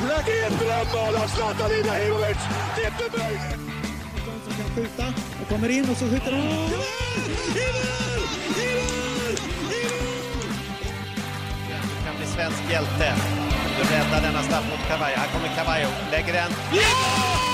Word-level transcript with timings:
mål! 0.00 0.22
Det 0.26 0.40
är 0.40 0.46
ett 0.46 0.58
drömmål 0.58 1.14
av 1.22 1.28
Zlatan 1.28 1.70
Ibrahimovic! 1.80 2.40
Det 2.76 2.82
är 2.84 2.90
inte 2.90 3.18
möjligt! 3.18 3.68
som 4.44 4.52
kan 4.62 4.74
skjuta. 4.74 5.06
Och 5.42 5.48
kommer 5.48 5.68
in 5.68 5.90
och 5.90 5.96
så 5.96 6.04
skjuter 6.04 6.32
han. 6.32 6.40
I 6.40 6.44
mål! 6.44 7.30
I 7.54 7.68
mål! 7.76 8.22
I 8.56 8.68
mål! 8.78 9.34
Du 11.68 12.04
kan 12.06 12.16
bli 12.16 12.26
svensk 12.26 12.62
hjälte. 12.70 13.14
Du 13.78 13.94
räddar 13.94 14.22
denna 14.22 14.42
straff 14.42 14.64
mot 14.70 14.88
Cavallo. 14.88 15.16
Här 15.16 15.28
kommer 15.28 15.48
Cavallo, 15.56 15.88
lägger 16.10 16.32
den. 16.32 16.50
Ja! 16.72 17.47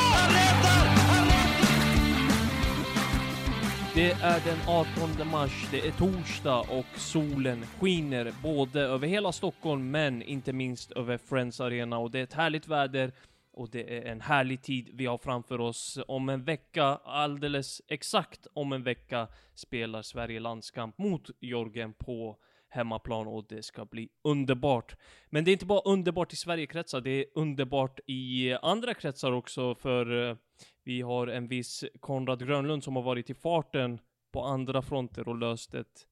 Det 3.97 4.11
är 4.11 4.45
den 4.45 4.59
18 4.69 5.29
mars, 5.31 5.69
det 5.71 5.87
är 5.87 5.93
torsdag 5.93 6.61
och 6.61 7.01
solen 7.01 7.67
skiner 7.67 8.33
både 8.43 8.81
över 8.81 9.07
hela 9.07 9.33
Stockholm 9.33 9.91
men 9.91 10.23
inte 10.23 10.53
minst 10.53 10.93
över 10.93 11.19
Friends 11.19 11.61
Arena 11.61 11.99
och 11.99 12.11
det 12.11 12.19
är 12.19 12.23
ett 12.23 12.33
härligt 12.33 12.69
väder 12.69 13.13
och 13.53 13.71
det 13.71 13.99
är 13.99 14.13
en 14.13 14.21
härlig 14.21 14.63
tid 14.63 14.91
vi 14.93 15.07
har 15.07 15.19
framför 15.19 15.61
oss. 15.61 15.99
Om 16.09 16.29
en 16.29 16.45
vecka, 16.45 16.85
alldeles 17.05 17.83
exakt 17.89 18.47
om 18.53 18.73
en 18.73 18.83
vecka, 18.83 19.29
spelar 19.55 20.03
Sverige 20.03 20.41
landskamp 20.41 20.99
mot 20.99 21.31
Jorgen 21.41 21.93
på 21.93 22.37
hemmaplan 22.75 23.27
och 23.27 23.47
det 23.49 23.63
ska 23.63 23.85
bli 23.85 24.09
underbart. 24.25 24.97
Men 25.31 25.45
det 25.45 25.51
är 25.51 25.53
inte 25.53 25.67
bara 25.67 25.81
underbart 25.81 26.33
i 26.33 26.37
Sverigekretsar, 26.37 27.01
det 27.01 27.11
är 27.11 27.25
underbart 27.35 28.01
i 28.07 28.53
andra 28.53 28.95
kretsar 28.95 29.33
också 29.33 29.75
för 29.75 30.31
eh, 30.31 30.37
vi 30.85 31.01
har 31.01 31.27
en 31.27 31.49
viss 31.49 31.85
Konrad 32.01 32.47
Grönlund 32.47 32.85
som 32.85 32.97
har 32.97 33.03
varit 33.03 33.31
i 33.31 33.35
farten 33.35 33.99
på 34.33 34.43
andra 34.43 34.83
fronter 34.83 35.29
och 35.29 35.39
löst 35.39 35.75
ett 35.75 36.07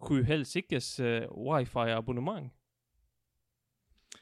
sju 0.00 0.22
helsikes 0.22 1.00
eh, 1.00 1.30
wifi-abonnemang. 1.30 2.50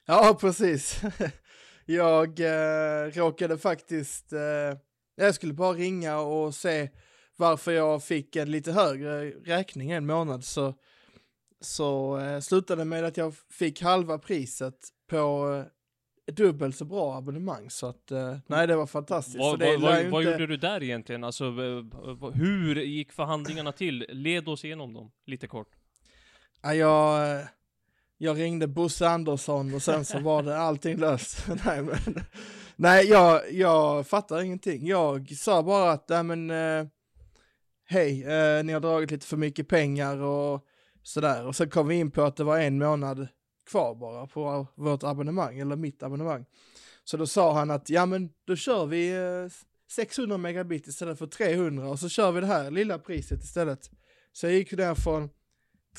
Ja, 0.06 0.38
precis. 0.40 1.02
Jag 1.86 2.40
eh, 2.40 3.10
råkade 3.10 3.58
faktiskt... 3.58 4.32
Eh, 4.32 4.78
jag 5.16 5.34
skulle 5.34 5.52
bara 5.52 5.72
ringa 5.72 6.18
och 6.18 6.54
se 6.54 6.88
varför 7.36 7.72
jag 7.72 8.04
fick 8.04 8.36
en 8.36 8.50
lite 8.50 8.72
högre 8.72 9.30
räkning 9.30 9.90
en 9.90 10.06
månad. 10.06 10.44
Så, 10.44 10.74
så 11.60 12.18
eh, 12.18 12.40
slutade 12.40 12.84
med 12.84 13.04
att 13.04 13.16
jag 13.16 13.34
fick 13.50 13.82
halva 13.82 14.18
priset 14.18 14.74
på 15.10 15.54
eh, 16.26 16.34
dubbelt 16.34 16.76
så 16.76 16.84
bra 16.84 17.14
abonnemang. 17.16 17.70
Så 17.70 17.86
att, 17.86 18.10
eh, 18.10 18.36
nej 18.46 18.66
det 18.66 18.76
var 18.76 18.86
fantastiskt. 18.86 19.38
Vad, 19.38 19.60
vad, 19.60 19.80
vad, 19.80 20.04
vad 20.06 20.22
inte- 20.22 20.30
gjorde 20.32 20.46
du 20.46 20.56
där 20.56 20.82
egentligen? 20.82 21.24
Alltså, 21.24 21.44
hur 22.34 22.76
gick 22.76 23.12
förhandlingarna 23.12 23.72
till? 23.72 24.06
Led 24.08 24.48
oss 24.48 24.64
igenom 24.64 24.92
dem, 24.94 25.10
lite 25.26 25.46
kort. 25.46 25.70
Ja, 26.62 26.74
jag, 26.74 27.40
jag 28.18 28.38
ringde 28.38 28.66
Bosse 28.66 29.08
Andersson 29.08 29.74
och 29.74 29.82
sen 29.82 30.04
så 30.04 30.18
var 30.18 30.42
det 30.42 30.58
allting 30.58 30.96
löst. 30.96 31.46
nej, 31.66 31.82
men, 31.82 31.98
nej 32.76 33.06
jag, 33.06 33.52
jag 33.52 34.06
fattar 34.06 34.40
ingenting. 34.40 34.86
Jag 34.86 35.30
sa 35.36 35.62
bara 35.62 35.92
att, 35.92 36.08
nej 36.08 36.22
men, 36.22 36.50
eh, 36.50 36.86
hej, 37.86 38.22
eh, 38.24 38.64
ni 38.64 38.72
har 38.72 38.80
dragit 38.80 39.10
lite 39.10 39.26
för 39.26 39.36
mycket 39.36 39.68
pengar 39.68 40.16
och 40.16 40.66
sådär. 41.04 41.46
Och 41.46 41.56
sen 41.56 41.70
kom 41.70 41.88
vi 41.88 41.94
in 41.94 42.10
på 42.10 42.22
att 42.22 42.36
det 42.36 42.44
var 42.44 42.58
en 42.58 42.78
månad 42.78 43.28
kvar 43.70 43.94
bara 43.94 44.26
på 44.26 44.66
vårt 44.74 45.02
abonnemang, 45.02 45.58
eller 45.58 45.76
mitt 45.76 46.02
abonnemang. 46.02 46.44
Så 47.04 47.16
då 47.16 47.26
sa 47.26 47.52
han 47.54 47.70
att, 47.70 47.90
ja 47.90 48.06
men 48.06 48.30
då 48.44 48.56
kör 48.56 48.86
vi 48.86 49.10
eh, 49.12 49.52
600 49.90 50.36
megabit 50.38 50.86
istället 50.86 51.18
för 51.18 51.26
300 51.26 51.88
och 51.88 51.98
så 51.98 52.08
kör 52.08 52.32
vi 52.32 52.40
det 52.40 52.46
här 52.46 52.70
lilla 52.70 52.98
priset 52.98 53.44
istället. 53.44 53.90
Så 54.32 54.46
jag 54.46 54.52
gick 54.54 54.72
ner 54.72 54.94
från 54.94 55.30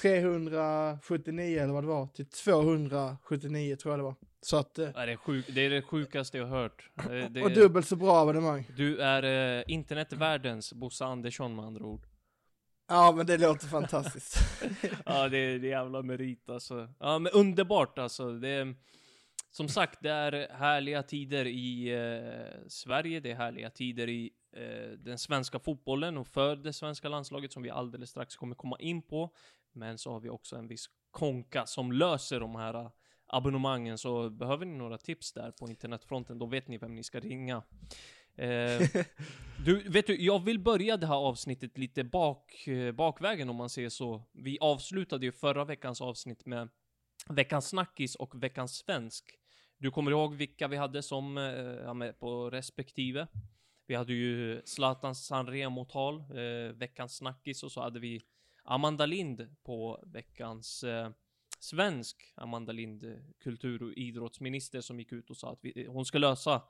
379 0.02 1.60
eller 1.64 1.74
vad 1.74 1.84
det 1.84 1.88
var 1.88 2.08
till 2.08 2.26
279 2.26 3.76
tror 3.76 3.92
jag 3.92 4.00
det 4.00 4.04
var. 4.04 4.16
Så 4.42 4.58
att, 4.58 4.80
eh, 4.80 4.90
Det 4.90 5.12
är, 5.12 5.16
sjuk, 5.18 5.46
det 5.48 5.62
är 5.66 5.70
det 5.70 5.82
sjukaste 5.82 6.38
jag 6.38 6.48
hört. 6.48 6.90
Eh, 6.98 7.32
Det, 7.32 7.44
och 7.44 7.52
dubbelt 7.52 7.88
så 7.88 7.96
bra 7.96 8.22
abonnemang. 8.22 8.70
Du 8.78 9.00
är 9.00 9.58
eh, 9.58 9.64
internetvärldens 9.68 10.74
Bosse 10.74 11.06
Andersson 11.06 11.56
med 11.56 11.66
andra 11.66 11.86
ord. 11.86 12.06
Ja 12.88 13.14
men 13.18 13.26
det 13.26 13.38
låter 13.38 13.68
fantastiskt. 13.68 14.38
ja, 15.06 15.30
det 15.30 15.38
är, 15.38 15.60
det 15.60 15.68
är 15.68 15.72
jävla 15.72 16.02
merit 16.02 16.50
alltså. 16.50 16.90
Ja, 17.00 17.20
men 17.20 17.32
underbart 17.32 18.00
alltså. 18.00 18.32
Det 18.32 18.50
är, 18.50 18.76
som 19.52 19.70
sagt, 19.70 20.00
det 20.02 20.12
är 20.12 20.54
härliga 20.54 21.04
tider 21.04 21.46
i 21.46 21.94
eh, 21.94 22.68
Sverige, 22.68 23.20
det 23.20 23.32
är 23.32 23.36
härliga 23.36 23.70
tider 23.70 24.10
i 24.10 24.32
eh, 24.54 24.92
den 24.98 25.18
svenska 25.18 25.60
fotbollen 25.60 26.18
och 26.18 26.28
för 26.28 26.56
det 26.56 26.74
svenska 26.74 27.10
landslaget 27.10 27.54
som 27.54 27.64
vi 27.64 27.70
alldeles 27.70 28.10
strax 28.10 28.36
kommer 28.36 28.56
komma 28.56 28.78
in 28.80 29.02
på. 29.02 29.34
Men 29.74 29.98
så 29.98 30.12
har 30.12 30.20
vi 30.20 30.30
också 30.30 30.56
en 30.56 30.68
viss 30.68 30.90
konka 31.12 31.66
som 31.66 31.92
löser 31.92 32.40
de 32.40 32.56
här 32.56 32.74
eh, 32.74 32.90
abonnemangen, 33.28 33.98
så 33.98 34.30
behöver 34.30 34.66
ni 34.66 34.78
några 34.78 34.98
tips 34.98 35.34
där 35.34 35.52
på 35.52 35.70
internetfronten, 35.70 36.40
då 36.40 36.46
vet 36.46 36.68
ni 36.68 36.78
vem 36.78 36.96
ni 36.96 37.04
ska 37.04 37.20
ringa. 37.20 37.64
Eh, 38.36 38.82
du, 39.66 39.90
vet 39.90 40.08
du, 40.08 40.24
jag 40.24 40.46
vill 40.46 40.60
börja 40.60 40.98
det 40.98 41.08
här 41.08 41.16
avsnittet 41.16 41.78
lite 41.78 42.04
bak, 42.04 42.68
eh, 42.68 42.92
bakvägen 42.92 43.50
om 43.50 43.56
man 43.56 43.70
säger 43.70 43.90
så. 43.90 44.24
Vi 44.32 44.58
avslutade 44.62 45.26
ju 45.26 45.32
förra 45.32 45.66
veckans 45.66 46.02
avsnitt 46.02 46.46
med 46.46 46.70
veckans 47.30 47.68
snackis 47.70 48.16
och 48.16 48.44
veckans 48.44 48.76
svensk. 48.76 49.40
Du 49.78 49.92
kommer 49.92 50.12
ihåg 50.12 50.36
vilka 50.36 50.68
vi 50.68 50.78
hade 50.78 51.04
som, 51.04 51.38
eh, 51.38 51.44
ja, 51.84 51.94
med 51.94 52.20
på 52.20 52.50
respektive? 52.50 53.28
Vi 53.88 53.96
hade 53.96 54.14
ju 54.14 54.62
Zlatans 54.66 55.26
Sanremo-tal, 55.26 56.20
eh, 56.20 56.74
veckans 56.74 57.16
snackis 57.18 57.64
och 57.64 57.72
så 57.72 57.82
hade 57.82 58.00
vi 58.00 58.22
Amanda 58.64 59.06
Lind 59.06 59.56
på 59.64 60.04
veckans 60.06 60.84
eh, 60.84 61.10
svensk. 61.60 62.34
Amanda 62.36 62.72
Lind, 62.72 63.22
kultur 63.40 63.84
och 63.84 63.94
idrottsminister 63.94 64.82
som 64.82 65.00
gick 65.00 65.12
ut 65.12 65.30
och 65.30 65.38
sa 65.38 65.52
att 65.52 65.60
vi, 65.62 65.84
eh, 65.86 65.92
hon 65.92 66.06
ska 66.06 66.18
lösa 66.18 66.62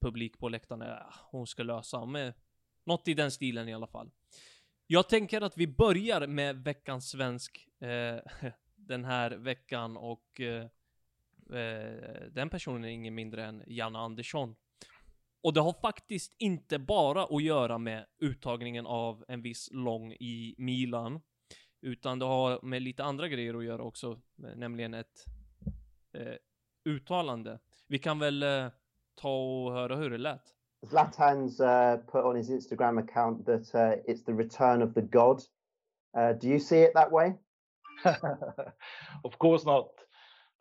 publik 0.00 0.38
på 0.38 0.48
läktarna. 0.48 0.86
Ja, 0.86 1.14
hon 1.30 1.46
ska 1.46 1.62
lösa 1.62 2.04
med 2.04 2.34
något 2.84 3.08
i 3.08 3.14
den 3.14 3.30
stilen 3.30 3.68
i 3.68 3.74
alla 3.74 3.86
fall. 3.86 4.10
Jag 4.86 5.08
tänker 5.08 5.40
att 5.40 5.58
vi 5.58 5.66
börjar 5.66 6.26
med 6.26 6.64
veckans 6.64 7.10
svensk 7.10 7.68
eh, 7.80 8.18
den 8.74 9.04
här 9.04 9.30
veckan 9.30 9.96
och 9.96 10.40
eh, 10.40 10.64
eh, 11.58 12.22
den 12.30 12.50
personen 12.50 12.84
är 12.84 12.88
ingen 12.88 13.14
mindre 13.14 13.44
än 13.44 13.62
Janne 13.66 13.98
Andersson. 13.98 14.56
Och 15.40 15.52
det 15.52 15.60
har 15.60 15.72
faktiskt 15.72 16.34
inte 16.38 16.78
bara 16.78 17.24
att 17.24 17.42
göra 17.42 17.78
med 17.78 18.06
uttagningen 18.18 18.86
av 18.86 19.24
en 19.28 19.42
viss 19.42 19.68
lång 19.72 20.12
i 20.12 20.54
Milan, 20.58 21.20
utan 21.80 22.18
det 22.18 22.24
har 22.24 22.62
med 22.62 22.82
lite 22.82 23.04
andra 23.04 23.28
grejer 23.28 23.54
att 23.54 23.64
göra 23.64 23.82
också, 23.82 24.20
nämligen 24.36 24.94
ett 24.94 25.24
eh, 26.12 26.34
uttalande. 26.84 27.58
Vi 27.86 27.98
kan 27.98 28.18
väl 28.18 28.42
eh, 28.42 28.68
ta 29.16 29.28
och 29.28 29.72
höra 29.72 29.96
hur 29.96 30.10
det 30.10 30.18
lät. 30.18 30.42
Zlatan's 30.86 31.60
uh, 31.60 31.96
put 32.12 32.24
on 32.24 32.36
his 32.36 32.50
Instagram 32.50 32.98
account 32.98 33.46
that 33.46 33.74
uh, 33.74 33.96
it's 34.06 34.24
the 34.24 34.32
return 34.34 34.82
of 34.82 34.94
the 34.94 35.02
god. 35.02 35.42
Uh, 36.18 36.32
do 36.32 36.48
you 36.48 36.58
see 36.60 36.78
it 36.82 36.92
that 36.94 37.10
way? 37.12 37.34
of 39.24 39.38
course 39.38 39.64
not. 39.66 39.88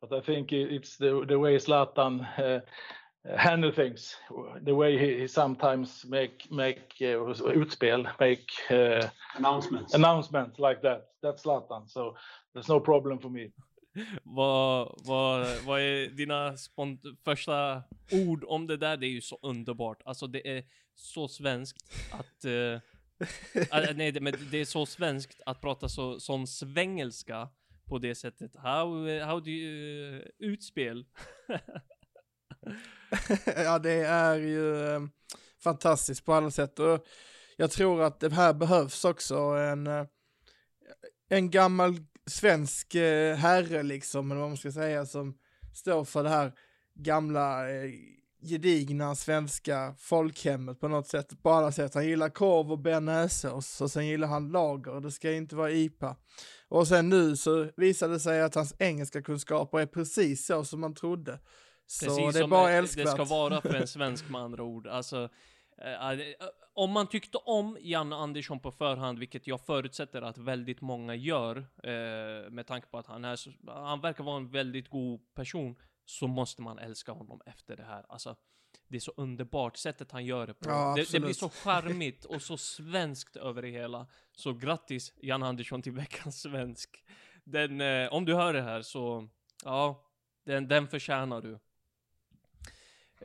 But 0.02 0.14
I 0.14 0.22
think 0.22 0.52
it's 0.52 0.98
the, 0.98 1.26
the 1.28 1.40
way 1.40 1.56
Zlatan 1.58 2.28
uh, 2.38 2.60
handle 3.38 3.72
things, 3.72 4.16
the 4.62 4.76
way 4.76 4.98
he, 4.98 5.22
he 5.22 5.28
sometimes 5.28 6.06
make 6.08 6.52
make 6.52 6.94
uh, 7.02 7.18
utspel, 7.56 8.06
make 8.20 8.52
uh, 8.70 9.08
Announcements. 9.36 9.94
announcements 9.94 10.60
like 10.60 10.82
that. 10.82 11.08
That's 11.24 11.44
Zlatan, 11.44 11.90
so 11.90 12.16
there's 12.54 12.70
no 12.70 12.80
problem 12.80 13.20
for 13.20 13.30
me. 13.30 13.52
Vad, 14.23 15.01
vad, 15.06 15.47
vad 15.66 15.81
är 15.81 16.07
dina 16.07 16.56
första 17.25 17.83
ord 18.11 18.44
om 18.47 18.67
det 18.67 18.78
där? 18.78 18.97
Det 18.97 19.07
är 19.07 19.09
ju 19.09 19.22
så 19.22 19.39
underbart. 19.41 20.01
Alltså 20.06 20.28
det 20.28 20.57
är 20.57 20.63
så 20.95 21.28
svenskt 21.28 21.78
att... 22.11 22.45
eh, 22.45 22.79
ah, 23.72 23.94
nej, 23.95 24.11
det, 24.11 24.22
men 24.22 24.33
det 24.51 24.57
är 24.57 24.66
så 24.66 24.85
svenskt 24.85 25.41
att 25.45 25.61
prata 25.61 25.89
så, 25.89 26.19
sån 26.19 26.47
svengelska 26.47 27.50
på 27.86 27.97
det 27.97 28.15
sättet. 28.15 28.56
How, 28.56 29.19
how 29.19 29.39
do 29.39 29.50
you... 29.50 30.15
eh, 30.15 30.21
utspel. 30.39 31.06
ja, 33.45 33.80
det 33.80 34.06
är 34.06 34.36
ju 34.36 34.88
eh, 34.88 35.01
fantastiskt 35.63 36.25
på 36.25 36.33
alla 36.33 36.51
sätt 36.51 36.80
och 36.80 37.06
jag 37.57 37.71
tror 37.71 38.03
att 38.03 38.19
det 38.19 38.33
här 38.33 38.53
behövs 38.53 39.06
också 39.06 39.38
en, 39.38 39.88
en 41.30 41.51
gammal 41.51 41.95
svensk 42.27 42.95
eh, 42.95 43.36
herre 43.36 43.83
liksom, 43.83 44.31
eller 44.31 44.42
vad 44.42 44.50
man 44.50 44.57
ska 44.57 44.72
säga, 44.72 45.06
som 45.06 45.38
står 45.74 46.04
för 46.04 46.24
det 46.24 46.30
här 46.30 46.54
gamla 46.94 47.69
eh, 47.69 47.92
gedigna 48.42 49.16
svenska 49.16 49.95
folkhemmet 50.00 50.80
på 50.80 50.88
något 50.88 51.07
sätt, 51.07 51.44
på 51.44 51.50
alla 51.50 51.72
sätt. 51.72 51.94
Han 51.94 52.07
gillar 52.07 52.30
korv 52.30 52.72
och 52.72 52.80
bearnaisesås 52.80 53.81
och 53.81 53.92
sen 53.92 54.07
gillar 54.07 54.27
han 54.27 54.51
lager, 54.51 55.01
det 55.01 55.12
ska 55.12 55.31
inte 55.31 55.56
vara 55.56 55.72
IPA. 55.72 56.16
Och 56.68 56.88
sen 56.88 57.10
nu 57.10 57.38
så 57.38 57.69
visade 57.77 58.13
det 58.13 58.19
sig 58.19 58.42
att 58.42 58.56
hans 58.56 58.74
engelska 58.80 59.22
kunskaper 59.22 59.80
är 59.80 59.86
precis 59.86 60.45
så 60.45 60.66
som 60.66 60.80
man 60.81 60.94
trodde. 60.94 61.39
Så 61.88 62.06
Precis 62.06 62.33
det 62.33 62.39
är 62.39 62.48
bara 62.48 62.72
älskvärt. 62.72 63.06
det 63.06 63.12
ska 63.12 63.24
vara 63.24 63.62
för 63.62 63.74
en 63.74 63.88
svensk 63.98 64.30
med 64.30 64.42
andra 64.42 64.63
ord. 64.63 64.88
Alltså, 64.88 65.30
om 66.74 66.92
man 66.92 67.07
tyckte 67.07 67.38
om 67.38 67.77
Janne 67.81 68.16
Andersson 68.16 68.60
på 68.60 68.72
förhand, 68.72 69.19
vilket 69.19 69.48
jag 69.48 69.62
förutsätter 69.62 70.22
att 70.22 70.38
väldigt 70.38 70.81
många 70.81 71.16
gör, 71.16 71.57
eh, 71.57 72.50
med 72.51 72.68
tanke 72.68 72.88
på 72.88 72.98
att 72.98 73.07
han 73.07 73.25
är 73.25 73.39
han 73.72 74.01
verkar 74.01 74.24
vara 74.24 74.38
en 74.38 74.50
väldigt 74.50 74.89
god 74.89 75.33
person, 75.33 75.75
så 76.06 76.27
måste 76.27 76.62
man 76.62 76.80
älska 76.80 77.12
honom 77.12 77.42
efter 77.45 77.77
det 77.77 77.83
här. 77.83 78.06
Alltså, 78.10 78.36
det 78.88 78.95
är 78.95 79.00
så 79.00 79.13
underbart 79.18 79.77
sättet 79.77 80.12
han 80.12 80.25
gör 80.25 80.48
det 80.48 80.54
på. 80.54 80.69
Ja, 80.69 80.94
det, 80.98 81.12
det 81.12 81.19
blir 81.19 81.33
så 81.33 81.50
charmigt 81.50 82.25
och 82.25 82.42
så 82.42 82.57
svenskt 82.57 83.36
över 83.36 83.62
det 83.62 83.69
hela. 83.69 84.07
Så 84.31 84.54
grattis 84.54 85.13
Jan 85.16 85.44
Andersson 85.44 85.81
till 85.81 85.92
veckans 85.92 86.42
svensk. 86.42 87.06
Den, 87.44 87.81
eh, 87.81 88.13
om 88.13 88.25
du 88.25 88.33
hör 88.36 88.54
det 88.54 88.62
här 88.62 88.81
så, 88.81 89.30
ja, 89.63 90.10
den, 90.45 90.68
den 90.68 90.88
förtjänar 90.88 91.42
du. 91.42 91.60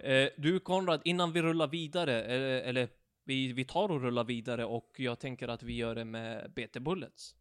Eh, 0.02 0.28
du 0.36 0.60
Konrad, 0.60 1.00
innan 1.04 1.32
vi 1.32 1.42
rullar 1.42 1.68
vidare, 1.68 2.22
eller, 2.22 2.60
eller 2.60 2.88
vi, 3.24 3.52
vi 3.52 3.64
tar 3.64 3.90
och 3.90 4.02
rullar 4.02 4.24
vidare 4.24 4.64
och 4.64 4.90
jag 4.96 5.18
tänker 5.18 5.48
att 5.48 5.62
vi 5.62 5.76
gör 5.76 5.94
det 5.94 6.04
med 6.04 6.52
BT 6.52 6.80
Bullets. 6.80 7.34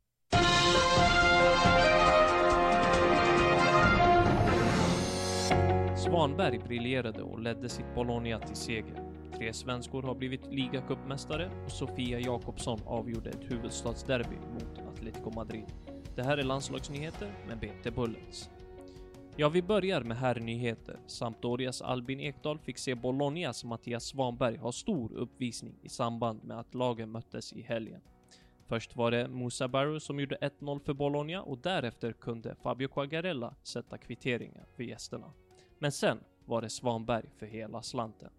Svanberg 5.97 6.59
briljerade 6.59 7.21
och 7.21 7.39
ledde 7.39 7.69
sitt 7.69 7.95
Bologna 7.95 8.39
till 8.39 8.55
seger. 8.55 9.03
Tre 9.37 9.53
svenskor 9.53 10.03
har 10.03 10.15
blivit 10.15 10.53
ligacupmästare 10.53 11.51
och 11.65 11.71
Sofia 11.71 12.19
Jakobsson 12.19 12.79
avgjorde 12.85 13.29
ett 13.29 13.51
huvudstadsderby 13.51 14.35
mot 14.53 14.79
Atletico 14.93 15.31
Madrid. 15.31 15.65
Det 16.15 16.23
här 16.23 16.37
är 16.37 16.43
landslagsnyheter 16.43 17.31
med 17.47 17.59
BT 17.59 17.91
Bullets. 17.91 18.49
Ja, 19.39 19.49
vi 19.49 19.61
börjar 19.61 20.03
med 20.03 20.17
herrnyheter. 20.17 20.99
Sampdorias 21.07 21.81
Albin 21.81 22.19
Ekdal 22.19 22.59
fick 22.59 22.77
se 22.77 22.95
Bolognas 22.95 23.63
Mattias 23.63 24.03
Svanberg 24.03 24.57
ha 24.57 24.71
stor 24.71 25.13
uppvisning 25.13 25.75
i 25.83 25.89
samband 25.89 26.43
med 26.43 26.59
att 26.59 26.73
lagen 26.73 27.11
möttes 27.11 27.53
i 27.53 27.61
helgen. 27.61 28.01
Först 28.67 28.95
var 28.95 29.11
det 29.11 29.27
Musa 29.27 29.67
Barrow 29.67 29.99
som 29.99 30.19
gjorde 30.19 30.35
1-0 30.35 30.79
för 30.79 30.93
Bologna 30.93 31.41
och 31.41 31.57
därefter 31.57 32.13
kunde 32.13 32.55
Fabio 32.55 32.87
Quagliarella 32.87 33.55
sätta 33.63 33.97
kvitteringen 33.97 34.65
för 34.75 34.83
gästerna. 34.83 35.33
Men 35.77 35.91
sen 35.91 36.19
var 36.45 36.61
det 36.61 36.69
Svanberg 36.69 37.25
för 37.37 37.45
hela 37.45 37.81
slanten. 37.81 38.29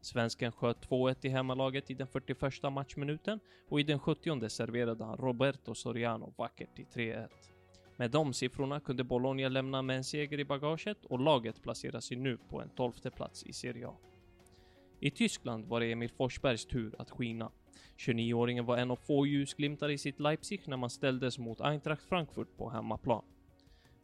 Svensken 0.00 0.52
sköt 0.52 0.88
2-1 0.88 1.16
i 1.26 1.28
hemmalaget 1.28 1.90
i 1.90 1.94
den 1.94 2.06
41 2.06 2.72
matchminuten 2.72 3.40
och 3.68 3.80
i 3.80 3.82
den 3.82 3.98
70 3.98 4.48
serverade 4.48 5.04
han 5.04 5.16
Roberto 5.16 5.74
Soriano 5.74 6.34
vackert 6.36 6.76
till 6.76 6.86
3-1. 6.86 7.28
Med 7.96 8.10
de 8.10 8.32
siffrorna 8.32 8.80
kunde 8.80 9.04
Bologna 9.04 9.48
lämna 9.48 9.82
med 9.82 9.96
en 9.96 10.04
seger 10.04 10.40
i 10.40 10.44
bagaget 10.44 11.04
och 11.04 11.20
laget 11.20 11.62
placerar 11.62 12.00
sig 12.00 12.16
nu 12.16 12.38
på 12.48 12.60
en 12.60 12.68
tolfte 12.68 13.10
plats 13.10 13.42
i 13.46 13.52
Serie 13.52 13.88
A. 13.88 13.94
I 15.00 15.10
Tyskland 15.10 15.64
var 15.64 15.80
det 15.80 15.92
Emil 15.92 16.10
Forsbergs 16.10 16.66
tur 16.66 16.94
att 16.98 17.10
skina. 17.10 17.50
29-åringen 17.96 18.64
var 18.64 18.76
en 18.76 18.90
av 18.90 18.96
få 18.96 19.26
ljusglimtar 19.26 19.88
i 19.88 19.98
sitt 19.98 20.20
Leipzig 20.20 20.62
när 20.66 20.76
man 20.76 20.90
ställdes 20.90 21.38
mot 21.38 21.60
Eintracht 21.60 22.08
Frankfurt 22.08 22.56
på 22.56 22.70
hemmaplan. 22.70 23.24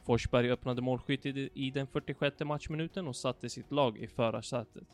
Forsberg 0.06 0.50
öppnade 0.50 0.82
målskyttet 0.82 1.36
i 1.54 1.70
den 1.70 1.86
46 1.86 2.40
matchminuten 2.40 3.08
och 3.08 3.16
satte 3.16 3.48
sitt 3.48 3.70
lag 3.72 3.98
i 3.98 4.06
förarsätet. 4.06 4.88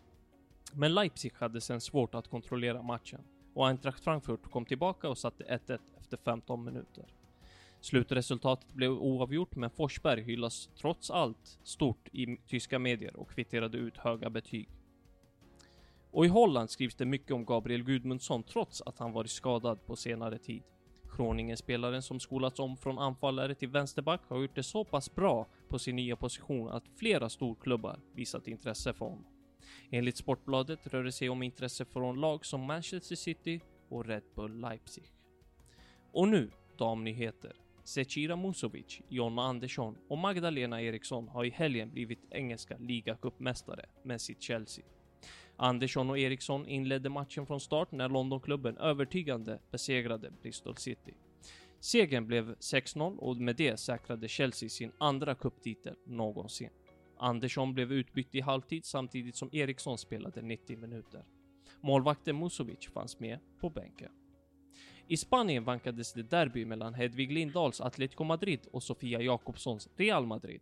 Men 0.75 0.95
Leipzig 0.95 1.33
hade 1.35 1.61
sen 1.61 1.81
svårt 1.81 2.15
att 2.15 2.29
kontrollera 2.29 2.83
matchen 2.83 3.21
och 3.55 3.69
Eintracht 3.69 4.05
Frankfurt 4.05 4.51
kom 4.51 4.65
tillbaka 4.65 5.09
och 5.09 5.19
satte 5.19 5.45
1-1 5.45 5.79
efter 5.99 6.17
15 6.17 6.65
minuter. 6.65 7.05
Slutresultatet 7.81 8.75
blev 8.75 8.93
oavgjort 8.93 9.57
men 9.57 9.71
Forsberg 9.71 10.23
hyllas 10.23 10.71
trots 10.81 11.11
allt 11.11 11.59
stort 11.63 12.09
i 12.13 12.37
tyska 12.47 12.79
medier 12.79 13.17
och 13.17 13.31
kvitterade 13.31 13.79
ut 13.79 13.97
höga 13.97 14.31
betyg. 14.31 14.69
Och 16.11 16.25
i 16.25 16.29
Holland 16.29 16.71
skrivs 16.71 16.95
det 16.95 17.05
mycket 17.05 17.31
om 17.31 17.45
Gabriel 17.45 17.85
Gudmundsson 17.85 18.43
trots 18.43 18.83
att 18.83 18.99
han 18.99 19.13
varit 19.13 19.31
skadad 19.31 19.87
på 19.87 19.97
senare 19.97 20.39
tid. 20.39 20.63
Kroningen-spelaren 21.17 22.03
som 22.03 22.21
skolats 22.21 22.59
om 22.59 22.77
från 22.77 22.99
anfallare 22.99 23.55
till 23.55 23.69
vänsterback 23.69 24.21
har 24.29 24.41
gjort 24.41 24.55
det 24.55 24.63
så 24.63 24.85
pass 24.85 25.15
bra 25.15 25.47
på 25.69 25.79
sin 25.79 25.97
nya 25.97 26.17
position 26.17 26.69
att 26.69 26.89
flera 26.97 27.29
storklubbar 27.29 28.01
visat 28.15 28.49
intresse 28.49 28.93
för 28.93 29.05
honom. 29.05 29.25
Enligt 29.91 30.17
Sportbladet 30.17 30.87
rör 30.87 31.05
det 31.05 31.13
sig 31.13 31.29
om 31.29 31.43
intresse 31.43 31.85
från 31.85 32.21
lag 32.21 32.47
som 32.47 32.61
Manchester 32.61 33.17
City 33.17 33.61
och 33.89 34.07
Red 34.07 34.23
Bull 34.35 34.61
Leipzig. 34.61 35.05
Och 36.13 36.29
nu 36.29 36.51
damnyheter. 36.79 37.57
Zecira 37.89 38.37
Musovic, 38.37 39.01
Jonna 39.09 39.43
Andersson 39.43 39.97
och 40.09 40.19
Magdalena 40.19 40.83
Eriksson 40.83 41.29
har 41.29 41.45
i 41.45 41.51
helgen 41.51 41.91
blivit 41.91 42.19
engelska 42.31 42.77
ligacupmästare 42.79 43.87
med 44.03 44.21
sitt 44.21 44.43
Chelsea. 44.43 44.85
Andersson 45.57 46.11
och 46.11 46.19
Eriksson 46.19 46.67
inledde 46.67 47.09
matchen 47.09 47.47
från 47.47 47.61
start 47.61 47.93
när 47.93 48.09
Londonklubben 48.09 48.77
övertygande 48.77 49.59
besegrade 49.71 50.31
Bristol 50.43 50.77
City. 50.77 51.15
Segern 51.81 52.27
blev 52.27 52.55
6-0 52.55 53.17
och 53.17 53.37
med 53.37 53.57
det 53.57 53.77
säkrade 53.77 54.29
Chelsea 54.29 54.69
sin 54.69 54.93
andra 54.99 55.35
cuptitel 55.35 55.95
någonsin. 56.07 56.71
Andersson 57.19 57.75
blev 57.75 57.93
utbytt 57.93 58.35
i 58.35 58.41
halvtid 58.41 58.85
samtidigt 58.85 59.37
som 59.37 59.49
Eriksson 59.53 59.99
spelade 59.99 60.43
90 60.43 60.79
minuter. 60.79 61.25
Målvakten 61.81 62.39
Musovic 62.39 62.91
fanns 62.93 63.21
med 63.21 63.39
på 63.61 63.71
bänken. 63.71 64.18
I 65.11 65.17
Spanien 65.17 65.65
vankades 65.65 66.13
det 66.13 66.23
derby 66.23 66.65
mellan 66.65 66.95
Hedvig 66.95 67.33
Lindahls 67.33 67.81
Atletico 67.81 68.25
Madrid 68.25 68.67
och 68.73 68.83
Sofia 68.83 69.21
Jakobssons 69.21 69.89
Real 69.97 70.27
Madrid. 70.27 70.61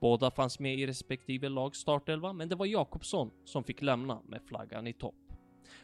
Båda 0.00 0.30
fanns 0.30 0.58
med 0.58 0.78
i 0.78 0.86
respektive 0.86 1.48
lags 1.48 1.78
startelva, 1.78 2.32
men 2.32 2.48
det 2.48 2.54
var 2.54 2.66
Jakobsson 2.66 3.30
som 3.44 3.64
fick 3.64 3.82
lämna 3.82 4.22
med 4.24 4.42
flaggan 4.42 4.86
i 4.86 4.92
topp. 4.92 5.14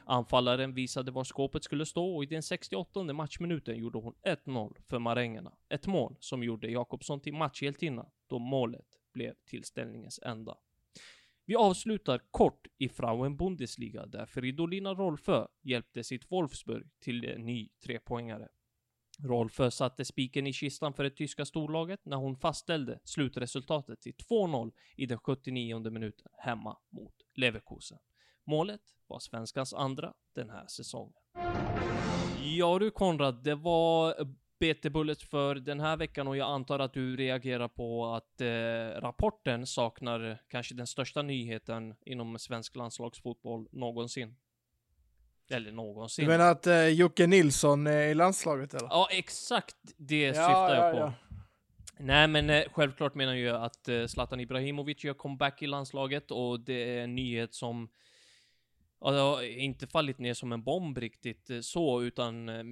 Anfallaren 0.04 0.74
visade 0.74 1.10
var 1.10 1.24
skåpet 1.24 1.64
skulle 1.64 1.86
stå 1.86 2.16
och 2.16 2.22
i 2.22 2.26
den 2.26 2.42
68 2.42 3.02
matchminuten 3.12 3.78
gjorde 3.78 3.98
hon 3.98 4.14
1-0 4.46 4.76
för 4.88 4.98
marängerna. 4.98 5.52
Ett 5.68 5.86
mål 5.86 6.16
som 6.20 6.42
gjorde 6.42 6.70
Jakobsson 6.70 7.20
till 7.20 7.34
matchhjältinna 7.34 8.06
då 8.26 8.38
målet 8.38 8.86
blev 9.14 9.34
tillställningens 9.46 10.20
enda. 10.22 10.56
Vi 11.46 11.56
avslutar 11.56 12.20
kort 12.30 12.66
i 12.78 12.88
Frauen 12.88 13.36
Bundesliga 13.36 14.06
där 14.06 14.26
Fridolina 14.26 14.94
Rolfö 14.94 15.46
hjälpte 15.62 16.04
sitt 16.04 16.30
Wolfsburg 16.30 16.90
till 17.00 17.24
en 17.24 17.46
ny 17.46 17.68
trepoängare. 17.84 18.48
Rolfö 19.18 19.70
satte 19.70 20.04
spiken 20.04 20.46
i 20.46 20.52
kistan 20.52 20.94
för 20.94 21.04
det 21.04 21.10
tyska 21.10 21.44
storlaget 21.44 22.00
när 22.04 22.16
hon 22.16 22.36
fastställde 22.36 23.00
slutresultatet 23.04 24.00
till 24.00 24.14
2-0 24.30 24.72
i 24.96 25.06
den 25.06 25.18
79 25.18 25.90
minuten 25.90 26.32
hemma 26.38 26.76
mot 26.90 27.14
Leverkusen. 27.34 27.98
Målet 28.44 28.80
var 29.06 29.18
svenskans 29.18 29.74
andra 29.74 30.14
den 30.34 30.50
här 30.50 30.66
säsongen. 30.66 31.14
Ja 32.56 32.78
du 32.78 32.90
Konrad, 32.90 33.44
det 33.44 33.54
var 33.54 34.14
BT 34.62 34.90
Bullet 34.90 35.22
för 35.22 35.54
den 35.54 35.80
här 35.80 35.96
veckan 35.96 36.28
och 36.28 36.36
jag 36.36 36.50
antar 36.50 36.78
att 36.78 36.92
du 36.94 37.16
reagerar 37.16 37.68
på 37.68 38.06
att 38.14 38.40
eh, 38.40 39.00
rapporten 39.00 39.66
saknar 39.66 40.38
kanske 40.48 40.74
den 40.74 40.86
största 40.86 41.22
nyheten 41.22 41.94
inom 42.04 42.38
svensk 42.38 42.76
landslagsfotboll 42.76 43.68
någonsin. 43.72 44.36
Eller 45.50 45.72
någonsin. 45.72 46.24
Du 46.24 46.30
menar 46.30 46.50
att 46.50 46.66
eh, 46.66 46.86
Jocke 46.88 47.26
Nilsson 47.26 47.86
är 47.86 48.02
i 48.02 48.14
landslaget 48.14 48.74
eller? 48.74 48.88
Ja, 48.88 49.08
exakt 49.10 49.76
det 49.96 50.22
Ja, 50.22 50.32
syftar 50.34 50.74
jag 50.74 50.88
ja, 50.88 50.92
på. 50.92 50.98
ja. 50.98 51.12
Nej, 51.98 52.28
men 52.28 52.50
eh, 52.50 52.62
självklart 52.72 53.14
menar 53.14 53.34
jag 53.34 53.62
att 53.64 53.88
eh, 53.88 54.06
Zlatan 54.06 54.40
Ibrahimovic 54.40 55.04
gör 55.04 55.14
comeback 55.14 55.62
i 55.62 55.66
landslaget 55.66 56.30
och 56.30 56.60
det 56.60 56.98
är 56.98 57.04
en 57.04 57.14
nyhet 57.14 57.54
som 57.54 57.88
Ja, 59.04 59.10
det 59.10 59.20
har 59.20 59.42
inte 59.42 59.86
fallit 59.86 60.18
ner 60.18 60.34
som 60.34 60.52
en 60.52 60.62
bomb 60.62 60.98
riktigt 60.98 61.50
eh, 61.50 61.60
så, 61.60 62.02
utan 62.02 62.48
eh, 62.48 62.64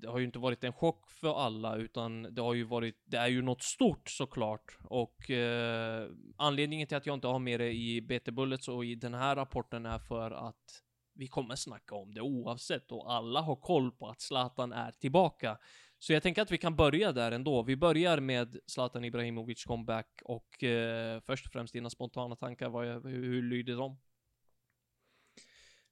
det 0.00 0.08
har 0.08 0.18
ju 0.18 0.24
inte 0.24 0.38
varit 0.38 0.64
en 0.64 0.72
chock 0.72 1.10
för 1.10 1.44
alla, 1.44 1.76
utan 1.76 2.22
det 2.22 2.42
har 2.42 2.54
ju 2.54 2.64
varit, 2.64 3.02
det 3.04 3.16
är 3.16 3.28
ju 3.28 3.42
något 3.42 3.62
stort 3.62 4.10
såklart. 4.10 4.78
Och 4.84 5.30
eh, 5.30 6.08
anledningen 6.36 6.88
till 6.88 6.96
att 6.96 7.06
jag 7.06 7.14
inte 7.14 7.26
har 7.26 7.38
med 7.38 7.60
det 7.60 7.72
i 7.72 8.00
BT 8.00 8.32
Bullets 8.32 8.68
och 8.68 8.84
i 8.84 8.94
den 8.94 9.14
här 9.14 9.36
rapporten 9.36 9.86
är 9.86 9.98
för 9.98 10.30
att 10.30 10.82
vi 11.14 11.26
kommer 11.26 11.56
snacka 11.56 11.94
om 11.94 12.14
det 12.14 12.20
oavsett 12.20 12.92
och 12.92 13.12
alla 13.12 13.40
har 13.40 13.56
koll 13.56 13.92
på 13.92 14.08
att 14.08 14.20
Zlatan 14.20 14.72
är 14.72 14.90
tillbaka. 14.92 15.58
Så 15.98 16.12
jag 16.12 16.22
tänker 16.22 16.42
att 16.42 16.50
vi 16.50 16.58
kan 16.58 16.76
börja 16.76 17.12
där 17.12 17.32
ändå. 17.32 17.62
Vi 17.62 17.76
börjar 17.76 18.20
med 18.20 18.56
Zlatan 18.66 19.04
Ibrahimovic 19.04 19.64
comeback 19.64 20.20
och 20.24 20.64
eh, 20.64 21.20
först 21.20 21.46
och 21.46 21.52
främst 21.52 21.72
dina 21.72 21.90
spontana 21.90 22.36
tankar, 22.36 22.68
vad, 22.68 22.86
hur, 22.86 23.24
hur 23.24 23.42
lyder 23.42 23.76
de? 23.76 23.98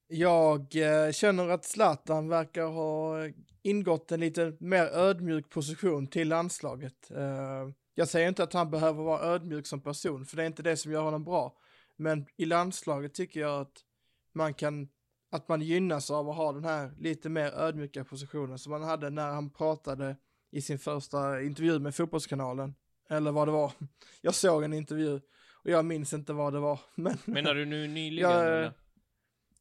Jag 0.07 0.75
eh, 0.75 1.11
känner 1.11 1.49
att 1.49 1.65
Zlatan 1.65 2.29
verkar 2.29 2.65
ha 2.65 3.15
ingått 3.61 4.11
en 4.11 4.19
lite 4.19 4.53
mer 4.59 4.85
ödmjuk 4.85 5.49
position 5.49 6.07
till 6.07 6.27
landslaget. 6.27 7.11
Eh, 7.11 7.69
jag 7.95 8.07
säger 8.07 8.27
inte 8.27 8.43
att 8.43 8.53
han 8.53 8.71
behöver 8.71 9.03
vara 9.03 9.21
ödmjuk 9.21 9.67
som 9.67 9.81
person, 9.81 10.25
för 10.25 10.37
det 10.37 10.43
är 10.43 10.47
inte 10.47 10.63
det 10.63 10.77
som 10.77 10.91
gör 10.91 11.01
honom 11.01 11.23
bra. 11.23 11.57
Men 11.95 12.25
i 12.37 12.45
landslaget 12.45 13.13
tycker 13.13 13.39
jag 13.39 13.61
att 13.61 13.83
man 14.33 14.53
kan, 14.53 14.89
att 15.31 15.47
man 15.47 15.61
gynnas 15.61 16.11
av 16.11 16.29
att 16.29 16.35
ha 16.35 16.53
den 16.53 16.65
här 16.65 16.91
lite 16.99 17.29
mer 17.29 17.51
ödmjuka 17.51 18.03
positionen 18.03 18.59
som 18.59 18.71
han 18.71 18.83
hade 18.83 19.09
när 19.09 19.31
han 19.31 19.49
pratade 19.49 20.15
i 20.51 20.61
sin 20.61 20.79
första 20.79 21.41
intervju 21.41 21.79
med 21.79 21.95
Fotbollskanalen. 21.95 22.75
Eller 23.09 23.31
vad 23.31 23.47
det 23.47 23.51
var. 23.51 23.71
Jag 24.21 24.35
såg 24.35 24.63
en 24.63 24.73
intervju 24.73 25.21
och 25.63 25.71
jag 25.71 25.85
minns 25.85 26.13
inte 26.13 26.33
vad 26.33 26.53
det 26.53 26.59
var. 26.59 26.79
Men 26.95 27.17
Menar 27.25 27.55
du 27.55 27.65
nu 27.65 27.87
nyligen 27.93 28.31
Ja, 28.31 28.41
eller? 28.41 28.73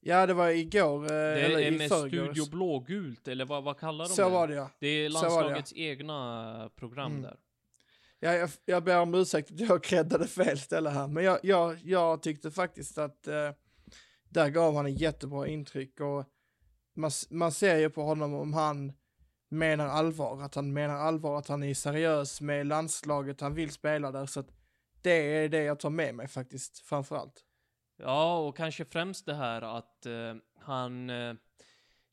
Ja, 0.06 0.26
det 0.26 0.34
var 0.34 0.48
igår, 0.48 1.02
eh, 1.04 1.08
Det 1.08 1.14
eller 1.16 1.58
är 1.58 1.72
i 1.72 1.78
med 1.78 1.88
förrgår. 1.88 2.08
Studio 2.08 2.50
Blågult, 2.50 3.28
eller 3.28 3.44
vad, 3.44 3.64
vad 3.64 3.78
kallar 3.78 4.04
de 4.04 4.10
Så 4.14 4.22
det? 4.22 4.28
var 4.28 4.48
det 4.48 4.54
ja. 4.54 4.70
Det 4.78 4.86
är 4.86 5.10
var 5.10 5.20
det, 5.22 5.26
ja. 5.26 5.40
landslagets 5.40 5.72
egna 5.76 6.70
program 6.76 7.10
Mm. 7.12 7.22
där. 7.22 7.36
Ja, 8.20 8.32
jag, 8.34 8.50
jag 8.64 8.84
ber 8.84 9.00
om 9.00 9.14
ursäkt 9.14 9.50
att 9.50 9.60
jag 9.60 9.82
creddade 9.84 10.26
fel 10.26 10.58
ställe 10.58 10.90
här, 10.90 11.08
men 11.08 11.24
jag, 11.24 11.38
jag, 11.42 11.78
jag 11.84 12.22
tyckte 12.22 12.50
faktiskt 12.50 12.98
att 12.98 13.26
eh, 13.28 13.50
där 14.28 14.48
gav 14.48 14.76
han 14.76 14.86
en 14.86 14.94
jättebra 14.94 15.46
intryck 15.48 16.00
och 16.00 16.24
man, 16.96 17.10
man 17.30 17.52
ser 17.52 17.76
ju 17.76 17.90
på 17.90 18.02
honom 18.02 18.34
om 18.34 18.54
han 18.54 18.92
menar 19.48 19.86
allvar, 19.88 20.42
att 20.42 20.54
han 20.54 20.72
menar 20.72 20.94
allvar, 20.94 21.38
att 21.38 21.48
han 21.48 21.62
är 21.62 21.74
seriös 21.74 22.40
med 22.40 22.66
landslaget, 22.66 23.40
han 23.40 23.54
vill 23.54 23.70
spela 23.70 24.12
där, 24.12 24.26
så 24.26 24.40
att 24.40 24.48
det 25.02 25.10
är 25.44 25.48
det 25.48 25.62
jag 25.62 25.80
tar 25.80 25.90
med 25.90 26.14
mig 26.14 26.28
faktiskt, 26.28 26.78
framförallt. 26.78 27.44
Ja, 27.96 28.38
och 28.38 28.56
kanske 28.56 28.84
främst 28.84 29.26
det 29.26 29.34
här 29.34 29.62
att 29.62 30.06
eh, 30.06 30.34
han... 30.58 31.10
Eh, 31.10 31.34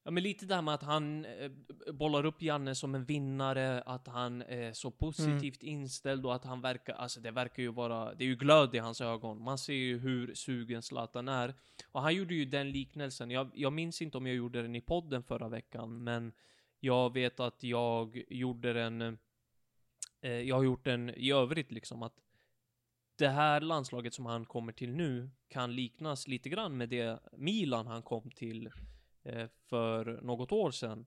ja, 0.03 0.11
men 0.11 0.23
lite 0.23 0.45
det 0.45 0.55
här 0.55 0.61
med 0.61 0.73
att 0.73 0.83
han 0.83 1.25
eh, 1.25 1.51
bollar 1.93 2.25
upp 2.25 2.41
Janne 2.41 2.75
som 2.75 2.95
en 2.95 3.05
vinnare, 3.05 3.81
att 3.81 4.07
han 4.07 4.41
är 4.41 4.73
så 4.73 4.91
positivt 4.91 5.63
inställd 5.63 6.25
och 6.25 6.35
att 6.35 6.45
han 6.45 6.61
verkar... 6.61 6.93
Alltså 6.93 7.19
det 7.19 7.31
verkar 7.31 7.63
ju 7.63 7.71
vara... 7.71 8.13
Det 8.13 8.23
är 8.23 8.27
ju 8.27 8.35
glöd 8.35 8.75
i 8.75 8.77
hans 8.77 9.01
ögon. 9.01 9.43
Man 9.43 9.57
ser 9.57 9.73
ju 9.73 9.99
hur 9.99 10.33
sugen 10.33 10.81
Zlatan 10.81 11.27
är. 11.27 11.53
Och 11.91 12.01
han 12.01 12.15
gjorde 12.15 12.33
ju 12.33 12.45
den 12.45 12.71
liknelsen. 12.71 13.31
Jag, 13.31 13.49
jag 13.53 13.73
minns 13.73 14.01
inte 14.01 14.17
om 14.17 14.27
jag 14.27 14.35
gjorde 14.35 14.61
den 14.61 14.75
i 14.75 14.81
podden 14.81 15.23
förra 15.23 15.49
veckan, 15.49 16.03
men 16.03 16.33
jag 16.79 17.13
vet 17.13 17.39
att 17.39 17.63
jag 17.63 18.23
gjorde 18.29 18.73
den... 18.73 19.17
Eh, 20.21 20.31
jag 20.31 20.55
har 20.55 20.63
gjort 20.63 20.85
den 20.85 21.09
i 21.09 21.31
övrigt 21.31 21.71
liksom, 21.71 22.03
att 22.03 22.13
det 23.15 23.27
här 23.27 23.61
landslaget 23.61 24.13
som 24.13 24.25
han 24.25 24.45
kommer 24.45 24.71
till 24.71 24.91
nu 24.91 25.29
kan 25.47 25.75
liknas 25.75 26.27
lite 26.27 26.49
grann 26.49 26.77
med 26.77 26.89
det 26.89 27.19
Milan 27.37 27.87
han 27.87 28.01
kom 28.01 28.31
till 28.31 28.69
eh, 29.23 29.47
för 29.69 30.21
något 30.21 30.51
år 30.51 30.71
sedan. 30.71 31.05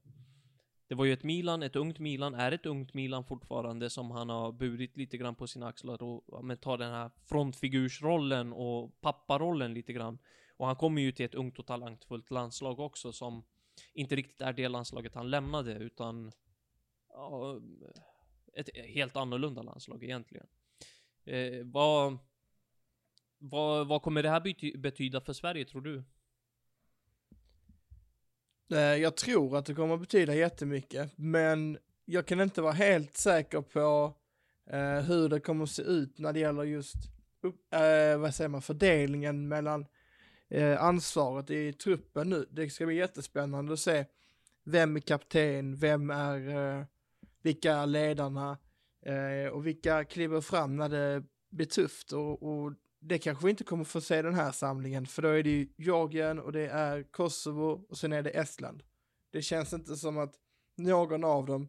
Det 0.89 0.95
var 0.95 1.05
ju 1.05 1.13
ett 1.13 1.23
Milan, 1.23 1.63
ett 1.63 1.77
ungt 1.77 1.99
Milan, 1.99 2.35
är 2.35 2.53
ett 2.53 2.67
ungt 2.67 2.95
Milan 2.95 3.25
fortfarande 3.25 3.91
som 3.91 4.11
han 4.11 4.29
har 4.29 4.53
burit 4.53 4.97
lite 4.97 5.17
grann 5.17 5.35
på 5.35 5.47
sina 5.47 5.67
axlar 5.67 6.03
och 6.03 6.45
men 6.45 6.57
tar 6.57 6.79
den 6.79 6.91
här 6.91 7.11
frontfigursrollen 7.25 8.53
och 8.53 9.01
papparollen 9.01 9.75
lite 9.75 9.93
grann. 9.93 10.19
Och 10.57 10.67
han 10.67 10.77
kommer 10.77 11.03
ju 11.03 11.13
till 11.13 11.27
ett 11.27 11.35
ungt 11.35 11.59
och 11.59 11.67
talangfullt 11.67 12.31
landslag 12.31 12.81
också 12.81 13.13
som 13.13 13.45
inte 13.93 14.17
riktigt 14.17 14.41
är 14.41 14.53
det 14.53 14.69
landslaget 14.69 15.15
han 15.15 15.31
lämnade 15.31 15.75
utan 15.75 16.33
ja, 17.09 17.61
ett 18.53 18.69
helt 18.77 19.17
annorlunda 19.17 19.63
landslag 19.63 20.05
egentligen. 20.05 20.47
Eh, 21.25 21.65
vad, 21.65 22.19
vad, 23.39 23.89
vad 23.89 24.03
kommer 24.03 24.23
det 24.23 24.31
här 24.31 24.41
bety 24.41 24.77
betyda 24.77 25.21
för 25.21 25.33
Sverige 25.33 25.65
tror 25.65 25.81
du? 25.81 26.05
Eh, 28.71 28.79
jag 28.79 29.17
tror 29.17 29.57
att 29.57 29.67
det 29.67 29.75
kommer 29.75 29.97
betyda 29.97 30.35
jättemycket, 30.35 31.13
men 31.17 31.79
jag 32.05 32.27
kan 32.27 32.41
inte 32.41 32.63
vara 32.63 32.73
helt 32.73 33.17
säker 33.17 33.61
på 33.61 34.15
eh, 34.71 35.01
hur 35.01 35.29
det 35.29 35.41
kommer 35.41 35.67
se 35.67 35.83
ut 35.83 36.19
när 36.19 36.33
det 36.33 36.41
gäller 36.41 36.63
just 36.63 36.97
eh, 37.71 38.19
vad 38.19 38.35
säger 38.35 38.49
man, 38.49 38.63
fördelningen 38.63 39.49
mellan 39.49 39.87
eh, 40.49 40.83
ansvaret 40.83 41.51
i 41.51 41.73
truppen 41.73 42.31
nu. 42.31 42.47
Det 42.51 42.71
ska 42.71 42.87
bli 42.87 42.97
jättespännande 42.97 43.73
att 43.73 43.81
se 43.81 44.05
vem 44.65 44.97
är 44.97 45.01
kapten, 45.01 45.77
vem 45.77 46.11
är, 46.11 46.49
eh, 46.49 46.85
vilka 47.43 47.73
är 47.73 47.87
ledarna 47.87 48.59
eh, 49.07 49.49
och 49.53 49.67
vilka 49.67 50.05
kliver 50.05 50.41
fram 50.41 50.77
när 50.77 50.89
det 50.89 51.23
blir 51.51 51.67
tufft 51.67 52.13
och, 52.13 52.43
och 52.43 52.73
det 53.01 53.19
kanske 53.19 53.45
vi 53.45 53.51
inte 53.51 53.65
kommer 53.65 53.85
få 53.85 54.01
se 54.01 54.23
den 54.23 54.35
här 54.35 54.53
samlingen, 54.53 55.07
för 55.07 55.23
då 55.23 55.29
är 55.29 55.43
det 55.43 55.51
ju 55.51 55.69
Georgien 55.77 56.39
och 56.39 56.53
det 56.53 56.69
är 56.69 57.03
Kosovo 57.03 57.87
och 57.89 57.99
sen 57.99 58.13
är 58.13 58.23
det 58.23 58.31
Estland. 58.31 58.83
Det 59.31 59.43
känns 59.43 59.73
inte 59.73 59.97
som 59.97 60.19
att 60.19 60.35
någon 60.77 61.25
av 61.25 61.47
dem 61.47 61.69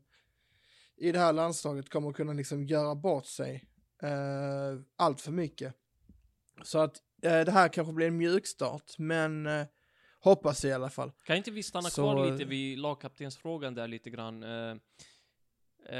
i 0.97 1.11
det 1.11 1.19
här 1.19 1.33
landslaget 1.33 1.89
kommer 1.89 2.11
kunna 2.13 2.33
liksom 2.33 2.65
göra 2.65 2.95
bort 2.95 3.25
sig 3.25 3.65
eh, 4.01 4.79
allt 4.95 5.21
för 5.21 5.31
mycket. 5.31 5.73
Så 6.63 6.79
att 6.79 6.97
eh, 7.21 7.39
det 7.41 7.51
här 7.51 7.67
kanske 7.67 7.93
blir 7.93 8.07
en 8.07 8.17
mjukstart, 8.17 8.97
men 8.97 9.47
eh, 9.47 9.65
hoppas 10.19 10.65
i 10.65 10.73
alla 10.73 10.89
fall. 10.89 11.11
Kan 11.23 11.37
inte 11.37 11.51
vi 11.51 11.63
stanna 11.63 11.89
Så- 11.89 12.01
kvar 12.01 12.31
lite 12.31 12.45
vid 12.45 12.79
lagkaptensfrågan 12.79 13.73
där 13.75 13.87
lite 13.87 14.09
grann? 14.09 14.43
Eh, 14.43 14.75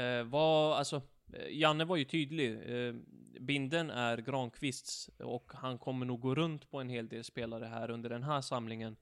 eh, 0.00 0.24
vad, 0.24 0.78
alltså, 0.78 1.02
Eh, 1.32 1.58
Janne 1.58 1.84
var 1.84 1.96
ju 1.96 2.04
tydlig. 2.04 2.52
Eh, 2.52 2.94
binden 3.40 3.90
är 3.90 4.18
Granqvists 4.18 5.10
och 5.18 5.52
han 5.54 5.78
kommer 5.78 6.06
nog 6.06 6.20
gå 6.20 6.34
runt 6.34 6.70
på 6.70 6.80
en 6.80 6.88
hel 6.88 7.08
del 7.08 7.24
spelare 7.24 7.64
här 7.64 7.90
under 7.90 8.10
den 8.10 8.22
här 8.22 8.40
samlingen. 8.40 8.96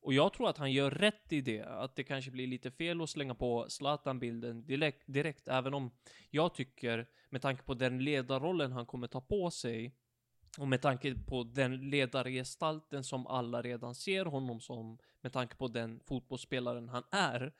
Och 0.00 0.14
jag 0.14 0.32
tror 0.32 0.48
att 0.48 0.58
han 0.58 0.72
gör 0.72 0.90
rätt 0.90 1.32
i 1.32 1.40
det, 1.40 1.62
att 1.62 1.96
det 1.96 2.04
kanske 2.04 2.30
blir 2.30 2.46
lite 2.46 2.70
fel 2.70 3.00
att 3.00 3.10
slänga 3.10 3.34
på 3.34 3.66
Zlatan-bilden 3.68 4.66
direkt, 4.66 5.02
direkt, 5.06 5.48
även 5.48 5.74
om 5.74 5.90
jag 6.30 6.54
tycker, 6.54 7.06
med 7.30 7.42
tanke 7.42 7.62
på 7.62 7.74
den 7.74 8.04
ledarrollen 8.04 8.72
han 8.72 8.86
kommer 8.86 9.06
ta 9.06 9.20
på 9.20 9.50
sig, 9.50 9.94
och 10.58 10.68
med 10.68 10.82
tanke 10.82 11.14
på 11.14 11.44
den 11.44 11.90
ledargestalten 11.90 13.04
som 13.04 13.26
alla 13.26 13.62
redan 13.62 13.94
ser 13.94 14.24
honom 14.24 14.60
som, 14.60 14.98
med 15.20 15.32
tanke 15.32 15.56
på 15.56 15.68
den 15.68 16.00
fotbollsspelaren 16.06 16.88
han 16.88 17.02
är, 17.10 17.52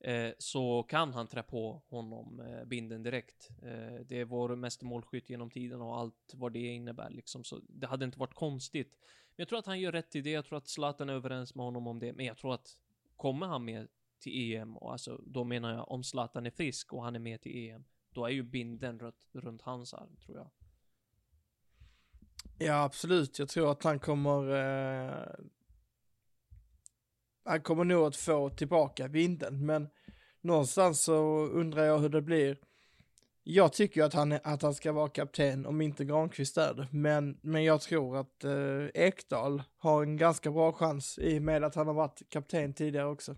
eh, 0.00 0.30
så 0.38 0.82
kan 0.82 1.12
han 1.12 1.26
trä 1.26 1.42
på 1.42 1.82
honom 1.88 2.40
eh, 2.40 2.64
binden 2.64 3.02
direkt. 3.02 3.48
Eh, 3.62 4.00
det 4.06 4.20
är 4.20 4.24
vår 4.24 4.56
mest 4.56 4.82
målskytt 4.82 5.30
genom 5.30 5.50
tiden 5.50 5.80
och 5.80 5.98
allt 5.98 6.32
vad 6.34 6.52
det 6.52 6.66
innebär 6.66 7.10
liksom, 7.10 7.44
så 7.44 7.60
det 7.68 7.86
hade 7.86 8.04
inte 8.04 8.18
varit 8.18 8.34
konstigt. 8.34 8.96
Men 9.36 9.42
jag 9.42 9.48
tror 9.48 9.58
att 9.58 9.66
han 9.66 9.80
gör 9.80 9.92
rätt 9.92 10.16
i 10.16 10.20
det, 10.20 10.30
jag 10.30 10.44
tror 10.44 10.58
att 10.58 10.68
Zlatan 10.68 11.08
är 11.08 11.14
överens 11.14 11.54
med 11.54 11.64
honom 11.64 11.86
om 11.86 11.98
det, 11.98 12.12
men 12.12 12.26
jag 12.26 12.36
tror 12.36 12.54
att 12.54 12.78
kommer 13.16 13.46
han 13.46 13.64
med 13.64 13.88
till 14.20 14.54
EM, 14.54 14.76
och 14.76 14.92
alltså 14.92 15.20
då 15.26 15.44
menar 15.44 15.74
jag 15.74 15.90
om 15.90 16.04
Zlatan 16.04 16.46
är 16.46 16.50
frisk 16.50 16.92
och 16.92 17.04
han 17.04 17.14
är 17.14 17.20
med 17.20 17.40
till 17.40 17.70
EM, 17.70 17.84
då 18.10 18.26
är 18.26 18.30
ju 18.30 18.42
binden 18.42 18.98
runt, 18.98 19.28
runt 19.32 19.62
hans 19.62 19.94
arm, 19.94 20.16
tror 20.16 20.36
jag. 20.36 20.50
Ja, 22.58 22.84
absolut. 22.84 23.38
Jag 23.38 23.48
tror 23.48 23.72
att 23.72 23.84
han 23.84 23.98
kommer... 23.98 24.50
Eh, 24.50 25.44
han 27.48 27.60
kommer 27.60 27.84
nog 27.84 28.06
att 28.06 28.16
få 28.16 28.50
tillbaka 28.50 29.08
vinden, 29.08 29.66
men 29.66 29.88
någonstans 30.40 31.00
så 31.00 31.46
undrar 31.46 31.84
jag 31.84 31.98
hur 31.98 32.08
det 32.08 32.22
blir. 32.22 32.58
Jag 33.42 33.72
tycker 33.72 34.00
ju 34.00 34.06
att 34.06 34.14
han, 34.14 34.32
att 34.32 34.62
han 34.62 34.74
ska 34.74 34.92
vara 34.92 35.08
kapten 35.08 35.66
om 35.66 35.80
inte 35.80 36.04
Granqvist 36.04 36.56
är 36.56 36.74
det, 36.74 36.88
men, 36.90 37.38
men 37.42 37.64
jag 37.64 37.80
tror 37.80 38.16
att 38.16 38.44
eh, 38.44 38.86
Ekdal 38.94 39.62
har 39.78 40.02
en 40.02 40.16
ganska 40.16 40.50
bra 40.50 40.72
chans 40.72 41.18
i 41.18 41.38
och 41.38 41.42
med 41.42 41.64
att 41.64 41.74
han 41.74 41.86
har 41.86 41.94
varit 41.94 42.22
kapten 42.28 42.74
tidigare 42.74 43.06
också. 43.06 43.36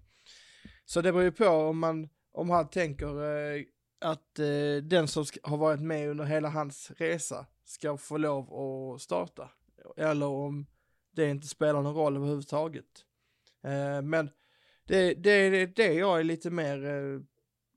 Så 0.84 1.00
det 1.00 1.12
beror 1.12 1.24
ju 1.24 1.32
på 1.32 1.48
om 1.48 1.78
man, 1.78 2.08
om 2.32 2.50
han 2.50 2.68
tänker 2.68 3.06
eh, 3.06 3.62
att 4.00 4.38
eh, 4.38 4.82
den 4.82 5.08
som 5.08 5.24
har 5.42 5.56
varit 5.56 5.80
med 5.80 6.08
under 6.08 6.24
hela 6.24 6.48
hans 6.48 6.90
resa 6.96 7.46
ska 7.64 7.96
få 7.96 8.16
lov 8.16 8.54
att 8.54 9.00
starta. 9.00 9.50
Eller 9.96 10.26
om 10.26 10.66
det 11.12 11.30
inte 11.30 11.46
spelar 11.46 11.82
någon 11.82 11.94
roll 11.94 12.16
överhuvudtaget. 12.16 13.04
Eh, 13.64 14.02
men 14.02 14.30
det, 14.86 15.14
det 15.14 15.30
är 15.30 15.66
det 15.66 15.92
jag 15.92 16.20
är 16.20 16.24
lite 16.24 16.50
mer 16.50 16.84
eh, 16.84 17.20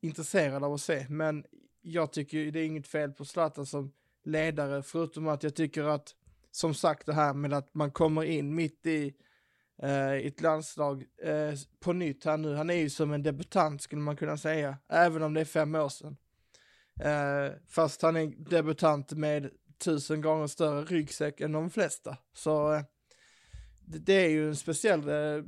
intresserad 0.02 0.64
av 0.64 0.74
att 0.74 0.82
se. 0.82 1.06
Men 1.10 1.46
jag 1.82 2.14
tycker 2.14 2.52
det 2.52 2.60
är 2.60 2.66
inget 2.66 2.88
fel 2.88 3.12
på 3.12 3.26
Zlatan 3.26 3.66
som 3.66 3.94
ledare, 4.24 4.84
förutom 4.84 5.28
att 5.28 5.44
jag 5.44 5.56
tycker 5.56 5.84
att, 5.84 6.16
som 6.52 6.74
sagt 6.74 7.06
det 7.06 7.14
här 7.14 7.34
med 7.34 7.54
att 7.54 7.74
man 7.74 7.92
kommer 7.92 8.24
in 8.24 8.56
mitt 8.56 8.86
i 8.86 9.14
eh, 9.82 10.12
ett 10.12 10.42
landslag 10.42 11.06
eh, 11.24 11.54
på 11.80 11.94
nytt 11.94 12.26
här 12.26 12.38
nu. 12.38 12.56
Han 12.56 12.70
är 12.70 12.74
ju 12.74 12.90
som 12.90 13.12
en 13.12 13.24
debutant 13.24 13.82
skulle 13.82 14.02
man 14.02 14.18
kunna 14.18 14.38
säga, 14.38 14.78
även 14.90 15.24
om 15.24 15.34
det 15.34 15.42
är 15.42 15.46
fem 15.46 15.76
år 15.76 15.90
sedan. 15.90 16.18
Eh, 17.00 17.52
fast 17.68 18.02
han 18.02 18.16
är 18.16 18.50
debutant 18.50 19.12
med 19.12 19.50
tusen 19.78 20.22
gånger 20.22 20.48
större 20.48 20.84
ryggsäck 20.84 21.42
än 21.42 21.52
de 21.52 21.70
flesta. 21.70 22.18
Så 22.34 22.74
eh, 22.74 22.82
det, 23.86 24.00
det 24.00 24.14
är 24.14 24.30
ju 24.30 24.48
en 24.48 24.56
speciell, 24.56 25.10
eh, 25.10 25.44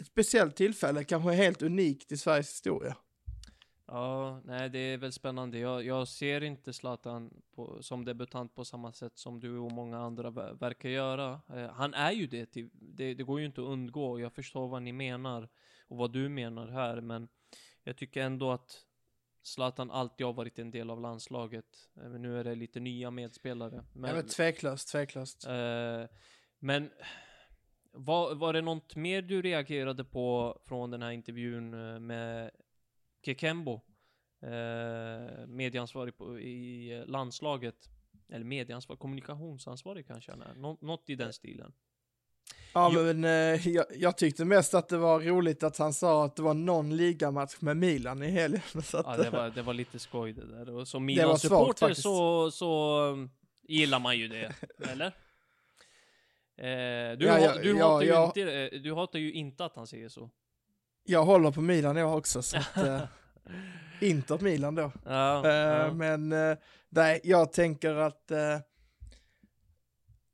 ett 0.00 0.06
speciellt 0.06 0.56
tillfälle, 0.56 1.04
kanske 1.04 1.32
helt 1.32 1.62
unikt 1.62 2.12
i 2.12 2.16
Sveriges 2.16 2.48
historia. 2.50 2.96
Ja, 3.86 4.40
nej 4.44 4.70
det 4.70 4.78
är 4.78 4.98
väl 4.98 5.12
spännande. 5.12 5.58
Jag, 5.58 5.84
jag 5.84 6.08
ser 6.08 6.40
inte 6.40 6.72
Zlatan 6.72 7.42
på, 7.54 7.82
som 7.82 8.04
debutant 8.04 8.54
på 8.54 8.64
samma 8.64 8.92
sätt 8.92 9.18
som 9.18 9.40
du 9.40 9.58
och 9.58 9.72
många 9.72 9.98
andra 9.98 10.30
ver- 10.30 10.58
verkar 10.60 10.88
göra. 10.88 11.40
Eh, 11.54 11.70
han 11.70 11.94
är 11.94 12.12
ju 12.12 12.26
det, 12.26 12.46
till, 12.46 12.70
det, 12.72 13.14
det 13.14 13.22
går 13.22 13.40
ju 13.40 13.46
inte 13.46 13.60
att 13.60 13.66
undgå. 13.66 14.20
Jag 14.20 14.32
förstår 14.32 14.68
vad 14.68 14.82
ni 14.82 14.92
menar 14.92 15.48
och 15.88 15.96
vad 15.96 16.12
du 16.12 16.28
menar 16.28 16.68
här, 16.68 17.00
men 17.00 17.28
jag 17.84 17.96
tycker 17.96 18.22
ändå 18.22 18.52
att 18.52 18.86
Zlatan 19.42 19.90
alltid 19.90 20.26
har 20.26 20.32
varit 20.32 20.58
en 20.58 20.70
del 20.70 20.90
av 20.90 21.00
landslaget. 21.00 21.88
Eh, 21.96 22.08
Men 22.08 22.22
nu 22.22 22.38
är 22.40 22.44
det 22.44 22.54
lite 22.54 22.80
nya 22.80 23.10
medspelare. 23.10 23.84
Men, 23.92 24.10
ja, 24.10 24.16
men 24.16 24.26
tveklöst, 24.26 24.88
tveklöst. 24.88 25.46
Eh, 25.46 26.04
men 26.58 26.90
var, 27.92 28.34
var 28.34 28.52
det 28.52 28.60
något 28.60 28.96
mer 28.96 29.22
du 29.22 29.42
reagerade 29.42 30.04
på 30.04 30.58
från 30.64 30.90
den 30.90 31.02
här 31.02 31.10
intervjun 31.10 31.74
eh, 31.74 32.00
med 32.00 32.50
Kekembo? 33.24 33.80
Eh, 34.42 35.46
medieansvarig 35.46 36.16
på, 36.16 36.38
i 36.40 37.04
landslaget. 37.06 37.76
Eller 38.32 38.44
medieansvarig, 38.44 39.00
kommunikationsansvarig 39.00 40.06
kanske 40.06 40.30
han 40.32 40.42
är. 40.42 40.54
Nå, 40.54 40.78
något 40.80 41.10
i 41.10 41.14
den 41.14 41.32
stilen. 41.32 41.72
Ja, 42.74 42.90
Jo- 42.94 43.02
men 43.02 43.24
eh, 43.24 43.68
jag, 43.68 43.84
jag 43.96 44.18
tyckte 44.18 44.44
mest 44.44 44.74
att 44.74 44.88
det 44.88 44.96
var 44.96 45.20
roligt 45.20 45.62
att 45.62 45.78
han 45.78 45.92
sa 45.94 46.24
att 46.24 46.36
det 46.36 46.42
var 46.42 46.54
någon 46.54 46.96
ligamatch 46.96 47.60
med 47.60 47.76
Milan 47.76 48.22
i 48.22 48.30
helgen. 48.30 48.62
Så 48.82 48.96
att, 48.98 49.06
Ja, 49.06 49.24
det 49.24 49.30
var, 49.30 49.50
det 49.50 49.62
var 49.62 49.74
lite 49.74 49.98
skoj 49.98 50.32
det 50.32 50.46
där. 50.46 50.74
Och 50.74 50.88
som 50.88 51.04
Milan-supporter 51.04 51.94
så, 51.94 52.50
så 52.50 53.00
um, 53.04 53.30
gillar 53.68 54.00
man 54.00 54.18
ju 54.18 54.28
det, 54.28 54.54
eller? 54.92 55.12
Eh, 56.60 57.18
du, 57.18 57.26
Ja, 57.26 57.38
ja, 57.38 57.54
du, 57.62 57.78
ja, 57.78 57.92
hatar 57.92 58.02
ju 58.02 58.08
ja. 58.08 58.26
inte, 58.26 58.52
eh, 58.52 58.80
du 58.80 58.94
hatar 58.94 59.18
ju 59.18 59.32
inte 59.32 59.64
att 59.64 59.76
han 59.76 59.86
säger 59.86 60.08
så. 60.08 60.30
Jag 61.04 61.24
håller 61.24 61.50
på 61.50 61.60
Milan 61.60 61.96
jag 61.96 62.16
också, 62.16 62.42
så 62.42 62.56
att, 62.56 62.76
eh, 62.76 63.02
Inter 64.00 64.38
Milan 64.38 64.74
då. 64.74 64.82
Eh. 64.82 65.94
Men 65.94 66.32
eh, 66.32 66.56
nej, 66.88 67.20
jag 67.24 67.52
tänker 67.52 67.94
att 67.94 68.30
eh, 68.30 68.58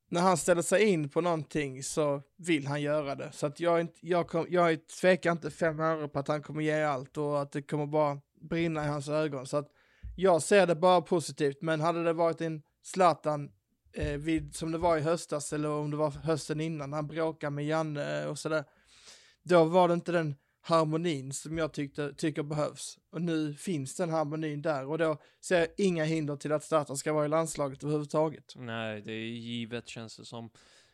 när 0.09 0.21
han 0.21 0.37
ställer 0.37 0.63
sig 0.63 0.85
in 0.85 1.09
på 1.09 1.21
någonting 1.21 1.83
så 1.83 2.23
vill 2.37 2.67
han 2.67 2.83
göra 2.83 3.15
det. 3.15 3.33
Så 3.33 3.47
att 3.47 3.61
jag, 3.61 3.81
inte, 3.81 3.99
jag, 4.01 4.29
kom, 4.29 4.47
jag 4.49 4.89
tvekar 4.89 5.33
inte 5.33 5.51
fem 5.51 5.81
öre 5.81 6.09
på 6.09 6.19
att 6.19 6.29
han 6.29 6.43
kommer 6.43 6.63
ge 6.63 6.83
allt 6.83 7.17
och 7.17 7.43
att 7.43 7.53
det 7.53 7.63
kommer 7.63 7.87
bara 7.87 8.21
brinna 8.41 8.85
i 8.85 8.89
hans 8.89 9.09
ögon. 9.09 9.47
Så 9.47 9.57
att 9.57 9.69
jag 10.17 10.43
ser 10.43 10.67
det 10.67 10.75
bara 10.75 11.01
positivt, 11.01 11.63
men 11.63 11.81
hade 11.81 12.05
det 12.05 12.13
varit 12.13 12.41
en 12.41 12.63
Zlatan 12.83 13.51
eh, 13.97 14.19
vid, 14.19 14.55
som 14.55 14.73
det 14.73 14.79
var 14.79 14.97
i 14.97 15.01
höstas 15.01 15.53
eller 15.53 15.71
om 15.71 15.91
det 15.91 15.97
var 15.97 16.11
hösten 16.11 16.61
innan, 16.61 16.93
han 16.93 17.07
bråkade 17.07 17.51
med 17.51 17.67
Janne 17.67 18.27
och 18.27 18.39
sådär, 18.39 18.65
då 19.43 19.65
var 19.65 19.89
det 19.89 19.95
inte 19.95 20.13
den 20.13 20.35
harmonin 20.61 21.33
som 21.33 21.59
jag 21.59 21.73
tyckte, 21.73 22.15
tycker 22.15 22.43
behövs. 22.43 22.99
Och 23.11 23.23
nu 23.23 23.55
finns 23.55 23.97
den 23.97 24.11
harmonin 24.11 24.63
där 24.63 24.87
och 24.87 24.99
då 24.99 25.17
ser 25.41 25.59
jag 25.59 25.69
inga 25.77 26.05
hinder 26.05 26.37
till 26.37 26.53
att 26.53 26.65
Zlatan 26.65 26.97
ska 26.97 27.13
vara 27.13 27.25
i 27.25 27.29
landslaget 27.29 27.85
överhuvudtaget. 27.85 28.53
Nej, 28.57 29.03
det 29.03 29.13
är 29.13 29.27
givet 29.27 29.89
känns 29.89 30.17
det 30.17 30.25
som. 30.25 30.51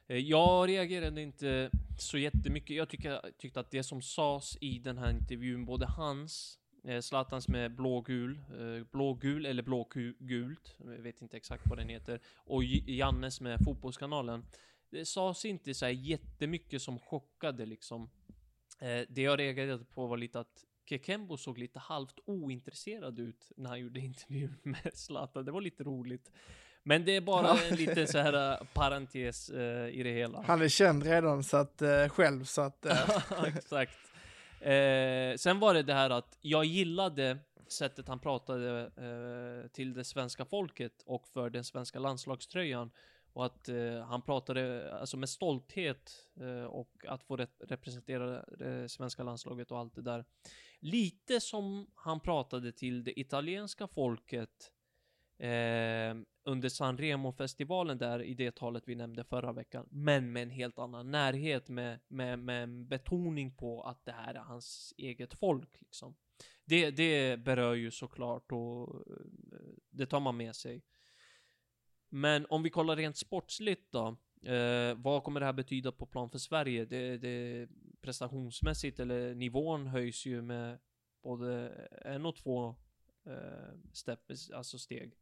Eh, 0.07 0.17
jag 0.17 0.69
reagerade 0.69 1.23
inte 1.23 1.71
så 1.99 2.19
jättemycket. 2.19 2.77
Jag 2.77 2.89
tyckte, 2.89 3.21
tyckte 3.39 3.61
att 3.61 3.71
det 3.71 3.83
som 3.83 4.03
sades 4.03 4.57
i 4.61 4.79
den 4.79 4.99
här 4.99 5.11
intervjun, 5.11 5.65
både 5.65 5.87
hans, 5.87 6.59
Zlatans 7.01 7.49
med 7.49 7.75
blågul, 7.77 8.39
eh, 8.51 8.87
blågul 8.93 9.47
eller 9.47 9.63
blågult, 9.63 10.77
jag 10.79 11.03
vet 11.03 11.23
inte 11.23 11.37
exakt 11.37 11.67
vad 11.67 11.79
den 11.79 11.89
heter, 11.89 12.21
och 12.37 12.65
Jannes 12.65 13.41
med 13.41 13.59
Fotbollskanalen. 13.65 14.45
Det 14.91 15.05
sades 15.05 15.45
inte 15.45 15.75
så 15.75 15.85
här 15.85 15.93
jättemycket 15.93 16.83
som 16.83 16.99
chockade 16.99 17.67
liksom. 17.67 18.11
Eh, 18.81 19.01
det 19.09 19.23
jag 19.23 19.39
reagerade 19.39 19.85
på 19.85 20.07
var 20.07 20.17
lite 20.17 20.41
att 20.41 20.65
Kekembo 20.85 21.37
såg 21.37 21.59
lite 21.59 21.79
halvt 21.79 22.19
ointresserad 22.25 23.19
ut 23.19 23.53
när 23.57 23.71
han 23.71 23.81
gjorde 23.81 24.01
intervjun 24.01 24.57
med 24.63 24.91
Zlatan. 24.95 25.45
Det 25.45 25.53
var 25.53 25.61
lite 25.61 25.85
roligt. 25.85 26.31
Men 26.83 27.05
det 27.05 27.17
är 27.17 27.21
bara 27.21 27.59
en 27.71 27.77
liten 27.77 28.09
så 28.09 28.19
här 28.19 28.67
parentes 28.73 29.51
eh, 29.51 29.89
i 29.89 30.03
det 30.03 30.13
hela. 30.13 30.43
Han 30.43 30.63
är 30.63 30.69
känd 30.69 31.03
redan 31.03 31.45
så 31.45 31.57
att, 31.57 31.83
eh, 31.83 32.09
själv 32.09 32.45
så 32.45 32.61
att 32.61 32.87
eh, 32.87 33.45
Exakt. 33.47 33.99
Eh, 34.63 35.37
sen 35.37 35.61
var 35.61 35.75
det 35.75 35.83
det 35.83 35.95
här 35.95 36.11
att 36.11 36.39
jag 36.41 36.65
gillade 36.65 37.39
sättet 37.69 38.09
han 38.09 38.19
pratade 38.19 38.81
eh, 38.97 39.69
till 39.69 39.95
det 39.95 40.05
svenska 40.05 40.45
folket 40.45 41.03
och 41.07 41.29
för 41.29 41.51
den 41.51 41.65
svenska 41.65 41.99
landslagströjan. 41.99 42.91
Och 43.33 43.47
att 43.47 43.69
eh, 43.69 44.01
han 44.01 44.23
pratade 44.23 44.95
alltså 44.95 45.17
med 45.17 45.29
stolthet 45.29 46.13
eh, 46.41 46.65
och 46.65 47.05
att 47.09 47.25
få 47.25 47.37
rep- 47.37 47.67
representera 47.67 48.45
det 48.59 48.89
svenska 48.89 49.23
landslaget 49.23 49.71
och 49.71 49.79
allt 49.79 49.95
det 49.95 50.03
där. 50.03 50.25
Lite 50.79 51.41
som 51.41 51.91
han 51.95 52.21
pratade 52.21 52.73
till 52.73 53.05
det 53.05 53.21
italienska 53.21 53.87
folket 53.87 54.73
eh, 55.43 56.17
under 56.45 56.69
Sanremo-festivalen 56.69 57.99
där 57.99 58.23
i 58.23 58.35
det 58.35 58.55
talet 58.55 58.83
vi 58.87 58.95
nämnde 58.95 59.25
förra 59.25 59.53
veckan. 59.53 59.87
Men 59.91 60.33
med 60.33 60.43
en 60.43 60.51
helt 60.51 60.79
annan 60.79 61.11
närhet 61.11 61.69
med, 61.69 62.01
med, 62.09 62.39
med 62.39 62.63
en 62.63 62.89
betoning 62.89 63.57
på 63.57 63.83
att 63.83 64.05
det 64.05 64.13
här 64.13 64.35
är 64.35 64.39
hans 64.41 64.95
eget 64.97 65.35
folk 65.35 65.81
liksom. 65.81 66.15
Det, 66.65 66.91
det 66.91 67.37
berör 67.37 67.75
ju 67.75 67.91
såklart 67.91 68.53
och 68.53 68.95
eh, 68.95 69.17
det 69.91 70.07
tar 70.07 70.21
man 70.21 70.37
med 70.37 70.57
sig. 70.57 70.83
Men 72.09 72.47
om 72.49 72.63
vi 72.63 72.71
kollar 72.71 72.97
rent 72.97 73.17
sportsligt 73.17 73.93
då. 73.93 74.17
Eh, 74.43 74.95
vad 74.97 75.25
kommer 75.25 75.41
det 75.41 75.47
här 75.47 75.53
betyda 75.53 75.93
på 75.93 76.07
plan 76.07 76.31
för 76.31 76.39
Sverige? 76.39 76.85
Det, 76.85 77.19
det 77.19 77.69
prestationsmässigt 78.01 79.01
eller 79.01 79.35
nivån 79.35 79.87
höjs 79.87 80.27
ju 80.27 80.43
med 80.43 80.79
både 81.23 81.69
en 82.05 82.27
och 82.27 82.37
två 82.37 82.75
eh, 83.27 83.75
step, 83.93 84.21
alltså 84.55 84.79
steg. 84.79 85.17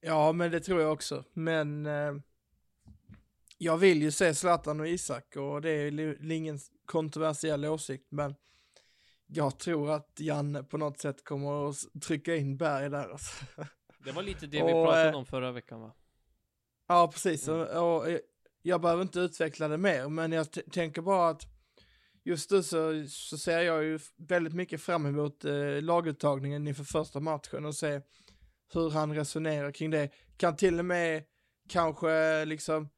Ja, 0.00 0.32
men 0.32 0.50
det 0.50 0.60
tror 0.60 0.80
jag 0.80 0.92
också. 0.92 1.24
Men 1.32 1.86
eh, 1.86 2.12
jag 3.58 3.76
vill 3.76 4.02
ju 4.02 4.10
se 4.10 4.34
Zlatan 4.34 4.80
och 4.80 4.88
Isak 4.88 5.36
och 5.36 5.62
det 5.62 5.70
är 5.70 5.90
li- 5.90 6.34
ingen 6.36 6.58
kontroversiell 6.86 7.64
åsikt, 7.64 8.06
men 8.10 8.34
jag 9.26 9.58
tror 9.58 9.90
att 9.90 10.20
Janne 10.20 10.62
på 10.62 10.78
något 10.78 10.98
sätt 10.98 11.24
kommer 11.24 11.68
att 11.70 11.76
trycka 12.02 12.36
in 12.36 12.56
Berg 12.56 12.90
där. 12.90 13.08
Alltså. 13.08 13.44
Det 14.04 14.12
var 14.12 14.22
lite 14.22 14.46
det 14.46 14.56
vi 14.56 14.62
Och, 14.62 14.84
pratade 14.86 15.08
eh, 15.08 15.16
om 15.16 15.26
förra 15.26 15.52
veckan 15.52 15.80
va? 15.80 15.94
Ja, 16.88 17.10
precis. 17.12 17.48
Och, 17.48 17.60
och 17.66 18.10
eh, 18.10 18.18
jag 18.62 18.80
behöver 18.80 19.02
inte 19.02 19.20
utveckla 19.20 19.68
det 19.68 19.78
mer, 19.78 20.08
men 20.08 20.32
jag 20.32 20.46
tänker 20.72 21.02
bara 21.02 21.28
att 21.28 21.42
just 22.24 22.50
nu 22.50 22.62
så, 22.62 23.06
så 23.08 23.38
ser 23.38 23.60
jag 23.60 23.84
ju 23.84 23.98
väldigt 24.16 24.54
mycket 24.54 24.80
fram 24.80 25.06
emot 25.06 25.44
eh, 25.44 25.82
laguttagningen 25.82 26.68
inför 26.68 26.84
första 26.84 27.20
matchen 27.20 27.64
och 27.64 27.74
se 27.74 28.00
hur 28.72 28.90
han 28.90 29.14
resonerar 29.14 29.72
kring 29.72 29.90
det. 29.90 30.10
Kan 30.36 30.56
till 30.56 30.78
och 30.78 30.84
med 30.84 31.24
kanske 31.68 32.44
liksom, 32.44 32.88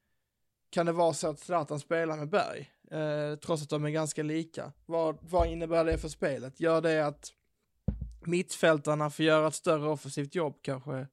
kan 0.70 0.86
det 0.86 0.92
vara 0.92 1.12
så 1.12 1.28
att 1.28 1.38
Zlatan 1.38 1.80
spelar 1.80 2.16
med 2.16 2.28
Berg, 2.30 2.70
eh, 2.90 3.38
trots 3.38 3.62
att 3.62 3.68
de 3.70 3.84
är 3.84 3.90
ganska 3.90 4.22
lika. 4.22 4.72
Vad, 4.86 5.18
vad 5.22 5.46
innebär 5.48 5.84
det 5.84 5.98
för 5.98 6.08
spelet? 6.08 6.60
Gör 6.60 6.80
det 6.80 7.06
att 7.06 7.32
mittfältarna 8.26 9.10
får 9.10 9.24
göra 9.24 9.48
ett 9.48 9.54
större 9.54 9.88
offensivt 9.88 10.34
jobb 10.34 10.58
kanske, 10.62 11.06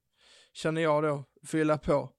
känner 0.54 0.82
jag 0.82 1.04
då, 1.04 1.24
fylla 1.46 1.78
på. 1.78 2.10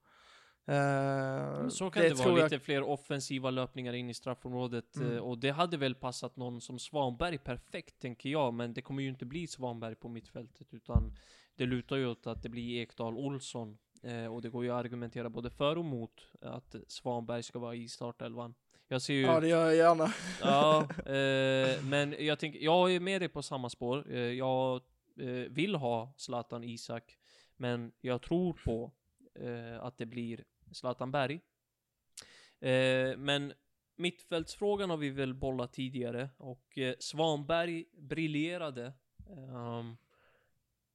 Eh, 0.69 1.69
Så 1.69 1.91
kan 1.91 2.03
det, 2.03 2.09
vara, 2.15 2.25
tror 2.25 2.39
jag- 2.39 2.45
lite 2.53 2.65
fler 2.65 2.83
offensiva 2.83 3.51
löpningar 3.51 3.93
in 3.93 4.11
i 4.11 4.15
straffområdet 4.15 4.97
Mm. 4.97 5.13
eh, 5.13 5.19
och 5.19 5.39
det 5.39 5.51
hade 5.51 5.77
väl 5.77 5.95
passat 5.95 6.37
någon 6.37 6.61
som 6.61 6.79
Svanberg 6.79 7.39
perfekt 7.39 7.99
tänker 8.01 8.29
jag, 8.31 8.55
men 8.55 8.75
det 8.75 8.83
kommer 8.83 9.03
ju 9.03 9.09
inte 9.09 9.27
bli 9.27 9.47
Svanberg 9.47 9.95
på 9.95 10.09
mittfältet 10.09 10.75
utan 10.75 11.17
det 11.57 11.67
lutar 11.67 11.97
ju 11.97 12.07
åt 12.07 12.27
att 12.27 12.43
det 12.43 12.49
blir 12.49 12.83
Ekdal 12.83 13.17
Olsson 13.17 13.79
eh, 14.03 14.27
och 14.27 14.43
det 14.43 14.49
går 14.49 14.65
ju 14.65 14.71
att 14.71 14.85
argumentera 14.85 15.31
både 15.31 15.51
för 15.51 15.79
och 15.79 15.85
mot 15.85 16.27
att 16.41 16.75
Svanberg 16.89 17.43
ska 17.43 17.59
vara 17.59 17.75
i 17.75 17.89
startelvan. 17.89 18.55
Jag 18.89 19.03
ser 19.03 19.15
ju 19.15 19.21
Ja, 19.21 19.41
det 19.41 19.49
gör 19.49 19.65
jag 19.65 19.77
gärna. 19.77 20.13
Ja, 20.41 20.81
eh, 21.13 21.85
men 21.85 22.15
jag 22.19 22.39
tänker, 22.39 22.61
jag 22.61 22.95
är 22.95 23.01
med 23.01 23.21
dig 23.21 23.29
på 23.29 23.43
samma 23.43 23.71
spår. 23.71 24.13
Eh, 24.13 24.19
jag 24.19 24.83
eh, 25.21 25.29
vill 25.29 25.75
ha 25.75 26.15
Zlatan 26.17 26.65
Isak, 26.65 27.19
men 27.57 27.93
jag 28.01 28.23
tror 28.23 28.53
på 28.65 28.93
eh, 29.35 29.85
att 29.85 29.99
det 29.99 30.07
blir 30.07 30.45
Zlatan 30.73 31.11
Berg. 31.11 31.41
Eh, 32.61 33.17
men 33.19 33.53
mittfältsfrågan 33.97 34.91
har 34.91 34.97
vi 34.97 35.11
väl 35.11 35.35
bollat 35.35 35.73
tidigare 35.73 36.29
och 36.37 36.79
Svanberg 36.99 37.85
briljerade 37.93 38.93
ehm, 39.29 39.97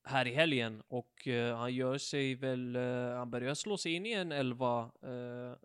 här 0.04 0.28
i 0.28 0.34
helgen 0.34 0.84
och 0.88 1.28
eh, 1.28 1.58
han 1.58 1.74
gör 1.74 1.98
sig 1.98 2.36
väl, 2.36 2.76
eh, 2.76 3.18
han 3.18 3.32
börjar 3.32 3.54
slå 3.54 3.78
sig 3.78 3.94
in 3.94 4.06
i 4.06 4.12
en 4.12 4.32
elva 4.32 4.92
eh, 5.02 5.56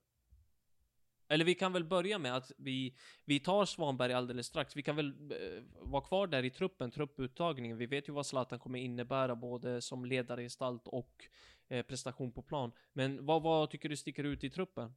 eller 1.29 1.45
vi 1.45 1.55
kan 1.55 1.73
väl 1.73 1.85
börja 1.85 2.19
med 2.19 2.37
att 2.37 2.53
vi, 2.57 2.95
vi 3.25 3.41
tar 3.41 3.65
Svanberg 3.65 4.13
alldeles 4.13 4.47
strax. 4.47 4.77
Vi 4.77 4.83
kan 4.83 4.97
väl 4.97 5.09
eh, 5.31 5.63
vara 5.81 6.03
kvar 6.03 6.27
där 6.27 6.43
i 6.43 6.51
truppen, 6.51 6.91
trupputtagningen. 6.91 7.77
Vi 7.77 7.87
vet 7.87 8.09
ju 8.09 8.13
vad 8.13 8.27
Zlatan 8.27 8.59
kommer 8.59 8.79
innebära 8.79 9.37
både 9.37 9.83
som 9.83 10.05
ledargestalt 10.05 10.89
och 10.89 11.29
eh, 11.69 11.83
prestation 11.83 12.33
på 12.33 12.43
plan. 12.43 12.73
Men 12.93 13.27
vad, 13.27 13.43
vad 13.43 13.71
tycker 13.71 13.89
du 13.89 13.97
sticker 13.97 14.25
ut 14.25 14.45
i 14.45 14.51
truppen? 14.51 14.95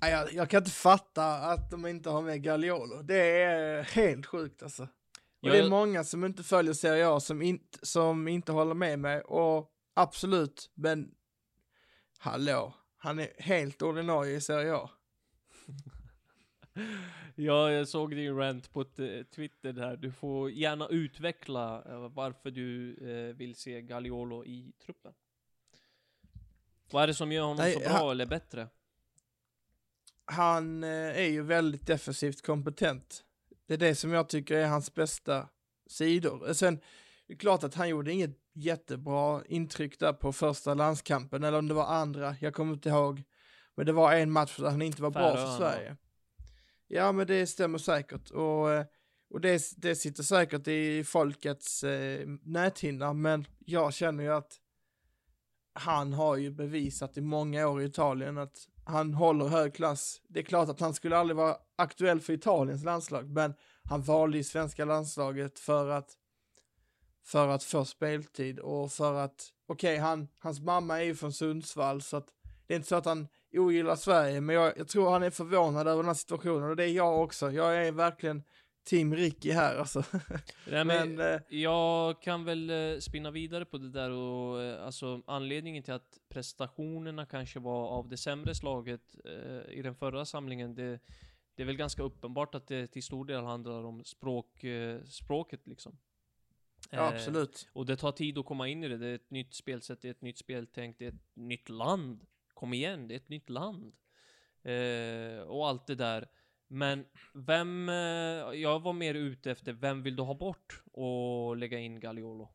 Jag, 0.00 0.32
jag 0.32 0.50
kan 0.50 0.58
inte 0.58 0.70
fatta 0.70 1.36
att 1.36 1.70
de 1.70 1.86
inte 1.86 2.10
har 2.10 2.22
med 2.22 2.42
Gagliolo. 2.42 3.02
Det 3.02 3.42
är 3.42 3.78
eh, 3.78 3.84
helt 3.84 4.26
sjukt 4.26 4.62
alltså. 4.62 4.88
Och 5.40 5.48
Jag- 5.48 5.54
det 5.54 5.58
är 5.58 5.70
många 5.70 6.04
som 6.04 6.24
inte 6.24 6.42
följer 6.42 6.72
Serie 6.74 7.08
A 7.08 7.20
som, 7.20 7.42
inte 7.42 7.78
som 7.86 8.28
inte 8.28 8.52
håller 8.52 8.74
med 8.74 8.98
mig 8.98 9.20
och 9.20 9.72
absolut, 9.94 10.70
men 10.74 11.14
hallå, 12.18 12.74
han 12.96 13.18
är 13.18 13.28
helt 13.38 13.82
ordinarie 13.82 14.36
i 14.36 14.40
Serie 14.40 14.74
A. 14.74 14.90
Ja, 17.38 17.70
jag 17.72 17.88
såg 17.88 18.10
din 18.16 18.36
rant 18.36 18.72
på 18.72 18.84
Twitter 19.34 19.72
där. 19.72 19.96
Du 19.96 20.12
får 20.12 20.50
gärna 20.50 20.88
utveckla 20.88 21.82
eh, 21.88 22.08
varför 22.08 22.50
du 22.50 22.96
eh, 23.10 23.36
vill 23.36 23.54
se 23.56 23.82
Gagliolo 23.82 24.44
i 24.44 24.72
truppen. 24.84 25.12
Vad 26.90 27.02
är 27.02 27.06
det 27.06 27.14
som 27.14 27.32
gör 27.32 27.42
honom 27.42 27.56
Nej, 27.56 27.72
så 27.72 27.78
bra 27.80 27.88
han- 27.88 28.10
eller 28.10 28.26
bättre? 28.26 28.68
Han 30.24 30.84
eh, 30.84 30.90
är 30.90 31.28
ju 31.28 31.42
väldigt 31.42 31.86
defensivt 31.86 32.42
kompetent. 32.46 33.24
Det 33.66 33.74
är 33.74 33.78
det 33.78 33.94
som 33.94 34.12
jag 34.12 34.28
tycker 34.28 34.54
är 34.56 34.66
hans 34.66 34.94
bästa 34.94 35.48
sidor. 35.86 36.52
Sen, 36.52 36.80
det 37.26 37.32
är 37.32 37.38
klart 37.38 37.64
att 37.64 37.74
han 37.74 37.88
gjorde 37.88 38.12
inget 38.12 38.38
jättebra 38.52 39.42
intryck 39.48 39.98
där 39.98 40.12
på 40.12 40.32
första 40.32 40.74
landskampen, 40.74 41.44
eller 41.44 41.58
om 41.58 41.68
det 41.68 41.74
var 41.74 41.86
andra, 41.86 42.36
jag 42.40 42.54
kommer 42.54 42.72
inte 42.72 42.88
ihåg. 42.88 43.22
Men 43.74 43.86
det 43.86 43.92
var 43.92 44.12
en 44.12 44.30
match 44.30 44.56
där 44.56 44.70
han 44.70 44.82
inte 44.82 45.02
var 45.02 45.10
bra 45.10 45.36
för. 45.36 45.56
Sverige. 45.56 45.96
Ja, 46.88 47.12
men 47.12 47.26
det 47.26 47.46
stämmer 47.46 47.78
säkert. 47.78 48.30
Och, 48.30 48.72
eh, 48.72 48.86
och 49.30 49.40
det, 49.40 49.62
det 49.76 49.96
sitter 49.96 50.22
säkert 50.22 50.68
i 50.68 51.04
folkets 51.04 51.84
eh, 51.84 52.28
näthinna, 52.42 53.12
men 53.12 53.46
jag 53.58 53.94
känner 53.94 54.24
ju 54.24 54.32
att 54.32 54.60
han 55.72 56.12
har 56.12 56.36
ju 56.36 56.50
bevisat 56.50 57.16
i 57.16 57.20
många 57.20 57.68
år 57.68 57.82
i 57.82 57.84
Italien 57.84 58.38
att 58.38 58.68
han 58.86 59.14
håller 59.14 59.48
hög 59.48 59.74
klass. 59.74 60.20
Det 60.28 60.40
är 60.40 60.44
klart 60.44 60.68
att 60.68 60.80
han 60.80 60.94
skulle 60.94 61.16
aldrig 61.16 61.36
vara 61.36 61.56
aktuell 61.76 62.20
för 62.20 62.32
Italiens 62.32 62.84
landslag, 62.84 63.30
men 63.30 63.54
han 63.82 64.02
valde 64.02 64.36
ju 64.36 64.44
svenska 64.44 64.84
landslaget 64.84 65.58
för 65.58 65.88
att 65.88 66.16
för 67.24 67.48
att 67.48 67.62
få 67.62 67.84
speltid 67.84 68.58
och 68.58 68.92
för 68.92 69.14
att, 69.14 69.52
okej, 69.68 69.96
han, 69.96 70.28
hans 70.38 70.60
mamma 70.60 71.00
är 71.00 71.04
ju 71.04 71.14
från 71.14 71.32
Sundsvall 71.32 72.02
så 72.02 72.16
att 72.16 72.26
det 72.66 72.74
är 72.74 72.76
inte 72.76 72.88
så 72.88 72.96
att 72.96 73.04
han 73.04 73.28
ogillar 73.52 73.96
Sverige, 73.96 74.40
men 74.40 74.56
jag, 74.56 74.78
jag 74.78 74.88
tror 74.88 75.10
han 75.10 75.22
är 75.22 75.30
förvånad 75.30 75.88
över 75.88 76.02
den 76.02 76.06
här 76.06 76.14
situationen 76.14 76.70
och 76.70 76.76
det 76.76 76.84
är 76.84 76.92
jag 76.92 77.22
också. 77.22 77.50
Jag 77.50 77.86
är 77.86 77.92
verkligen 77.92 78.42
Team 78.86 79.14
Ricky 79.14 79.50
här 79.50 79.76
alltså. 79.76 80.04
Nej, 80.70 80.84
men, 80.84 81.14
men 81.14 81.34
eh, 81.34 81.40
Jag 81.48 82.22
kan 82.22 82.44
väl 82.44 82.70
eh, 82.70 82.98
spinna 82.98 83.30
vidare 83.30 83.64
på 83.64 83.78
det 83.78 83.90
där 83.90 84.10
och 84.10 84.62
eh, 84.62 84.86
alltså 84.86 85.22
anledningen 85.26 85.82
till 85.82 85.94
att 85.94 86.18
prestationerna 86.28 87.26
kanske 87.26 87.58
var 87.60 87.88
av 87.88 88.08
det 88.08 88.16
sämre 88.16 88.54
slaget 88.54 89.16
eh, 89.24 89.74
i 89.78 89.82
den 89.82 89.94
förra 89.94 90.24
samlingen, 90.24 90.74
det, 90.74 91.00
det 91.54 91.62
är 91.62 91.66
väl 91.66 91.76
ganska 91.76 92.02
uppenbart 92.02 92.54
att 92.54 92.66
det 92.66 92.86
till 92.86 93.02
stor 93.02 93.24
del 93.24 93.44
handlar 93.44 93.84
om 93.84 94.04
språk, 94.04 94.64
eh, 94.64 95.02
språket 95.04 95.66
liksom. 95.66 95.98
ja, 96.90 96.98
Eh, 96.98 97.08
absolut. 97.08 97.68
Och 97.72 97.86
det 97.86 97.96
tar 97.96 98.12
tid 98.12 98.38
att 98.38 98.46
komma 98.46 98.68
in 98.68 98.84
i 98.84 98.88
det. 98.88 98.96
Det 98.96 99.06
är 99.06 99.14
ett 99.14 99.30
nytt 99.30 99.54
spelsätt, 99.54 100.02
det 100.02 100.08
är 100.08 100.10
ett 100.10 100.22
nytt 100.22 100.38
speltänk, 100.38 100.98
det 100.98 101.04
är 101.04 101.08
ett 101.08 101.34
nytt 101.36 101.68
land. 101.68 102.26
Kom 102.54 102.74
igen, 102.74 103.08
det 103.08 103.14
är 103.14 103.16
ett 103.16 103.28
nytt 103.28 103.50
land. 103.50 103.94
Eh, 104.62 105.40
och 105.40 105.68
allt 105.68 105.86
det 105.86 105.94
där. 105.94 106.28
Men 106.68 107.04
vem, 107.34 107.88
eh, 107.88 107.94
jag 108.54 108.80
var 108.82 108.92
mer 108.92 109.14
ute 109.14 109.50
efter, 109.50 109.72
vem 109.72 110.02
vill 110.02 110.16
du 110.16 110.22
ha 110.22 110.34
bort 110.34 110.82
och 110.92 111.56
lägga 111.56 111.78
in 111.78 112.00
Gagliolo? 112.00 112.48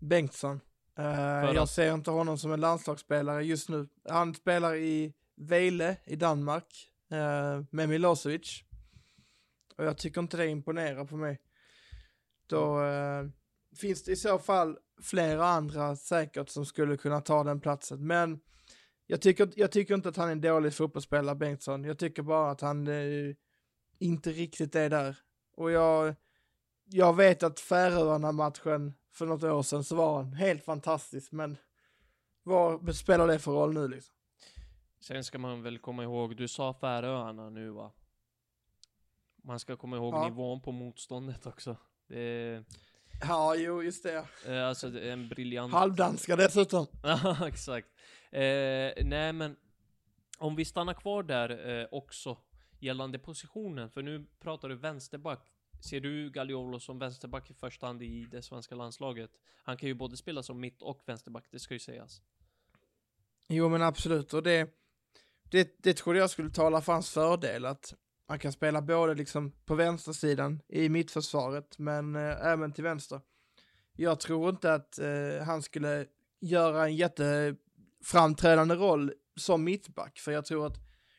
Bengtsson. 0.00 0.60
Eh, 0.98 1.04
jag 1.04 1.56
att- 1.56 1.70
ser 1.70 1.94
inte 1.94 2.10
honom 2.10 2.38
som 2.38 2.52
en 2.52 2.60
landslagsspelare 2.60 3.44
just 3.44 3.68
nu. 3.68 3.88
Han 4.08 4.34
spelar 4.34 4.74
i 4.74 5.14
Vejle 5.36 5.96
i 6.04 6.16
Danmark 6.16 6.92
eh, 7.10 7.62
med 7.70 7.88
Milosevic. 7.88 8.62
Och 9.76 9.84
jag 9.84 9.98
tycker 9.98 10.20
inte 10.20 10.36
det 10.36 10.46
imponerar 10.48 11.04
på 11.04 11.16
mig. 11.16 11.40
Då 12.46 12.84
eh, 12.84 13.24
finns 13.80 14.04
det 14.04 14.12
i 14.12 14.16
så 14.16 14.38
fall 14.38 14.78
flera 15.02 15.46
andra 15.46 15.96
säkert 15.96 16.48
som 16.48 16.66
skulle 16.66 16.96
kunna 16.96 17.20
ta 17.20 17.44
den 17.44 17.60
platsen. 17.60 18.06
Men 18.06 18.40
jag 19.06 19.20
tycker, 19.20 19.48
jag 19.56 19.72
tycker 19.72 19.94
inte 19.94 20.08
att 20.08 20.16
han 20.16 20.28
är 20.28 20.32
en 20.32 20.40
dålig 20.40 20.74
fotbollsspelare, 20.74 21.34
Bengtsson. 21.36 21.84
Jag 21.84 21.98
tycker 21.98 22.22
bara 22.22 22.50
att 22.50 22.60
han 22.60 22.86
eh, 22.86 23.34
inte 23.98 24.30
riktigt 24.30 24.74
är 24.74 24.90
där. 24.90 25.16
Och 25.56 25.70
jag, 25.70 26.14
jag 26.84 27.16
vet 27.16 27.42
att 27.42 27.60
Färöarna-matchen 27.60 28.94
för 29.12 29.26
något 29.26 29.42
år 29.42 29.62
sedan 29.62 29.84
så 29.84 29.96
var 29.96 30.16
han 30.16 30.32
helt 30.32 30.64
fantastisk, 30.64 31.32
men 31.32 31.56
vad 32.42 32.96
spelar 32.96 33.26
det 33.26 33.38
för 33.38 33.52
roll 33.52 33.74
nu 33.74 33.88
liksom? 33.88 34.14
Sen 35.00 35.24
ska 35.24 35.38
man 35.38 35.62
väl 35.62 35.78
komma 35.78 36.02
ihåg, 36.02 36.36
du 36.36 36.48
sa 36.48 36.74
Färöarna 36.74 37.50
nu 37.50 37.70
va? 37.70 37.92
Man 39.44 39.60
ska 39.60 39.76
komma 39.76 39.96
ihåg 39.96 40.14
Ja. 40.14 40.24
nivån 40.28 40.60
på 40.60 40.72
motståndet 40.72 41.46
också. 41.46 41.76
Det 42.08 42.64
Ja, 43.20 43.54
jo, 43.56 43.82
just 43.82 44.02
det. 44.02 44.24
eh, 44.46 44.66
alltså 44.68 44.90
det 44.90 45.00
är 45.08 45.12
en 45.12 45.28
briljant... 45.28 45.72
Halvdanska 45.72 46.36
dessutom. 46.36 46.86
Ja, 47.02 47.48
exakt. 47.48 47.88
Eh, 48.36 49.04
nej, 49.04 49.32
men 49.32 49.56
om 50.38 50.56
vi 50.56 50.64
stannar 50.64 50.94
kvar 50.94 51.22
där 51.22 51.80
eh, 51.80 51.86
också 51.90 52.38
gällande 52.78 53.18
positionen, 53.18 53.90
för 53.90 54.02
nu 54.02 54.26
pratar 54.40 54.68
du 54.68 54.74
vänsterback. 54.74 55.52
Ser 55.80 56.00
du 56.00 56.30
Gagliolo 56.30 56.80
som 56.80 56.98
vänsterback 56.98 57.50
i 57.50 57.54
första 57.54 57.86
hand 57.86 58.02
i 58.02 58.26
det 58.30 58.42
svenska 58.42 58.74
landslaget? 58.74 59.30
Han 59.62 59.76
kan 59.76 59.88
ju 59.88 59.94
både 59.94 60.16
spela 60.16 60.42
som 60.42 60.60
mitt 60.60 60.82
och 60.82 61.02
vänsterback, 61.06 61.44
det 61.50 61.58
ska 61.58 61.74
ju 61.74 61.80
sägas. 61.80 62.22
Jo, 63.48 63.68
men 63.68 63.82
absolut. 63.82 64.34
Och 64.34 64.42
det, 64.42 64.70
det, 65.42 65.82
det 65.82 65.94
trodde 65.94 66.18
jag 66.18 66.30
skulle 66.30 66.50
tala 66.50 66.80
för 66.80 66.92
hans 66.92 67.10
fördel, 67.10 67.64
att 67.64 67.94
han 68.26 68.38
kan 68.38 68.52
spela 68.52 68.82
både 68.82 69.14
liksom 69.14 69.52
på 69.64 69.74
vänstersidan 69.74 70.62
i 70.68 70.88
mittförsvaret, 70.88 71.78
men 71.78 72.16
eh, 72.16 72.46
även 72.46 72.72
till 72.72 72.84
vänster. 72.84 73.20
Jag 73.92 74.20
tror 74.20 74.50
inte 74.50 74.74
att 74.74 74.98
eh, 74.98 75.44
han 75.46 75.62
skulle 75.62 76.06
göra 76.40 76.84
en 76.84 76.96
jätte 76.96 77.56
framträdande 78.06 78.74
roll 78.74 79.12
som 79.36 79.64
mittback, 79.64 80.18
för 80.18 80.32
jag 80.32 80.44
tror 80.44 80.66
att 80.66 80.76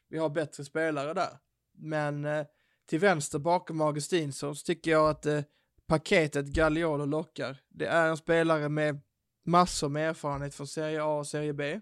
vi 0.09 0.17
har 0.17 0.29
bättre 0.29 0.65
spelare 0.65 1.13
där. 1.13 1.39
Men 1.77 2.25
eh, 2.25 2.45
till 2.85 2.99
vänster 2.99 3.39
bakom 3.39 3.81
Augustinsson 3.81 4.55
så 4.55 4.63
tycker 4.65 4.91
jag 4.91 5.09
att 5.09 5.25
eh, 5.25 5.41
paketet 5.87 6.45
Gagliolo 6.45 7.05
lockar. 7.05 7.57
Det 7.69 7.85
är 7.85 8.07
en 8.07 8.17
spelare 8.17 8.69
med 8.69 9.01
massor 9.45 9.89
med 9.89 10.09
erfarenhet 10.09 10.55
från 10.55 10.67
Serie 10.67 11.03
A 11.03 11.19
och 11.19 11.27
Serie 11.27 11.53
B. 11.53 11.79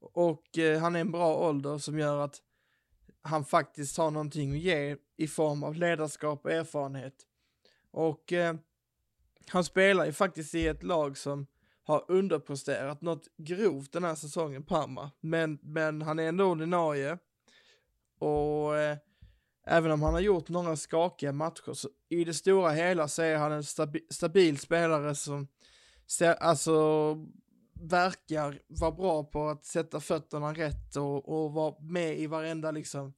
Och 0.00 0.58
eh, 0.58 0.80
han 0.80 0.96
är 0.96 1.00
en 1.00 1.12
bra 1.12 1.48
ålder 1.48 1.78
som 1.78 1.98
gör 1.98 2.18
att 2.18 2.36
han 3.22 3.44
faktiskt 3.44 3.96
har 3.96 4.10
någonting 4.10 4.52
att 4.52 4.58
ge 4.58 4.96
i 5.16 5.28
form 5.28 5.62
av 5.62 5.74
ledarskap 5.74 6.44
och 6.44 6.52
erfarenhet. 6.52 7.14
Och 7.90 8.32
eh, 8.32 8.54
han 9.48 9.64
spelar 9.64 10.06
ju 10.06 10.12
faktiskt 10.12 10.54
i 10.54 10.66
ett 10.66 10.82
lag 10.82 11.18
som 11.18 11.46
har 11.88 12.04
underpresterat 12.08 13.02
något 13.02 13.28
grovt 13.36 13.92
den 13.92 14.04
här 14.04 14.14
säsongen, 14.14 14.62
Parma. 14.62 15.10
Men, 15.20 15.58
men 15.62 16.02
han 16.02 16.18
är 16.18 16.28
ändå 16.28 16.44
ordinarie. 16.44 17.18
Och 18.18 18.76
eh, 18.76 18.96
även 19.66 19.90
om 19.90 20.02
han 20.02 20.14
har 20.14 20.20
gjort 20.20 20.48
några 20.48 20.76
skakiga 20.76 21.32
matcher 21.32 21.72
så 21.72 21.88
i 22.08 22.24
det 22.24 22.34
stora 22.34 22.70
hela 22.70 23.08
så 23.08 23.22
är 23.22 23.36
han 23.36 23.52
en 23.52 23.64
stabi 23.64 24.06
stabil 24.10 24.58
spelare 24.58 25.14
som 25.14 25.48
ser, 26.06 26.34
alltså 26.34 27.14
verkar 27.80 28.60
vara 28.66 28.92
bra 28.92 29.24
på 29.24 29.48
att 29.48 29.64
sätta 29.64 30.00
fötterna 30.00 30.52
rätt 30.52 30.96
och, 30.96 31.28
och 31.28 31.52
vara 31.52 31.74
med 31.80 32.18
i 32.18 32.26
varenda 32.26 32.70
liksom 32.70 33.14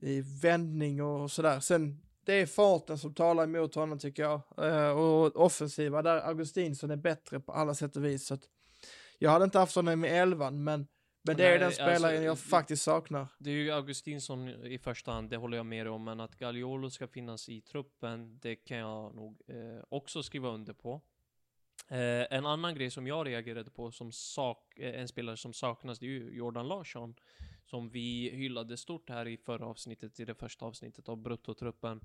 i 0.00 0.20
vändning 0.20 1.02
och 1.02 1.30
sådär. 1.30 1.60
Sen 1.60 2.02
det 2.24 2.32
är 2.32 2.46
farten 2.46 2.98
som 2.98 3.14
talar 3.14 3.44
emot 3.44 3.74
honom 3.74 3.98
tycker 3.98 4.22
jag. 4.22 4.40
Eh, 4.58 4.90
och 4.90 5.36
offensiva 5.36 6.02
där 6.02 6.16
Augustinsson 6.28 6.90
är 6.90 6.96
bättre 6.96 7.40
på 7.40 7.52
alla 7.52 7.74
sätt 7.74 7.96
och 7.96 8.04
vis. 8.04 8.26
Så 8.26 8.38
jag 9.18 9.30
hade 9.30 9.44
inte 9.44 9.58
haft 9.58 9.76
honom 9.76 10.04
i 10.04 10.08
elvan 10.08 10.64
men, 10.64 10.86
men 11.22 11.36
det 11.36 11.44
är 11.44 11.48
Nej, 11.50 11.58
den 11.58 11.66
alltså, 11.66 11.82
spelaren 11.82 12.22
jag 12.22 12.36
det- 12.36 12.40
faktiskt 12.40 12.82
saknar. 12.82 13.26
Det 13.38 13.50
är 13.50 13.54
ju 13.54 13.70
Augustinsson 13.70 14.48
i 14.48 14.78
första 14.78 15.12
hand, 15.12 15.30
det 15.30 15.36
håller 15.36 15.56
jag 15.56 15.66
med 15.66 15.88
om, 15.88 16.04
men 16.04 16.20
att 16.20 16.36
Gagliolo 16.38 16.90
ska 16.90 17.08
finnas 17.08 17.48
i 17.48 17.60
truppen, 17.60 18.38
det 18.38 18.56
kan 18.56 18.76
jag 18.78 19.14
nog 19.14 19.40
eh, 19.48 19.84
också 19.88 20.22
skriva 20.22 20.48
under 20.48 20.72
på. 20.72 21.00
Eh, 21.88 22.36
en 22.38 22.46
annan 22.46 22.74
grej 22.74 22.90
som 22.90 23.06
jag 23.06 23.26
reagerade 23.26 23.70
på 23.70 23.90
som 23.92 24.12
sak, 24.12 24.78
eh, 24.78 25.00
en 25.00 25.08
spelare 25.08 25.36
som 25.36 25.52
saknas, 25.52 25.98
det 25.98 26.06
är 26.06 26.10
ju 26.10 26.30
Jordan 26.36 26.68
Larsson. 26.68 27.14
Som 27.72 27.88
vi 27.88 28.30
hyllade 28.30 28.76
stort 28.76 29.10
här 29.10 29.28
i 29.28 29.36
förra 29.36 29.66
avsnittet, 29.66 30.20
i 30.20 30.24
det 30.24 30.34
första 30.34 30.66
avsnittet 30.66 31.08
av 31.08 31.16
Bruttotruppen. 31.16 32.00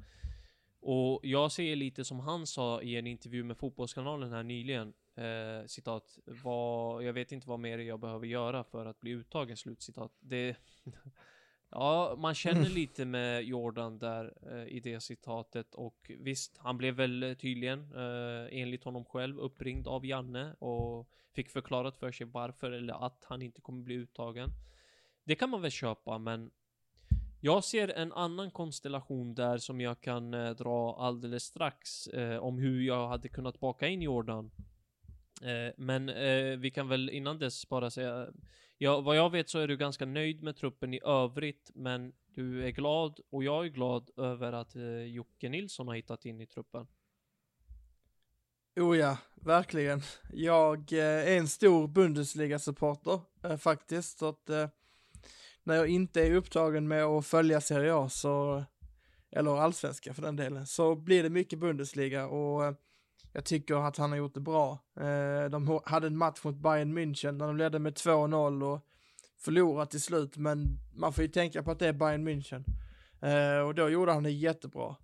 Och 0.80 1.20
jag 1.24 1.52
ser 1.52 1.76
lite 1.76 2.06
som 2.06 2.20
han 2.20 2.48
sa 2.48 2.82
i 2.82 2.96
en 2.96 3.08
intervju 3.08 3.44
med 3.44 3.58
Fotbollskanalen 3.58 4.32
här 4.32 4.44
nyligen, 4.44 4.94
eh, 5.16 5.66
citat, 5.66 6.20
vad, 6.26 7.04
jag 7.04 7.14
vet 7.14 7.32
inte 7.32 7.50
vad 7.50 7.60
mer 7.60 7.78
jag 7.78 8.00
behöver 8.00 8.28
göra 8.28 8.64
för 8.64 8.86
att 8.86 9.00
bli 9.00 9.12
uttagen, 9.12 9.58
slutcitat. 9.58 10.12
Det, 10.20 10.56
ja, 11.70 12.16
man 12.18 12.36
känner 12.36 12.70
lite 12.80 13.06
med 13.06 13.44
Jordan 13.44 14.00
där 14.00 14.34
eh, 14.52 14.68
i 14.68 14.80
det 14.80 15.00
citatet 15.00 15.76
och 15.76 16.12
visst, 16.20 16.58
han 16.58 16.78
blev 16.78 16.94
väl 16.94 17.36
tydligen, 17.40 17.80
eh, 17.80 18.62
enligt 18.62 18.84
honom 18.84 19.06
själv, 19.06 19.40
uppringd 19.40 19.88
av 19.88 20.06
Janne 20.06 20.54
och 20.54 21.10
fick 21.34 21.50
förklarat 21.50 21.98
för 21.98 22.12
sig 22.12 22.28
varför 22.28 22.72
eller 22.72 23.06
att 23.06 23.26
han 23.28 23.42
inte 23.42 23.62
kommer 23.62 23.84
bli 23.84 23.96
uttagen. 23.96 24.50
Det 25.28 25.36
kan 25.36 25.50
man 25.50 25.62
väl 25.62 25.72
köpa, 25.72 26.18
men 26.18 26.52
jag 27.42 27.64
ser 27.64 27.88
en 27.88 28.14
annan 28.14 28.52
konstellation 28.52 29.36
där 29.36 29.58
som 29.58 29.82
jag 29.82 30.02
kan 30.02 30.34
eh, 30.34 30.50
dra 30.50 30.96
alldeles 31.00 31.44
strax 31.44 32.08
eh, 32.08 32.38
om 32.38 32.58
hur 32.58 32.82
jag 32.82 33.08
hade 33.08 33.30
kunnat 33.30 33.60
baka 33.60 33.88
in 33.88 34.02
Jordan. 34.02 34.52
Eh, 35.42 35.74
men 35.78 36.10
eh, 36.10 36.58
vi 36.58 36.72
kan 36.72 36.88
väl 36.88 37.10
innan 37.10 37.40
dess 37.40 37.70
bara 37.70 37.90
säga, 37.90 38.28
ja, 38.78 39.02
vad 39.02 39.18
jag 39.18 39.30
vet 39.30 39.50
så 39.50 39.60
är 39.60 39.68
du 39.68 39.78
ganska 39.78 40.06
nöjd 40.06 40.44
med 40.44 40.56
truppen 40.56 40.94
i 40.94 41.00
övrigt, 41.06 41.72
men 41.76 42.14
du 42.34 42.66
är 42.66 42.72
glad 42.72 43.20
och 43.30 43.44
jag 43.44 43.66
är 43.66 43.70
glad 43.70 44.10
över 44.18 44.54
att 44.54 44.76
eh, 44.76 45.04
Jocke 45.04 45.50
Nilsson 45.50 45.88
har 45.88 45.96
hittat 45.96 46.26
in 46.26 46.42
i 46.42 46.48
truppen. 46.48 46.88
Oh 48.76 48.98
ja, 48.98 49.18
verkligen. 49.36 50.02
Jag 50.34 50.94
eh, 50.94 51.34
är 51.34 51.38
en 51.38 51.48
stor 51.48 51.88
Bundesliga-supporter 51.88 53.20
eh, 53.44 53.58
faktiskt. 53.58 54.20
Så 54.20 54.30
att, 54.30 54.50
eh, 54.50 54.70
när 55.68 55.76
jag 55.76 55.88
inte 55.88 56.22
är 56.28 56.36
upptagen 56.36 56.88
med 56.88 57.04
att 57.04 57.26
följa 57.26 57.62
Serie 57.62 57.96
A 57.96 58.10
så, 58.10 58.64
eller 59.32 59.58
allsvenska 59.58 60.14
för 60.14 60.22
den 60.22 60.36
delen, 60.36 60.68
så 60.68 60.96
blir 60.96 61.24
det 61.24 61.30
mycket 61.30 61.60
Bundesliga 61.60 62.28
och 62.28 62.66
eh, 62.66 62.74
Jag 63.34 63.46
tycker 63.46 63.88
att 63.88 63.98
han 63.98 64.10
har 64.10 64.18
gjort 64.18 64.34
det 64.34 64.40
bra. 64.40 64.80
Eh, 65.00 65.50
de 65.50 65.80
hade 65.86 66.08
en 66.08 66.18
match 66.18 66.44
mot 66.44 66.56
Bayern 66.56 66.98
München 66.98 67.40
där 67.40 67.48
de 67.48 67.58
ledde 67.58 67.80
med 67.80 67.94
2-0 67.94 68.64
och 68.64 68.86
förlorade 69.38 69.92
till 69.92 70.02
slut, 70.02 70.38
men 70.38 70.80
man 70.96 71.14
får 71.14 71.22
ju 71.22 71.28
tänka 71.28 71.64
på 71.64 71.72
att 71.72 71.80
det 71.80 71.88
är 71.88 71.94
Bayern 71.94 72.28
München. 72.28 72.64
Eh, 73.22 73.68
och 73.68 73.76
då 73.76 73.90
gjorde 73.90 74.12
han 74.12 74.24
det 74.24 74.32
jättebra. 74.32 74.96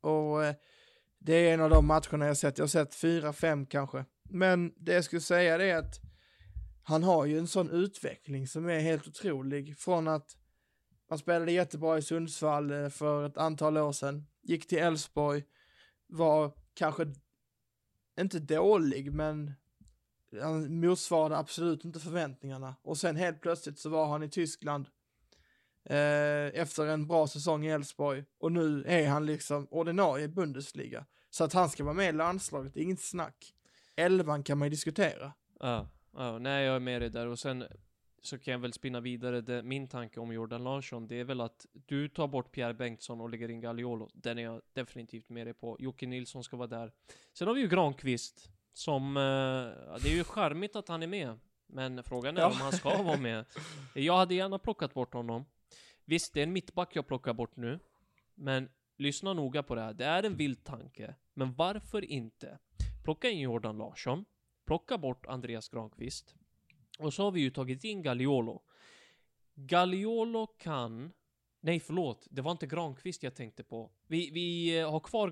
Och 0.00 0.38
det 1.18 1.34
är 1.34 1.54
en 1.54 1.60
av 1.60 1.70
de 1.70 1.86
matcherna 1.86 2.26
jag 2.26 2.36
sett. 2.36 2.58
Jag 2.58 2.62
har 2.62 2.68
sett 2.68 2.94
fyra, 2.94 3.32
fem 3.32 3.66
kanske. 3.66 4.04
Men 4.22 4.72
det 4.76 4.92
jag 4.92 5.04
skulle 5.04 5.20
säga 5.20 5.58
det 5.58 5.64
är 5.64 5.78
att 5.78 6.00
han 6.84 7.02
har 7.02 7.26
ju 7.26 7.38
en 7.38 7.46
sån 7.46 7.70
utveckling 7.70 8.48
som 8.48 8.68
är 8.68 8.80
helt 8.80 9.08
otrolig. 9.08 9.78
Från 9.78 10.08
att 10.08 10.36
han 11.08 11.18
spelade 11.18 11.52
jättebra 11.52 11.98
i 11.98 12.02
Sundsvall 12.02 12.70
eh, 12.70 12.88
för 12.88 13.26
ett 13.26 13.36
antal 13.36 13.76
år 13.76 13.92
sedan, 13.92 14.26
gick 14.42 14.66
till 14.66 14.78
Elfsborg, 14.78 15.44
var 16.06 16.52
kanske 16.74 17.06
inte 18.20 18.38
dålig, 18.38 19.12
men 19.12 19.54
han 20.42 20.80
motsvarade 20.80 21.38
absolut 21.38 21.84
inte 21.84 22.00
förväntningarna. 22.00 22.76
Och 22.82 22.98
sen 22.98 23.16
helt 23.16 23.40
plötsligt 23.40 23.78
så 23.78 23.88
var 23.88 24.06
han 24.06 24.22
i 24.22 24.30
Tyskland 24.30 24.86
eh, 25.84 26.60
efter 26.60 26.86
en 26.86 27.06
bra 27.06 27.26
säsong 27.26 27.66
i 27.66 27.70
Elfsborg 27.70 28.24
och 28.38 28.52
nu 28.52 28.84
är 28.86 29.08
han 29.08 29.26
liksom 29.26 29.66
ordinarie 29.70 30.24
i 30.24 30.28
Bundesliga. 30.28 31.06
Så 31.30 31.44
att 31.44 31.52
han 31.52 31.70
ska 31.70 31.84
vara 31.84 31.94
med 31.94 32.08
i 32.08 32.12
landslaget, 32.12 32.76
är 32.76 32.80
inget 32.80 33.00
snack. 33.00 33.54
Elvan 33.96 34.42
kan 34.42 34.58
man 34.58 34.66
ju 34.66 34.70
diskutera. 34.70 35.32
Uh 35.64 35.84
ja, 36.16 36.38
nej 36.38 36.64
jag 36.64 36.76
är 36.76 36.80
med 36.80 37.02
dig 37.02 37.10
där 37.10 37.26
och 37.26 37.38
sen 37.38 37.64
så 38.22 38.38
kan 38.38 38.52
jag 38.52 38.58
väl 38.58 38.72
spinna 38.72 39.00
vidare 39.00 39.40
det, 39.40 39.62
min 39.62 39.88
tanke 39.88 40.20
om 40.20 40.32
Jordan 40.32 40.64
Larsson, 40.64 41.06
det 41.08 41.20
är 41.20 41.24
väl 41.24 41.40
att 41.40 41.66
du 41.72 42.08
tar 42.08 42.28
bort 42.28 42.52
Pierre 42.52 42.74
Bengtsson 42.74 43.20
och 43.20 43.30
lägger 43.30 43.50
in 43.50 43.60
Gagliolo. 43.60 44.10
Den 44.14 44.38
är 44.38 44.42
jag 44.42 44.62
definitivt 44.72 45.28
med 45.28 45.46
dig 45.46 45.54
på. 45.54 45.76
Jocke 45.80 46.06
Nilsson 46.06 46.44
ska 46.44 46.56
vara 46.56 46.68
där. 46.68 46.92
Sen 47.32 47.48
har 47.48 47.54
vi 47.54 47.60
ju 47.60 47.68
Granqvist 47.68 48.50
som, 48.72 49.16
eh, 49.16 49.22
det 50.02 50.08
är 50.12 50.16
ju 50.16 50.24
charmigt 50.24 50.76
att 50.76 50.88
han 50.88 51.02
är 51.02 51.06
med, 51.06 51.38
men 51.66 52.02
frågan 52.04 52.36
är 52.36 52.40
Ja. 52.40 52.46
om 52.46 52.52
han 52.56 52.72
ska 52.72 53.02
vara 53.02 53.16
med. 53.16 53.44
Jag 53.94 54.16
hade 54.16 54.34
gärna 54.34 54.58
plockat 54.58 54.94
bort 54.94 55.14
honom. 55.14 55.44
Visst, 56.04 56.34
det 56.34 56.40
är 56.40 56.44
en 56.44 56.52
mittback 56.52 56.96
jag 56.96 57.06
plockar 57.06 57.32
bort 57.32 57.56
nu, 57.56 57.78
men 58.34 58.68
lyssna 58.96 59.32
noga 59.32 59.62
på 59.62 59.74
det 59.74 59.80
här. 59.80 59.92
Det 59.94 60.04
är 60.04 60.22
en 60.22 60.36
vild 60.36 60.64
tanke, 60.64 61.14
men 61.34 61.54
varför 61.54 62.04
inte 62.04 62.58
plocka 63.04 63.30
in 63.30 63.40
Jordan 63.40 63.78
Larsson, 63.78 64.24
plocka 64.64 64.98
bort 64.98 65.26
Andreas 65.26 65.68
Granqvist 65.68 66.34
och 66.98 67.14
så 67.14 67.22
har 67.22 67.30
vi 67.30 67.40
ju 67.40 67.50
tagit 67.50 67.84
in 67.84 68.02
Gagliolo. 68.02 68.62
Gagliolo 69.54 70.46
kan 70.46 71.12
Nej, 71.64 71.80
förlåt. 71.80 72.26
Det 72.30 72.42
var 72.42 72.52
inte 72.52 72.66
Granqvist 72.66 73.22
jag 73.22 73.34
tänkte 73.34 73.64
på. 73.64 73.90
Vi, 74.06 74.30
vi 74.30 74.78
eh, 74.78 74.90
har 74.90 75.00
kvar 75.00 75.30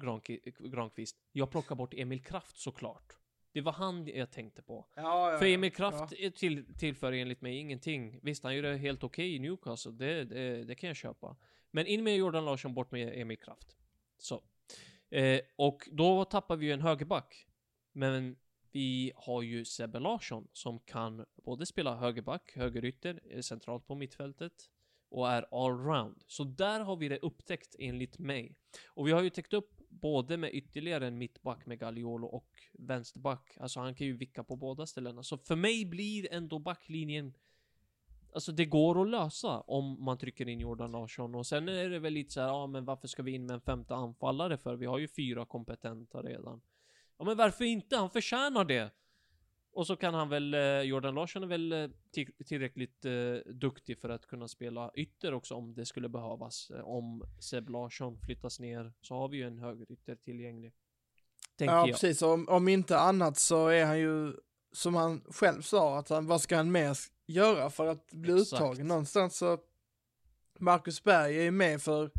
Granqvist. 0.71 1.17
Jag 1.33 1.51
plockar 1.51 1.75
bort 1.75 1.95
Emil 1.95 2.25
Kraft 2.25 2.59
såklart. 2.59 3.17
Det 3.53 3.61
var 3.61 3.73
han 3.73 4.07
jag 4.07 4.31
tänkte 4.31 4.63
på. 4.63 4.87
Ja, 4.95 5.37
För 5.39 5.47
Emil 5.47 5.73
Kraft 5.73 6.13
är 6.13 6.31
till, 6.31 6.75
tillför 6.79 7.13
enligt 7.13 7.41
mig 7.41 7.57
ingenting. 7.57 8.21
Visst, 8.23 8.45
han 8.45 8.57
gör 8.57 8.63
det 8.63 8.77
helt 8.77 9.05
okej 9.05 9.35
i 9.35 9.39
Newcastle. 9.39 9.93
Det, 9.93 10.25
det, 10.25 10.65
det 10.65 10.75
kan 10.75 10.89
jag 10.89 10.97
köpa. 10.97 11.37
Men 11.71 11.87
in 11.87 12.05
med 12.05 12.17
Jordan 12.17 12.45
Larsson, 12.45 12.75
bort 12.75 12.91
med 12.91 13.21
Emil 13.21 13.39
Kraft. 13.39 13.77
Så. 14.19 14.43
Eh, 15.11 15.41
och 15.57 15.89
då 15.93 16.25
tappar 16.25 16.57
vi 16.57 16.67
ju 16.67 16.73
en 16.73 16.81
högerback. 16.81 17.47
Men 17.93 18.37
vi 18.73 19.13
har 19.17 19.43
ju 19.43 19.65
Sebbe 19.65 19.99
Larsson 19.99 20.49
som 20.53 20.79
kan 20.79 21.25
både 21.45 21.67
spela 21.67 21.97
högerback, 21.97 22.53
högerytter, 22.57 23.21
eh, 23.31 23.41
centralt 23.41 23.87
på 23.87 23.95
mittfältet 23.95 24.53
och 25.09 25.31
är 25.31 25.65
allround. 25.65 26.23
Så 26.27 26.45
där 26.45 26.81
har 26.81 26.97
vi 26.97 27.09
det 27.09 27.19
upptäckt 27.19 27.77
enligt 27.79 28.19
mig. 28.19 28.57
Och 28.87 29.07
vi 29.07 29.13
har 29.13 29.23
ju 29.23 29.31
täckt 29.31 29.53
upp 29.53 29.81
både 29.89 30.37
med 30.37 30.55
ytterligare 30.55 31.07
en 31.07 31.19
mittback 31.19 31.67
med 31.67 31.79
Gagliolo 31.79 32.27
och 32.27 32.51
vänsterback. 32.73 33.57
Alltså 33.61 33.81
han 33.81 33.95
kan 33.95 34.07
ju 34.07 34.17
vicka 34.17 34.45
på 34.45 34.57
båda 34.57 34.87
ställena. 34.87 35.23
Så 35.23 35.39
för 35.39 35.57
mig 35.57 35.87
blir 35.87 36.33
ändå 36.33 36.59
backlinjen 36.59 37.35
Alltså 38.35 38.53
det 38.53 38.65
går 38.65 39.03
att 39.03 39.09
lösa 39.09 39.61
om 39.61 40.05
man 40.05 40.19
trycker 40.19 40.49
in 40.49 40.61
Jordan 40.61 40.93
Larsson 40.93 41.35
och 41.35 41.47
sen 41.47 41.69
är 41.69 41.89
det 41.89 41.99
väl 41.99 42.13
lite 42.13 42.33
så 42.33 42.41
här, 42.41 42.49
ja 42.49 42.67
men 42.67 42.85
varför 42.85 43.09
ska 43.09 43.23
vi 43.23 43.33
in 43.33 43.47
med 43.47 43.55
en 43.55 43.61
femte 43.61 43.95
anfallare 43.95 44.57
för? 44.57 44.77
Vi 44.77 44.87
har 44.87 44.99
ju 44.99 45.09
fyra 45.09 45.45
kompetenta 45.45 46.23
redan. 46.23 46.61
Ja 47.23 47.27
men 47.27 47.37
varför 47.37 47.65
inte? 47.65 47.97
Han 47.97 48.11
förtjänar 48.11 48.65
det! 48.65 48.91
Och 49.73 49.87
så 49.87 49.97
kan 49.97 50.15
han 50.15 50.29
väl, 50.29 50.55
eh, 50.55 50.61
Jordan 50.81 51.15
Larsson 51.15 51.43
är 51.43 51.47
väl 51.47 51.73
eh, 51.73 51.89
till- 52.11 52.33
tillräckligt 52.47 53.05
eh, 53.05 53.53
duktig 53.53 53.99
för 53.99 54.09
att 54.09 54.27
kunna 54.27 54.49
spela 54.49 54.91
ytter 54.95 55.35
också 55.35 55.55
om 55.55 55.75
det 55.75 55.87
skulle 55.87 56.09
behövas. 56.09 56.71
Eh, 56.71 56.81
Om 56.89 57.23
Seb 57.41 57.69
Larsson 57.71 58.19
flyttas 58.19 58.61
ner 58.61 58.93
så 59.01 59.15
har 59.15 59.29
vi 59.29 59.37
ju 59.37 59.47
en 59.47 59.59
högerytter 59.59 60.17
tillgänglig. 60.17 60.73
Tänker 61.57 61.75
Ja, 61.75 61.81
jag. 61.81 61.91
precis. 61.91 62.23
Om, 62.23 62.49
om 62.49 62.69
inte 62.69 62.99
annat 62.99 63.39
så 63.39 63.67
är 63.69 63.85
han 63.87 63.99
ju, 63.99 64.33
som 64.73 64.95
han 64.95 65.21
själv 65.31 65.63
sa, 65.63 65.99
att 65.99 66.09
han, 66.09 66.27
vad 66.27 66.41
ska 66.41 66.57
han 66.57 66.73
mer 66.73 66.97
göra 67.27 67.71
för 67.71 67.87
att 67.87 68.13
bli 68.13 68.33
Exakt. 68.41 68.63
uttagen? 68.63 68.87
Någonstans 68.87 69.37
så, 69.39 69.59
Marcus 70.59 71.05
Berg 71.05 71.39
är 71.39 71.43
ju 71.43 71.51
med 71.51 71.83
för 71.83 72.11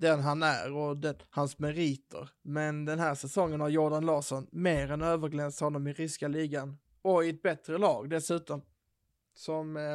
den 0.00 0.20
han 0.20 0.42
är 0.42 0.72
och 0.72 0.96
den, 0.96 1.14
hans 1.30 1.58
meriter. 1.58 2.28
Men 2.42 2.84
den 2.84 2.98
här 2.98 3.14
säsongen 3.14 3.60
har 3.60 3.68
Jordan 3.68 4.06
Larsson 4.06 4.46
mer 4.52 4.90
än 4.90 5.02
överglänst 5.02 5.60
honom 5.60 5.86
i 5.86 5.92
ryska 5.92 6.28
ligan. 6.28 6.78
Och 7.02 7.24
i 7.24 7.28
ett 7.28 7.42
bättre 7.42 7.78
lag 7.78 8.10
dessutom. 8.10 8.62
Som, 9.34 9.76
eh, 9.76 9.94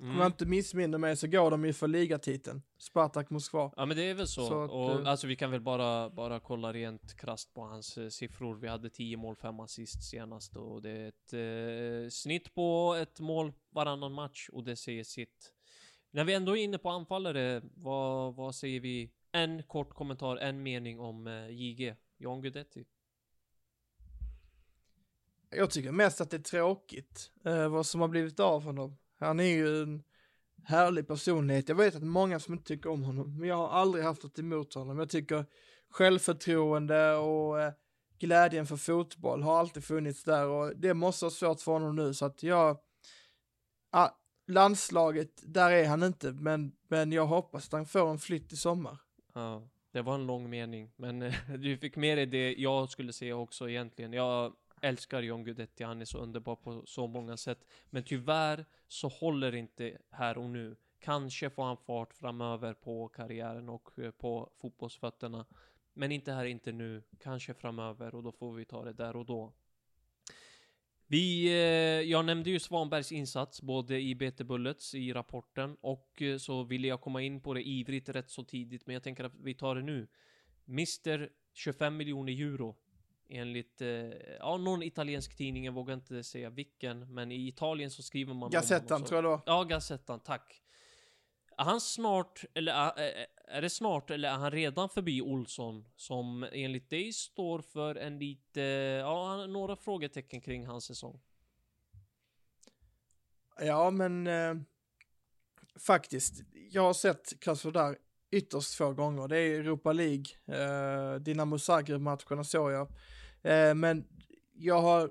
om 0.00 0.06
Mm. 0.06 0.18
jag 0.18 0.26
inte 0.26 0.46
missminner 0.46 0.98
mig 0.98 1.16
så 1.16 1.26
går 1.26 1.50
de 1.50 1.64
ju 1.64 1.72
för 1.72 1.88
ligatiteln. 1.88 2.62
Spartak 2.78 3.30
Moskva. 3.30 3.72
Ja 3.76 3.86
men 3.86 3.96
det 3.96 4.02
är 4.02 4.14
väl 4.14 4.26
så. 4.28 4.46
Så 4.46 4.64
att, 4.64 4.70
och, 4.70 4.90
eh, 5.00 5.08
alltså 5.08 5.26
vi 5.26 5.36
kan 5.36 5.50
väl 5.50 5.60
bara, 5.60 6.10
bara 6.10 6.40
kolla 6.40 6.72
rent 6.72 7.16
krasst 7.16 7.54
på 7.54 7.62
hans 7.62 7.98
eh, 7.98 8.08
siffror. 8.08 8.54
Vi 8.54 8.68
hade 8.68 8.90
10 8.90 9.16
mål, 9.16 9.36
5 9.36 9.60
assist 9.60 10.10
senast 10.10 10.56
och 10.56 10.82
det 10.82 10.90
är 10.90 11.08
ett 11.08 11.32
eh, 12.04 12.10
snitt 12.10 12.54
på 12.54 12.96
ett 13.02 13.20
mål 13.20 13.52
varannan 13.70 14.12
match 14.12 14.48
och 14.52 14.64
det 14.64 14.76
säger 14.76 15.04
sitt. 15.04 15.52
När 16.14 16.24
vi 16.24 16.34
ändå 16.34 16.56
är 16.56 16.62
inne 16.62 16.78
på 16.78 16.90
anfallare, 16.90 17.62
vad, 17.74 18.34
vad 18.34 18.54
säger 18.54 18.80
vi? 18.80 19.10
En 19.32 19.62
kort 19.62 19.94
kommentar, 19.94 20.36
en 20.36 20.62
mening 20.62 21.00
om 21.00 21.26
eh, 21.26 21.48
JG, 21.50 21.96
John 22.18 22.42
Guidetti. 22.42 22.84
Jag 25.50 25.70
tycker 25.70 25.92
mest 25.92 26.20
att 26.20 26.30
det 26.30 26.36
är 26.36 26.42
tråkigt 26.42 27.32
eh, 27.44 27.68
vad 27.68 27.86
som 27.86 28.00
har 28.00 28.08
blivit 28.08 28.40
av 28.40 28.62
honom. 28.62 28.96
Han 29.18 29.40
är 29.40 29.44
ju 29.44 29.82
en 29.82 30.02
härlig 30.64 31.06
personlighet. 31.08 31.68
Jag 31.68 31.76
vet 31.76 31.94
att 31.94 32.02
många 32.02 32.40
som 32.40 32.54
inte 32.54 32.66
tycker 32.66 32.90
om 32.90 33.02
honom, 33.02 33.38
men 33.38 33.48
jag 33.48 33.56
har 33.56 33.68
aldrig 33.68 34.04
haft 34.04 34.22
något 34.22 34.38
emot 34.38 34.74
honom. 34.74 34.98
Jag 34.98 35.10
tycker 35.10 35.46
självförtroende 35.90 37.14
och 37.14 37.60
eh, 37.60 37.72
glädjen 38.18 38.66
för 38.66 38.76
fotboll 38.76 39.42
har 39.42 39.58
alltid 39.58 39.84
funnits 39.84 40.24
där 40.24 40.46
och 40.46 40.76
det 40.76 40.94
måste 40.94 41.24
vara 41.24 41.30
svårt 41.30 41.60
för 41.60 41.72
honom 41.72 41.96
nu 41.96 42.14
så 42.14 42.24
att 42.24 42.42
jag, 42.42 42.78
ah, 43.90 44.10
landslaget, 44.52 45.42
där 45.42 45.70
är 45.70 45.88
han 45.88 46.02
inte, 46.02 46.32
men, 46.32 46.72
men 46.88 47.12
jag 47.12 47.26
hoppas 47.26 47.66
att 47.66 47.72
han 47.72 47.86
får 47.86 48.10
en 48.10 48.18
flytt 48.18 48.52
i 48.52 48.56
sommar. 48.56 48.98
Ja, 49.34 49.68
det 49.92 50.02
var 50.02 50.14
en 50.14 50.26
lång 50.26 50.50
mening, 50.50 50.92
men 50.96 51.22
eh, 51.22 51.34
du 51.58 51.76
fick 51.76 51.96
med 51.96 52.18
dig 52.18 52.26
det 52.26 52.54
jag 52.54 52.90
skulle 52.90 53.12
säga 53.12 53.36
också 53.36 53.70
egentligen. 53.70 54.12
Jag 54.12 54.52
älskar 54.82 55.22
John 55.22 55.44
Guidetti, 55.44 55.84
han 55.84 56.00
är 56.00 56.04
så 56.04 56.18
underbar 56.18 56.56
på 56.56 56.82
så 56.86 57.06
många 57.06 57.36
sätt. 57.36 57.64
Men 57.90 58.04
tyvärr 58.04 58.64
så 58.88 59.08
håller 59.08 59.54
inte 59.54 59.98
här 60.10 60.38
och 60.38 60.50
nu. 60.50 60.76
Kanske 60.98 61.50
får 61.50 61.64
han 61.64 61.76
fart 61.76 62.14
framöver 62.14 62.74
på 62.74 63.08
karriären 63.08 63.68
och 63.68 63.98
eh, 63.98 64.10
på 64.10 64.50
fotbollsfötterna. 64.56 65.46
Men 65.94 66.12
inte 66.12 66.32
här, 66.32 66.44
inte 66.44 66.72
nu. 66.72 67.02
Kanske 67.18 67.54
framöver 67.54 68.14
och 68.14 68.22
då 68.22 68.32
får 68.32 68.52
vi 68.52 68.64
ta 68.64 68.84
det 68.84 68.92
där 68.92 69.16
och 69.16 69.26
då. 69.26 69.52
Vi, 71.12 71.46
eh, 71.46 72.10
jag 72.10 72.24
nämnde 72.24 72.50
ju 72.50 72.60
Svanbergs 72.60 73.12
insats 73.12 73.62
både 73.62 74.00
i 74.00 74.14
BT 74.14 74.44
Bullets 74.44 74.94
i 74.94 75.12
rapporten 75.12 75.76
och 75.80 76.22
eh, 76.22 76.36
så 76.36 76.64
ville 76.64 76.88
jag 76.88 77.00
komma 77.00 77.22
in 77.22 77.40
på 77.40 77.54
det 77.54 77.68
ivrigt 77.68 78.08
rätt 78.08 78.30
så 78.30 78.44
tidigt 78.44 78.86
men 78.86 78.94
jag 78.94 79.02
tänker 79.02 79.24
att 79.24 79.32
vi 79.34 79.54
tar 79.54 79.74
det 79.74 79.82
nu. 79.82 80.08
Mr 80.68 81.28
25 81.52 81.96
miljoner 81.96 82.32
euro 82.32 82.76
enligt, 83.28 83.80
eh, 83.80 83.88
ja 84.38 84.56
någon 84.56 84.82
italiensk 84.82 85.36
tidning, 85.36 85.64
jag 85.64 85.72
vågar 85.72 85.94
inte 85.94 86.24
säga 86.24 86.50
vilken, 86.50 87.14
men 87.14 87.32
i 87.32 87.48
Italien 87.48 87.90
så 87.90 88.02
skriver 88.02 88.34
man 88.34 88.50
Gazettan 88.50 89.04
tror 89.04 89.16
jag 89.16 89.24
det 89.24 89.28
var. 89.28 89.40
Ja, 89.46 89.64
Gazettan, 89.64 90.20
tack. 90.20 90.62
Är 91.62 91.66
han 91.66 91.80
snart, 91.80 92.44
eller 92.54 92.72
är, 92.72 93.26
är- 93.46 93.62
det 93.62 93.70
snart, 93.70 94.10
eller 94.10 94.28
är 94.28 94.36
han 94.36 94.50
redan 94.50 94.88
förbi 94.88 95.22
Olsson? 95.22 95.84
Som 95.96 96.46
enligt 96.52 96.90
dig 96.90 97.12
står 97.12 97.60
för 97.60 97.94
en 97.94 98.18
lite, 98.18 98.60
ja, 99.00 99.46
några 99.46 99.76
frågetecken 99.76 100.40
kring 100.40 100.66
hans 100.66 100.84
säsong. 100.84 101.20
Ja, 103.60 103.90
men 103.90 104.26
eh, 104.26 104.54
faktiskt. 105.78 106.42
Jag 106.70 106.82
har 106.82 106.92
sett 106.92 107.40
Krasnodar 107.40 107.98
ytterst 108.30 108.74
få 108.74 108.92
gånger. 108.92 109.28
Det 109.28 109.38
är 109.38 109.60
Europa 109.60 109.92
League, 109.92 110.24
eh, 110.46 111.14
Dinamo 111.14 111.58
Zagreb-matcherna 111.58 112.44
såg 112.44 112.72
jag. 112.72 112.88
Eh, 113.42 113.74
men 113.74 114.04
jag 114.52 114.80
har 114.82 115.10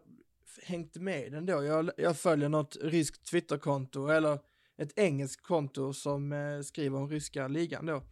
hängt 0.64 0.96
med 0.96 1.34
ändå. 1.34 1.64
Jag, 1.64 1.92
jag 1.98 2.18
följer 2.18 2.50
något 2.50 2.78
ryskt 2.82 3.26
Twitterkonto 3.26 4.08
eller 4.08 4.40
ett 4.82 5.00
engelskt 5.00 5.44
konto 5.44 5.94
som 5.94 6.34
eh, 6.34 6.62
skriver 6.62 6.98
om 6.98 7.10
ryska 7.10 7.48
ligan 7.48 7.86
då. 7.86 8.04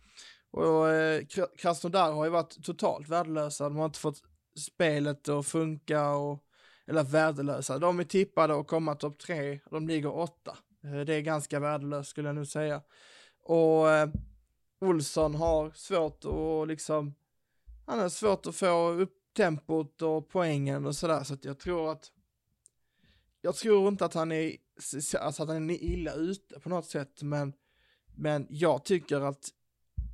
Och 0.51 0.89
eh, 0.89 1.25
Krasnodar 1.57 2.11
har 2.11 2.25
ju 2.25 2.31
varit 2.31 2.63
totalt 2.63 3.09
värdelösa. 3.09 3.69
De 3.69 3.77
har 3.77 3.85
inte 3.85 3.99
fått 3.99 4.23
spelet 4.57 5.29
att 5.29 5.47
funka 5.47 6.09
och, 6.09 6.43
eller 6.87 7.03
värdelösa. 7.03 7.77
De 7.77 7.99
är 7.99 8.03
tippade 8.03 8.59
att 8.59 8.67
komma 8.67 8.95
topp 8.95 9.19
tre, 9.19 9.59
de 9.71 9.87
ligger 9.87 10.15
åtta. 10.15 10.57
Eh, 10.83 10.99
det 10.99 11.13
är 11.13 11.21
ganska 11.21 11.59
värdelöst 11.59 12.09
skulle 12.09 12.29
jag 12.29 12.35
nu 12.35 12.45
säga. 12.45 12.81
Och 13.43 13.89
eh, 13.91 14.09
Olsson 14.81 15.35
har 15.35 15.71
svårt 15.71 16.25
att 16.25 16.67
liksom, 16.67 17.15
han 17.85 17.99
har 17.99 18.09
svårt 18.09 18.45
att 18.45 18.55
få 18.55 18.89
upp 18.89 19.15
tempot 19.37 20.01
och 20.01 20.29
poängen 20.29 20.85
och 20.85 20.95
sådär, 20.95 21.23
så 21.23 21.33
att 21.33 21.45
jag 21.45 21.59
tror 21.59 21.91
att 21.91 22.11
jag 23.41 23.55
tror 23.55 23.87
inte 23.87 24.05
att 24.05 24.13
han 24.13 24.31
är, 24.31 24.55
alltså 25.19 25.43
att 25.43 25.49
han 25.49 25.69
är 25.69 25.83
illa 25.83 26.13
ute 26.13 26.59
på 26.59 26.69
något 26.69 26.85
sätt, 26.85 27.21
men, 27.21 27.53
men 28.15 28.47
jag 28.49 28.85
tycker 28.85 29.21
att 29.21 29.49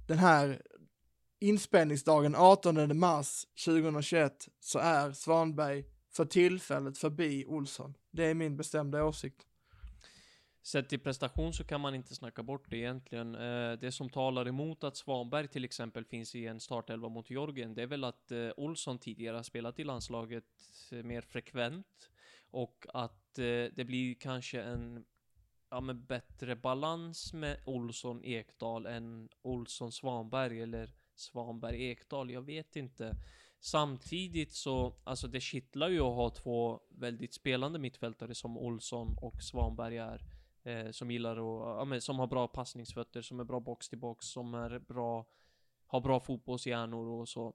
den 0.07 0.17
här 0.17 0.61
inspelningsdagen 1.39 2.35
18 2.35 2.97
mars 2.97 3.45
2021 3.65 4.47
så 4.59 4.79
är 4.79 5.11
Svanberg 5.11 5.85
för 6.11 6.25
tillfället 6.25 6.97
förbi 6.97 7.45
Olsson. 7.45 7.93
Det 8.11 8.25
är 8.25 8.33
min 8.33 8.57
bestämda 8.57 9.03
åsikt. 9.03 9.45
Sett 10.65 10.89
till 10.89 10.99
prestation 10.99 11.53
så 11.53 11.63
kan 11.63 11.81
man 11.81 11.95
inte 11.95 12.15
snacka 12.15 12.43
bort 12.43 12.69
det 12.69 12.77
egentligen. 12.77 13.35
Eh, 13.35 13.73
det 13.73 13.91
som 13.91 14.09
talar 14.09 14.47
emot 14.47 14.83
att 14.83 14.97
Svanberg 14.97 15.47
till 15.47 15.65
exempel 15.65 16.05
finns 16.05 16.35
i 16.35 16.45
en 16.45 16.59
startelva 16.59 17.09
mot 17.09 17.29
Jorgen, 17.29 17.73
det 17.73 17.81
är 17.81 17.87
väl 17.87 18.03
att 18.03 18.31
eh, 18.31 18.49
Olsson 18.57 18.99
tidigare 18.99 19.35
har 19.35 19.43
spelat 19.43 19.79
i 19.79 19.83
landslaget 19.83 20.45
eh, 20.91 21.03
mer 21.03 21.21
frekvent 21.21 22.09
och 22.55 22.85
att 22.93 23.39
eh, 23.39 23.65
det 23.75 23.85
blir 23.85 24.13
kanske 24.13 24.61
en 24.61 25.05
ja, 25.69 25.81
men 25.81 26.05
bättre 26.05 26.55
balans 26.55 27.33
med 27.33 27.57
Olsson 27.65 28.23
Ekdal 28.23 28.85
än 28.85 29.29
Olsson 29.41 29.91
Svanberg 29.91 30.61
eller 30.61 30.93
Svanberg 31.15 31.89
Ekdal. 31.89 32.31
Jag 32.31 32.41
vet 32.41 32.75
inte. 32.75 33.15
Samtidigt 33.59 34.53
så, 34.53 34.95
alltså 35.03 35.27
det 35.27 35.39
kittlar 35.39 35.89
ju 35.89 35.99
att 35.99 36.15
ha 36.15 36.29
två 36.29 36.79
väldigt 36.89 37.33
spelande 37.33 37.79
mittfältare 37.79 38.35
som 38.35 38.57
Olsson 38.57 39.17
och 39.21 39.43
Svanberg 39.43 39.97
är. 39.97 40.21
Eh, 40.63 40.91
som 40.91 41.11
gillar 41.11 41.31
att, 41.31 41.77
ja, 41.79 41.85
men, 41.85 42.01
som 42.01 42.19
har 42.19 42.27
bra 42.27 42.47
passningsfötter, 42.47 43.21
som 43.21 43.39
är 43.39 43.43
bra 43.43 43.59
box 43.59 43.89
till 43.89 43.99
box, 43.99 44.25
som 44.25 44.53
är 44.53 44.79
bra, 44.79 45.25
har 45.85 46.01
bra 46.01 46.19
fotbollshjärnor 46.19 47.07
och 47.07 47.29
så. 47.29 47.53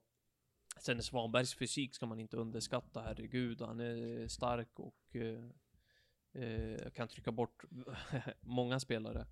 Sen 0.81 1.03
Svanbergs 1.03 1.55
fysik 1.55 1.95
ska 1.95 2.07
man 2.07 2.21
inte 2.21 2.37
underskatta, 2.37 3.01
herregud. 3.01 3.61
Han 3.61 3.81
är 3.81 4.29
stark 4.29 4.79
och 4.79 5.17
eh, 5.17 6.43
eh, 6.45 6.91
kan 6.91 7.09
trycka 7.09 7.33
bort 7.33 7.65
många 8.41 8.81
spelare. 8.81 9.27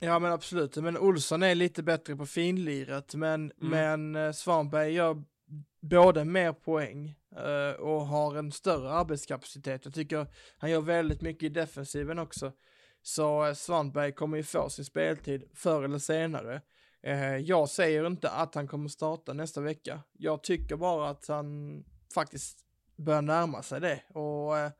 Ja 0.00 0.18
men 0.18 0.32
absolut, 0.32 0.76
men 0.76 0.98
Olsson 0.98 1.42
är 1.42 1.54
lite 1.54 1.82
bättre 1.82 2.16
på 2.16 2.26
finliret, 2.26 3.14
men, 3.14 3.52
mm. 3.60 3.70
men 3.70 4.26
eh, 4.26 4.32
Svanberg 4.32 4.92
gör 4.92 5.24
både 5.80 6.24
mer 6.24 6.52
poäng 6.52 7.14
uh, 7.36 7.80
och 7.80 8.06
har 8.06 8.36
en 8.36 8.52
större 8.52 8.90
arbetskapacitet. 8.90 9.84
Jag 9.84 9.94
tycker 9.94 10.26
han 10.58 10.70
gör 10.70 10.80
väldigt 10.80 11.20
mycket 11.20 11.42
i 11.42 11.48
defensiven 11.48 12.18
också. 12.18 12.52
Så 13.02 13.46
uh, 13.46 13.54
Svanberg 13.54 14.12
kommer 14.12 14.36
ju 14.36 14.42
få 14.42 14.68
sin 14.68 14.84
speltid 14.84 15.44
förr 15.54 15.82
eller 15.82 15.98
senare. 15.98 16.62
Eh, 17.02 17.36
jag 17.36 17.68
säger 17.68 18.06
inte 18.06 18.30
att 18.30 18.54
han 18.54 18.68
kommer 18.68 18.88
starta 18.88 19.32
nästa 19.32 19.60
vecka. 19.60 20.00
Jag 20.12 20.42
tycker 20.42 20.76
bara 20.76 21.08
att 21.08 21.28
han 21.28 21.84
faktiskt 22.14 22.58
börjar 22.96 23.22
närma 23.22 23.62
sig 23.62 23.80
det 23.80 24.02
och 24.08 24.58
eh, 24.58 24.70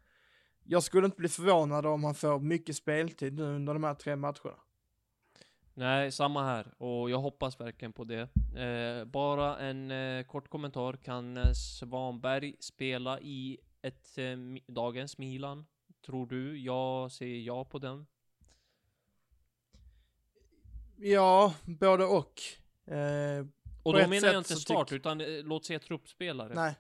jag 0.65 0.83
skulle 0.83 1.05
inte 1.05 1.17
bli 1.17 1.29
förvånad 1.29 1.87
om 1.87 2.05
han 2.05 2.15
får 2.15 2.41
mycket 2.41 2.77
speltid 2.77 3.35
nu 3.35 3.43
under 3.43 3.75
de 3.75 3.85
här 3.85 3.95
tre 3.95 4.17
matcherna. 4.17 4.57
Nej, 5.75 6.13
samma 6.13 6.45
här. 6.45 6.75
Och 6.79 7.11
jag 7.11 7.19
hoppas 7.19 7.61
verkligen 7.61 7.93
på 7.93 8.05
det. 8.05 8.29
Eh, 8.61 9.05
bara 9.05 9.59
en 9.59 9.91
eh, 9.91 10.25
kort 10.25 10.49
kommentar. 10.49 10.93
Kan 10.93 11.37
eh, 11.37 11.53
Svanberg 11.53 12.57
spela 12.61 13.21
i 13.21 13.59
ett 13.83 14.19
eh, 14.19 14.37
dagens 14.67 15.19
Milan? 15.19 15.67
Tror 16.07 16.27
du? 16.27 16.59
Jag 16.59 17.13
säger 17.13 17.41
ja 17.41 17.65
på 17.65 17.79
den. 17.79 18.07
Ja, 21.03 21.55
både 21.65 22.05
och. 22.05 22.43
Eh, 22.95 23.47
och 23.83 23.93
då 23.93 24.09
menar 24.09 24.29
jag 24.29 24.39
inte 24.39 24.57
start, 24.57 24.93
utan 24.93 25.21
eh, 25.21 25.27
låt 25.27 25.65
säga 25.65 25.79
truppspelare. 25.79 26.55
Nej. 26.55 26.75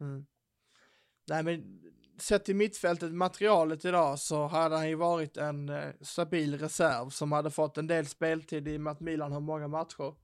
Mm. 0.00 0.26
Nej, 1.26 1.42
men 1.42 1.80
sett 2.18 2.44
till 2.44 2.56
mittfältet, 2.56 3.12
materialet 3.12 3.84
idag, 3.84 4.18
så 4.18 4.46
hade 4.46 4.76
han 4.76 4.88
ju 4.88 4.94
varit 4.94 5.36
en 5.36 5.68
eh, 5.68 5.90
stabil 6.00 6.58
reserv 6.58 7.10
som 7.10 7.32
hade 7.32 7.50
fått 7.50 7.78
en 7.78 7.86
del 7.86 8.06
speltid 8.06 8.68
i 8.68 8.76
och 8.76 8.80
med 8.80 8.90
att 8.90 9.00
Milan 9.00 9.32
har 9.32 9.40
många 9.40 9.68
matcher. 9.68 10.14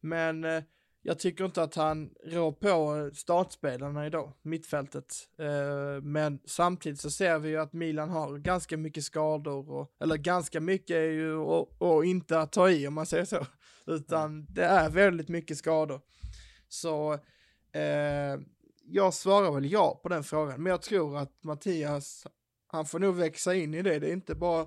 Men 0.00 0.44
eh, 0.44 0.62
jag 1.02 1.18
tycker 1.18 1.44
inte 1.44 1.62
att 1.62 1.74
han 1.74 2.10
rår 2.24 2.52
på 2.52 3.10
startspelarna 3.14 4.06
idag, 4.06 4.32
mittfältet. 4.42 5.14
Eh, 5.38 6.02
men 6.02 6.38
samtidigt 6.44 7.00
så 7.00 7.10
ser 7.10 7.38
vi 7.38 7.48
ju 7.48 7.56
att 7.56 7.72
Milan 7.72 8.10
har 8.10 8.38
ganska 8.38 8.76
mycket 8.76 9.04
skador, 9.04 9.70
och, 9.70 9.94
eller 10.00 10.16
ganska 10.16 10.60
mycket 10.60 10.96
är 10.96 11.10
ju 11.10 11.34
och, 11.34 12.04
inte 12.04 12.40
att 12.40 12.52
ta 12.52 12.70
i 12.70 12.86
om 12.86 12.94
man 12.94 13.06
säger 13.06 13.24
så, 13.24 13.46
utan 13.86 14.46
det 14.48 14.64
är 14.64 14.90
väldigt 14.90 15.28
mycket 15.28 15.58
skador. 15.58 16.00
Så 16.68 17.12
eh, 17.72 18.40
jag 18.84 19.14
svarar 19.14 19.52
väl 19.52 19.72
ja 19.72 20.00
på 20.02 20.08
den 20.08 20.24
frågan, 20.24 20.62
men 20.62 20.70
jag 20.70 20.82
tror 20.82 21.18
att 21.18 21.44
Mattias, 21.44 22.26
han 22.66 22.86
får 22.86 22.98
nog 22.98 23.14
växa 23.14 23.54
in 23.54 23.74
i 23.74 23.82
det. 23.82 23.98
Det 23.98 24.08
är 24.08 24.12
inte 24.12 24.34
bara 24.34 24.66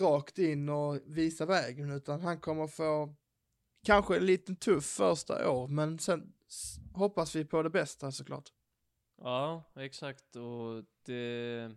rakt 0.00 0.38
in 0.38 0.68
och 0.68 0.98
visa 1.06 1.46
vägen, 1.46 1.90
utan 1.90 2.20
han 2.20 2.40
kommer 2.40 2.66
få 2.66 3.14
kanske 3.84 4.16
en 4.16 4.26
liten 4.26 4.56
tuff 4.56 4.84
första 4.84 5.50
år, 5.50 5.68
men 5.68 5.98
sen 5.98 6.32
hoppas 6.94 7.36
vi 7.36 7.44
på 7.44 7.62
det 7.62 7.70
bästa 7.70 8.12
såklart. 8.12 8.52
Ja, 9.20 9.62
exakt. 9.76 10.36
Och 10.36 10.84
det, 11.02 11.70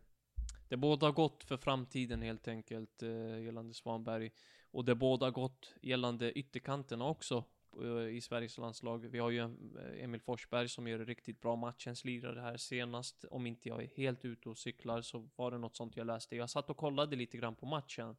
det 0.67 0.77
båda 0.77 1.11
gott 1.11 1.43
för 1.43 1.57
framtiden 1.57 2.21
helt 2.21 2.47
enkelt 2.47 3.03
eh, 3.03 3.43
gällande 3.43 3.73
Svanberg. 3.73 4.31
Och 4.71 4.85
det 4.85 4.95
båda 4.95 5.31
gott 5.31 5.73
gällande 5.81 6.31
ytterkanterna 6.31 7.05
också. 7.05 7.43
Eh, 7.81 8.15
I 8.15 8.21
Sveriges 8.21 8.57
landslag. 8.57 9.07
Vi 9.07 9.19
har 9.19 9.29
ju 9.29 9.39
eh, 9.39 10.03
Emil 10.03 10.21
Forsberg 10.21 10.69
som 10.69 10.87
gör 10.87 10.99
riktigt 10.99 11.41
bra 11.41 11.55
matchens 11.55 12.05
lirare 12.05 12.39
här 12.39 12.57
senast. 12.57 13.25
Om 13.31 13.47
inte 13.47 13.69
jag 13.69 13.83
är 13.83 13.87
helt 13.87 14.25
ute 14.25 14.49
och 14.49 14.57
cyklar 14.57 15.01
så 15.01 15.29
var 15.35 15.51
det 15.51 15.57
något 15.57 15.75
sånt 15.75 15.97
jag 15.97 16.07
läste. 16.07 16.35
Jag 16.35 16.49
satt 16.49 16.69
och 16.69 16.77
kollade 16.77 17.15
lite 17.15 17.37
grann 17.37 17.55
på 17.55 17.65
matchen 17.65 18.15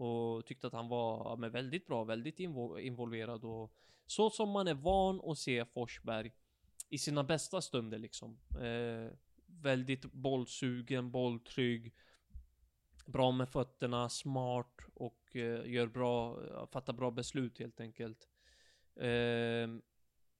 och 0.00 0.46
tyckte 0.46 0.66
att 0.66 0.72
han 0.72 0.88
var 0.88 1.36
men, 1.36 1.50
väldigt 1.50 1.86
bra, 1.86 2.04
väldigt 2.04 2.40
involverad 2.40 3.44
och 3.44 3.72
så 4.06 4.30
som 4.30 4.50
man 4.50 4.68
är 4.68 4.74
van 4.74 5.20
att 5.24 5.38
se 5.38 5.64
Forsberg 5.64 6.32
i 6.88 6.98
sina 6.98 7.24
bästa 7.24 7.60
stunder 7.60 7.98
liksom. 7.98 8.38
Eh, 8.60 9.12
väldigt 9.46 10.04
bollsugen, 10.04 11.10
bolltrygg, 11.10 11.94
bra 13.06 13.32
med 13.32 13.48
fötterna, 13.48 14.08
smart 14.08 14.76
och 14.94 15.36
eh, 15.36 15.70
gör 15.70 15.86
bra, 15.86 16.40
fattar 16.66 16.92
bra 16.92 17.10
beslut 17.10 17.58
helt 17.58 17.80
enkelt. 17.80 18.28
Ehm, 18.96 19.76
eh, 19.76 19.82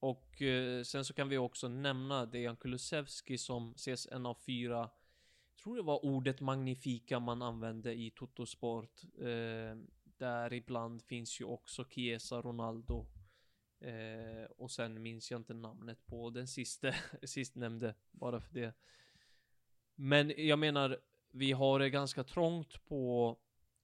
och 0.01 0.43
sen 0.85 1.05
så 1.05 1.15
kan 1.15 1.29
vi 1.29 1.39
också 1.39 1.69
nämna 1.69 2.27
Dejan 2.27 2.57
Kulusevski 2.57 3.39
som 3.39 3.73
ses 3.73 4.07
en 4.07 4.27
av 4.27 4.35
fyra 4.47 4.91
tror 5.63 5.77
det 5.77 5.83
var 5.83 6.05
ordet 6.05 6.41
magnifika 6.41 7.21
man 7.21 7.43
använde 7.43 7.95
i 7.95 8.11
Totosport. 8.11 9.03
Eh, 9.19 9.77
där 10.19 10.53
ibland 10.53 11.03
finns 11.03 11.41
ju 11.41 11.45
också 11.45 11.85
Chiesa, 11.85 12.43
Ronaldo. 12.43 13.07
Eh, 13.81 14.45
och 14.57 14.71
sen 14.71 15.03
minns 15.03 15.31
jag 15.31 15.41
inte 15.41 15.55
namnet 15.55 16.07
på 16.07 16.31
den 16.31 16.49
sista, 16.49 16.93
sistnämnde, 17.23 17.95
bara 18.11 18.41
för 18.41 18.55
det. 18.55 18.75
Men 19.95 20.33
jag 20.37 20.59
menar, 20.59 20.99
vi 21.31 21.53
har 21.53 21.79
det 21.79 21.91
ganska 21.91 22.25
trångt 22.25 22.85
på 22.85 23.37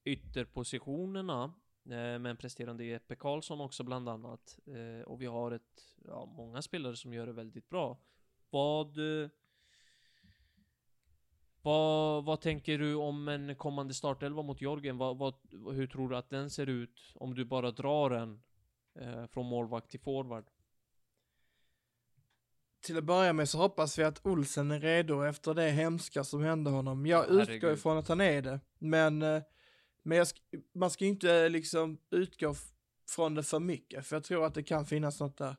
ytterpositionerna. 0.03 1.43
Eh, 1.85 2.19
men 2.19 2.37
presterande 2.37 2.85
Jeppe 2.85 3.15
Karlsson 3.15 3.61
också 3.61 3.83
bland 3.83 4.09
annat. 4.09 4.59
Eh, 4.65 5.07
och 5.07 5.21
vi 5.21 5.25
har 5.25 5.51
ett, 5.51 5.95
ja, 6.05 6.25
många 6.25 6.61
spelare 6.61 6.95
som 6.95 7.13
gör 7.13 7.27
det 7.27 7.33
väldigt 7.33 7.69
bra. 7.69 7.97
Vad... 8.49 8.97
Eh, 9.23 9.29
Eh, 11.67 11.71
vad, 11.71 12.25
vad 12.25 12.41
tänker 12.41 12.77
du 12.77 12.95
om 12.95 13.27
en 13.27 13.55
kommande 13.55 13.93
startelva 13.93 14.41
mot 14.41 14.61
Jorgen? 14.61 14.97
Vad, 14.97 15.17
vad, 15.17 15.33
hur 15.73 15.87
tror 15.87 16.09
du 16.09 16.17
att 16.17 16.29
den 16.29 16.49
ser 16.49 16.67
ut 16.67 16.99
om 17.15 17.35
du 17.35 17.45
bara 17.45 17.71
drar 17.71 18.09
den 18.09 18.41
eh, 18.99 19.27
från 19.27 19.45
målvakt 19.45 19.91
till 19.91 19.99
forward? 19.99 20.45
Till 22.81 22.97
att 22.97 23.03
börja 23.03 23.33
med 23.33 23.49
så 23.49 23.57
hoppas 23.57 23.99
vi 23.99 24.03
att 24.03 24.25
Olsen 24.25 24.71
är 24.71 24.79
redo 24.79 25.23
efter 25.23 25.53
det 25.53 25.69
hemska 25.69 26.23
som 26.23 26.43
hände 26.43 26.69
honom. 26.69 27.05
Jag 27.05 27.23
Herregud. 27.23 27.49
utgår 27.49 27.73
ifrån 27.73 27.97
att 27.97 28.07
han 28.07 28.21
är 28.21 28.41
det, 28.41 28.59
men 28.79 29.21
eh, 29.21 29.41
men 30.03 30.25
sk 30.25 30.37
man 30.73 30.91
ska 30.91 31.05
inte 31.05 31.49
liksom 31.49 31.97
utgå 32.11 32.55
från 33.09 33.35
det 33.35 33.43
för 33.43 33.59
mycket, 33.59 34.07
för 34.07 34.15
jag 34.15 34.23
tror 34.23 34.45
att 34.45 34.53
det 34.53 34.63
kan 34.63 34.85
finnas 34.85 35.19
något 35.19 35.37
där. 35.37 35.55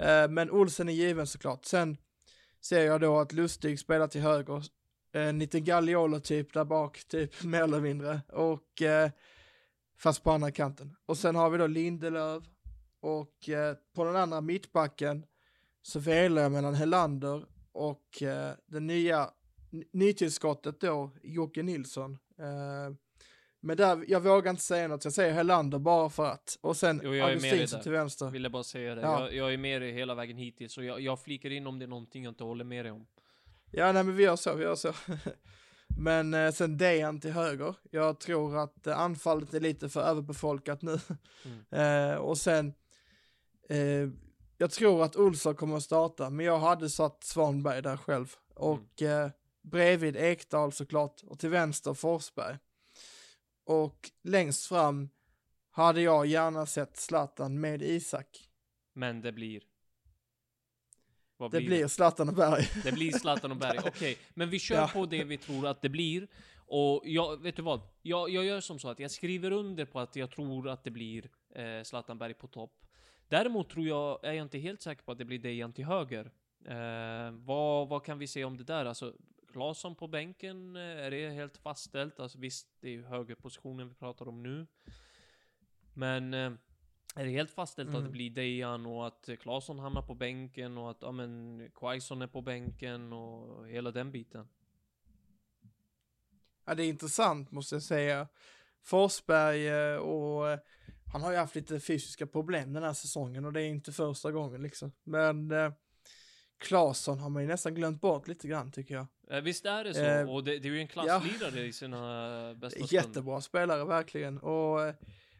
Eh, 0.00 0.28
men 0.30 0.50
Olsen 0.50 0.88
är 0.88 0.92
given 0.92 1.26
såklart. 1.26 1.64
Sen 1.64 1.96
ser 2.60 2.86
jag 2.86 3.00
då 3.00 3.18
att 3.18 3.32
Lustig 3.32 3.80
spelar 3.80 4.08
till 4.08 4.20
höger, 4.20 4.62
en 5.16 5.38
liten 5.38 5.64
Gagliolo 5.64 6.20
typ 6.20 6.52
där 6.52 6.64
bak, 6.64 7.04
typ 7.08 7.42
mer 7.44 7.62
eller 7.62 7.80
mindre. 7.80 8.20
Och 8.32 8.82
eh, 8.82 9.10
fast 9.98 10.24
på 10.24 10.30
andra 10.30 10.50
kanten. 10.50 10.96
Och 11.06 11.18
sen 11.18 11.36
har 11.36 11.50
vi 11.50 11.58
då 11.58 11.66
Lindelöf 11.66 12.44
och 13.00 13.48
eh, 13.48 13.76
på 13.94 14.04
den 14.04 14.16
andra 14.16 14.40
mittbacken 14.40 15.26
så 15.82 15.98
velar 15.98 16.42
jag 16.42 16.52
mellan 16.52 16.74
Helander 16.74 17.44
och 17.72 18.22
eh, 18.22 18.52
den 18.66 18.86
nya 18.86 19.30
nytillskottet 19.92 20.80
då, 20.80 21.10
Jocke 21.22 21.62
Nilsson. 21.62 22.18
Eh, 22.38 22.94
men 23.60 23.76
där, 23.76 24.04
jag 24.08 24.20
vågar 24.20 24.50
inte 24.50 24.62
säga 24.62 24.88
något, 24.88 25.04
jag 25.04 25.12
säger 25.12 25.32
Helander 25.32 25.78
bara 25.78 26.10
för 26.10 26.26
att. 26.26 26.58
Och 26.60 26.76
sen 26.76 27.00
Jo, 27.04 27.14
jag 27.14 27.28
Augustinsson 27.28 27.80
till 27.80 27.92
vänster. 27.92 28.30
Ville 28.30 28.50
bara 28.50 28.62
säga 28.62 28.94
det. 28.94 29.00
Ja. 29.00 29.20
Jag, 29.20 29.34
jag 29.34 29.52
är 29.52 29.58
med 29.58 29.82
dig 29.82 29.92
hela 29.92 30.14
vägen 30.14 30.36
hittills, 30.36 30.72
så 30.72 30.82
jag, 30.82 31.00
jag 31.00 31.20
flikar 31.20 31.50
in 31.50 31.66
om 31.66 31.78
det 31.78 31.84
är 31.84 31.88
någonting 31.88 32.24
jag 32.24 32.30
inte 32.30 32.44
håller 32.44 32.64
med 32.64 32.84
dig 32.84 32.92
om. 32.92 33.06
Ja, 33.70 33.92
nej 33.92 34.04
men 34.04 34.16
vi 34.16 34.22
gör 34.22 34.36
så, 34.36 34.54
vi 34.54 34.64
gör 34.64 34.74
så. 34.74 34.92
men 35.98 36.34
eh, 36.34 36.52
sen 36.52 36.76
Dejan 36.76 37.20
till 37.20 37.32
höger. 37.32 37.74
Jag 37.90 38.20
tror 38.20 38.58
att 38.58 38.86
eh, 38.86 38.98
anfallet 38.98 39.54
är 39.54 39.60
lite 39.60 39.88
för 39.88 40.00
överbefolkat 40.00 40.82
nu. 40.82 40.98
eh, 41.78 42.14
och 42.14 42.38
sen, 42.38 42.74
eh, 43.68 44.08
jag 44.58 44.70
tror 44.70 45.04
att 45.04 45.16
Olsson 45.16 45.54
kommer 45.54 45.76
att 45.76 45.82
starta, 45.82 46.30
men 46.30 46.46
jag 46.46 46.58
hade 46.58 46.90
satt 46.90 47.24
Svanberg 47.24 47.82
där 47.82 47.96
själv. 47.96 48.34
Och 48.54 49.02
eh, 49.02 49.30
bredvid 49.62 50.16
Ekdal 50.16 50.72
såklart, 50.72 51.22
och 51.22 51.38
till 51.38 51.50
vänster 51.50 51.94
Forsberg. 51.94 52.58
Och 53.64 54.10
längst 54.22 54.66
fram 54.66 55.08
hade 55.70 56.00
jag 56.00 56.26
gärna 56.26 56.66
sett 56.66 56.96
Zlatan 56.96 57.60
med 57.60 57.82
Isak. 57.82 58.48
Men 58.92 59.20
det 59.20 59.32
blir... 59.32 59.62
Vad 61.36 61.50
Det 61.50 61.60
blir 61.60 61.88
Zlatan 61.88 62.28
och 62.28 62.34
Berg. 62.34 62.68
Det 62.84 62.92
blir 62.92 63.12
Zlatan 63.12 63.50
och 63.50 63.56
Berg, 63.56 63.78
okej. 63.86 64.18
Men 64.34 64.50
vi 64.50 64.58
kör 64.58 64.76
Ja. 64.76 64.90
på 64.92 65.06
det 65.06 65.24
vi 65.24 65.38
tror 65.38 65.66
att 65.66 65.82
det 65.82 65.88
blir. 65.88 66.28
Och 66.68 67.02
jag, 67.04 67.42
vet 67.42 67.56
du 67.56 67.62
vad? 67.62 67.80
Jag, 68.02 68.30
jag 68.30 68.44
gör 68.44 68.60
som 68.60 68.78
så 68.78 68.88
att 68.88 68.98
jag 69.00 69.10
skriver 69.10 69.50
under 69.50 69.84
på 69.84 70.00
att 70.00 70.16
jag 70.16 70.30
tror 70.30 70.68
att 70.68 70.84
det 70.84 70.90
blir 70.90 71.30
eh, 71.54 71.82
Zlatan 71.82 72.18
Berg 72.18 72.34
på 72.34 72.46
topp. 72.46 72.86
Däremot 73.28 73.70
tror 73.70 73.86
jag, 73.86 74.24
är 74.24 74.32
jag 74.32 74.42
inte 74.44 74.58
helt 74.58 74.82
säker 74.82 75.02
på 75.02 75.12
att 75.12 75.18
det 75.18 75.24
blir 75.24 75.38
Dejan 75.38 75.72
till 75.72 75.84
höger. 75.84 76.30
Eh, 76.64 77.30
vad, 77.32 77.88
vad 77.88 78.04
kan 78.04 78.18
vi 78.18 78.26
se 78.26 78.44
om 78.44 78.56
det 78.56 78.64
där? 78.64 78.84
Alltså, 78.84 79.14
Claesson 79.52 79.94
på 79.94 80.06
bänken, 80.08 80.76
eh, 80.76 80.82
är 80.82 81.10
det 81.10 81.30
helt 81.30 81.56
fastställt? 81.56 82.20
Alltså 82.20 82.38
visst, 82.38 82.68
det 82.80 82.88
är 82.88 82.92
ju 82.92 83.04
högerpositionen 83.04 83.88
vi 83.88 83.94
pratar 83.94 84.28
om 84.28 84.42
nu. 84.42 84.66
Men 85.94 86.34
eh, 86.34 86.52
är 87.16 87.24
det 87.24 87.30
helt 87.30 87.50
fastställt 87.50 87.88
att 87.88 87.94
Mm. 87.94 88.04
det 88.04 88.10
blir 88.10 88.30
Dejan 88.30 88.86
och 88.86 89.06
att 89.06 89.28
Claesson 89.40 89.78
hamnar 89.78 90.02
på 90.02 90.14
bänken 90.14 90.78
och 90.78 90.90
att, 90.90 90.98
ja 91.00 91.12
men, 91.12 91.60
Quaison 91.74 92.22
är 92.22 92.26
på 92.26 92.42
bänken 92.42 93.12
och 93.12 93.68
hela 93.68 93.90
den 93.90 94.12
biten? 94.12 94.48
Ja, 96.64 96.74
det 96.74 96.84
är 96.84 96.88
intressant 96.88 97.50
måste 97.50 97.74
jag 97.74 97.82
säga. 97.82 98.28
Forsberg 98.82 99.68
eh, 99.68 99.96
och 99.96 100.50
eh, 100.50 100.58
han 101.12 101.22
har 101.22 101.30
ju 101.32 101.36
haft 101.36 101.54
lite 101.54 101.80
fysiska 101.80 102.26
problem 102.26 102.72
den 102.72 102.82
här 102.82 102.92
säsongen 102.92 103.44
och 103.44 103.52
det 103.52 103.62
är 103.62 103.68
inte 103.68 103.92
första 103.92 104.32
gången 104.32 104.62
liksom. 104.62 104.92
Men 105.04 105.50
eh, 105.50 105.72
Claesson 106.58 107.18
har 107.18 107.30
man 107.30 107.42
ju 107.42 107.48
nästan 107.48 107.74
glömt 107.74 108.00
bort 108.00 108.28
lite 108.28 108.48
grann 108.48 108.72
tycker 108.72 108.94
jag. 108.94 109.06
Eh, 109.30 109.40
visst 109.40 109.66
är 109.66 109.84
det 109.84 109.94
så? 109.94 110.00
Eh, 110.04 110.30
och 110.34 110.44
det, 110.44 110.58
det 110.58 110.68
är 110.68 110.72
ju 110.72 110.80
en 110.80 110.88
klasslirare 110.88 111.60
i 111.64 111.72
sina 111.72 112.54
bästa 112.54 112.78
stunder. 112.86 112.94
Jättebra 112.94 113.40
spelare 113.40 113.84
verkligen 113.84 114.38
och 114.38 114.94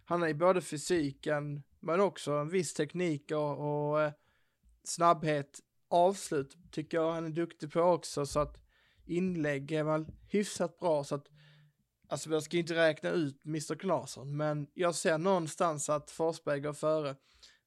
han 0.09 0.21
har 0.21 0.29
ju 0.29 0.35
både 0.35 0.61
fysiken 0.61 1.63
men 1.81 2.01
också 2.01 2.33
en 2.33 2.49
viss 2.49 2.75
teknik 2.75 3.33
och, 3.33 3.91
och 3.91 4.03
eh, 4.03 4.13
snabbhet. 4.85 5.61
Avslut 5.89 6.57
tycker 6.71 6.97
jag 6.97 7.13
han 7.13 7.25
är 7.25 7.31
duktig 7.31 7.73
på 7.73 7.81
också 7.81 8.27
så 8.27 8.41
att 8.41 8.59
inlägg 9.05 9.73
är 9.73 9.85
väl 9.85 10.07
hyfsat 10.29 10.79
bra 10.79 11.05
så 11.05 11.15
att 11.15 11.27
Alltså 12.09 12.31
jag 12.31 12.43
ska 12.43 12.57
inte 12.57 12.75
räkna 12.75 13.11
ut 13.11 13.45
Mr. 13.45 13.75
Knasen 13.75 14.37
men 14.37 14.67
jag 14.75 14.95
ser 14.95 15.19
någonstans 15.19 15.89
att 15.89 16.11
Forsberg 16.11 16.61
går 16.61 16.73
före. 16.73 17.17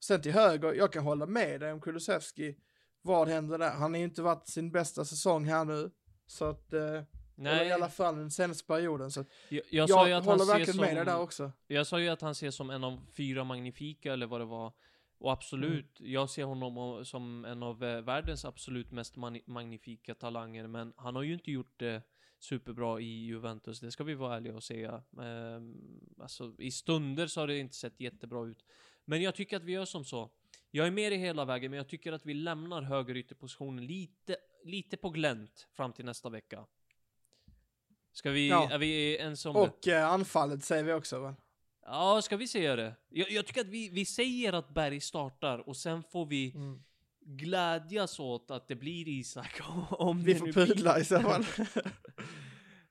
Sen 0.03 0.21
till 0.21 0.31
höger, 0.31 0.73
jag 0.73 0.93
kan 0.93 1.03
hålla 1.03 1.25
med 1.25 1.59
dig 1.59 1.73
om 1.73 1.81
Kulusevski. 1.81 2.55
Vad 3.01 3.27
händer 3.27 3.57
där? 3.57 3.71
Han 3.71 3.93
har 3.93 3.97
ju 3.97 4.03
inte 4.03 4.21
varit 4.21 4.47
sin 4.47 4.71
bästa 4.71 5.05
säsong 5.05 5.45
här 5.45 5.65
nu. 5.65 5.91
Så 6.27 6.45
att, 6.45 6.73
eh, 6.73 7.03
eller 7.39 7.55
Nej, 7.57 7.67
i 7.67 7.71
alla 7.71 7.89
fall 7.89 8.15
den 8.15 8.31
senaste 8.31 8.65
perioden. 8.65 9.11
Så 9.11 9.25
jag, 9.49 9.63
jag, 9.69 9.89
jag, 9.89 10.11
att 10.11 10.25
håller 10.25 10.45
verkligen 10.45 10.73
som, 10.73 10.85
med 10.85 10.95
dig 10.95 11.05
där 11.05 11.19
också. 11.19 11.51
Jag 11.67 11.87
sa 11.87 11.99
ju 11.99 12.09
att 12.09 12.21
han 12.21 12.31
ses 12.31 12.55
som 12.55 12.69
en 12.69 12.83
av 12.83 12.99
fyra 13.17 13.43
magnifika 13.43 14.13
eller 14.13 14.27
vad 14.27 14.41
det 14.41 14.45
var. 14.45 14.73
Och 15.17 15.31
absolut, 15.31 15.99
Mm. 15.99 16.11
jag 16.11 16.29
ser 16.29 16.43
honom 16.43 17.05
som 17.05 17.45
en 17.45 17.63
av 17.63 17.83
eh, 17.83 18.01
världens 18.01 18.45
absolut 18.45 18.91
mest 18.91 19.15
magnifika 19.45 20.15
talanger. 20.15 20.67
Men 20.67 20.93
han 20.97 21.15
har 21.15 21.23
ju 21.23 21.33
inte 21.33 21.51
gjort 21.51 21.79
det 21.79 22.01
superbra 22.39 22.99
i 22.99 23.25
Juventus, 23.25 23.79
det 23.79 23.91
ska 23.91 24.03
vi 24.03 24.13
vara 24.13 24.35
ärliga 24.35 24.55
och 24.55 24.63
säga. 24.63 25.03
Ehm, 25.21 25.99
alltså, 26.21 26.53
i 26.57 26.71
stunder 26.71 27.27
så 27.27 27.39
har 27.39 27.47
det 27.47 27.57
inte 27.57 27.75
sett 27.75 27.99
jättebra 27.99 28.45
ut. 28.45 28.63
Men 29.05 29.21
jag 29.21 29.35
tycker 29.35 29.57
att 29.57 29.63
vi 29.63 29.71
gör 29.71 29.85
som 29.85 30.05
så. 30.05 30.29
Jag 30.71 30.87
är 30.87 30.91
med 30.91 31.13
i 31.13 31.15
hela 31.15 31.45
vägen, 31.45 31.71
men 31.71 31.77
jag 31.77 31.87
tycker 31.87 32.13
att 32.13 32.25
vi 32.25 32.33
lämnar 32.33 32.81
högerytterpositionen 32.81 33.85
lite, 33.85 34.37
lite 34.63 34.97
på 34.97 35.09
glänt 35.09 35.67
fram 35.73 35.93
till 35.93 36.05
nästa 36.05 36.29
vecka. 36.29 36.65
Ska 38.11 38.31
vi, 38.31 38.49
Ja. 38.49 38.69
är 38.71 38.77
vi 38.77 39.15
ens 39.17 39.45
om? 39.45 39.55
Och 39.55 39.87
eh, 39.87 40.07
anfallet 40.11 40.63
säger 40.63 40.83
vi 40.83 40.93
också 40.93 41.19
väl? 41.19 41.33
Ja, 41.85 42.21
ska 42.21 42.37
vi 42.37 42.47
säga 42.47 42.75
det? 42.75 42.95
Jag, 43.09 43.31
jag 43.31 43.45
tycker 43.47 43.61
att 43.61 43.67
vi, 43.67 43.89
vi 43.89 44.05
säger 44.05 44.53
att 44.53 44.69
Berg 44.69 44.99
startar 45.01 45.69
och 45.69 45.77
sen 45.77 46.03
får 46.03 46.25
vi 46.25 46.51
Mm. 46.55 46.83
glädjas 47.25 48.19
åt 48.19 48.51
att 48.51 48.67
det 48.67 48.75
blir 48.75 49.07
Isak. 49.07 49.61
Om 49.91 50.23
Vi 50.23 50.35
får 50.35 50.47
pudla 50.51 50.99
i 50.99 51.05
så 51.05 51.19
fall. 51.19 51.45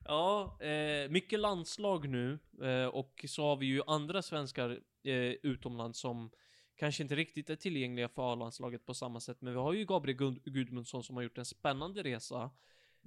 Ja, 0.05 0.57
eh, 0.61 1.09
mycket 1.09 1.39
landslag 1.39 2.09
nu 2.09 2.39
eh, 2.63 2.85
och 2.85 3.25
så 3.27 3.43
har 3.43 3.55
vi 3.57 3.65
ju 3.65 3.81
andra 3.87 4.21
svenskar 4.21 4.69
eh, 5.03 5.13
utomlands 5.43 5.99
som 5.99 6.31
kanske 6.75 7.03
inte 7.03 7.15
riktigt 7.15 7.49
är 7.49 7.55
tillgängliga 7.55 8.09
för 8.09 8.33
A-landslaget 8.33 8.85
på 8.85 8.93
samma 8.93 9.19
sätt. 9.19 9.41
Men 9.41 9.53
vi 9.53 9.59
har 9.59 9.73
ju 9.73 9.85
Gabriel 9.85 10.17
Gud- 10.17 10.43
Gudmundsson 10.45 11.03
som 11.03 11.15
har 11.15 11.23
gjort 11.23 11.37
en 11.37 11.45
spännande 11.45 12.03
resa 12.03 12.51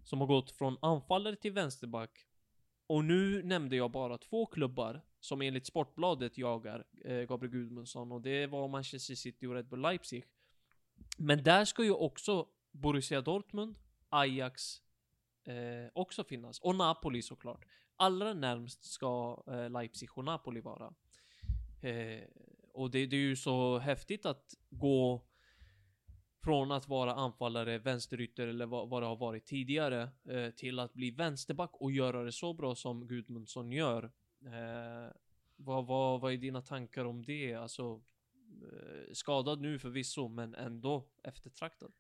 som 0.05 0.21
har 0.21 0.27
gått 0.27 0.51
från 0.51 0.77
anfallare 0.83 1.37
till 1.37 1.53
vänsterback. 1.53 2.27
Och 2.87 3.05
nu 3.05 3.43
nämnde 3.43 3.77
jag 3.77 3.91
bara 3.91 4.19
två 4.19 4.47
klubbar 4.47 5.01
som 5.21 5.43
enligt 5.43 5.67
Sportbladet 5.67 6.39
jagar 6.39 6.85
eh, 7.05 7.23
Gabriel 7.23 7.53
Gudmundsson 7.53 8.13
och 8.13 8.23
det 8.23 8.47
var 8.47 8.69
Manchester 8.69 9.15
City 9.15 9.47
och 9.47 9.55
Red 9.55 9.69
Bull 9.69 9.81
Leipzig. 9.81 10.25
Men 11.19 11.43
där 11.43 11.65
ska 11.65 11.85
ju 11.85 11.93
också 11.93 12.47
Borussia 12.71 13.21
Dortmund, 13.21 13.79
Ajax 14.09 14.83
eh, 15.45 15.91
också 15.93 16.25
finnas. 16.25 16.61
Och 16.61 16.75
Napoli 16.75 17.23
såklart. 17.23 17.65
Allra 17.97 18.35
närmst 18.35 18.85
ska 18.85 19.43
eh, 19.47 19.71
Leipzig 19.71 20.19
och 20.19 20.25
Napoli 20.25 20.61
vara. 20.61 20.95
Eh, 21.81 22.25
och 22.73 22.91
det, 22.91 23.07
det 23.07 23.17
är 23.17 23.21
ju 23.21 23.37
så 23.37 23.79
häftigt 23.79 24.27
att 24.27 24.55
gå 24.71 25.23
från 26.43 26.73
att 26.73 26.89
vara 26.89 27.15
anfallare, 27.15 27.79
vänsterytter 27.79 28.47
eller 28.47 28.67
vad, 28.67 28.89
vad 28.89 29.03
det 29.03 29.07
har 29.07 29.17
varit 29.17 29.47
tidigare 29.47 30.09
eh, 30.29 30.51
till 30.51 30.79
att 30.79 30.95
bli 30.95 31.11
vänsterback 31.11 31.71
och 31.75 31.93
göra 31.93 32.23
det 32.23 32.33
så 32.33 32.55
bra 32.55 32.75
som 32.75 33.07
Gudmundsson 33.07 33.73
gör. 33.73 34.05
Eh, 34.45 35.13
vad, 35.57 35.87
vad, 35.87 36.21
vad 36.21 36.33
är 36.33 36.37
dina 36.37 36.63
tankar 36.63 37.05
om 37.05 37.25
det? 37.25 37.55
Alltså 37.55 38.01
eh, 38.63 39.13
skadad 39.13 39.61
nu 39.61 39.79
förvisso, 39.79 40.29
men 40.29 40.55
ändå 40.55 41.07
eftertraktad. 41.23 41.93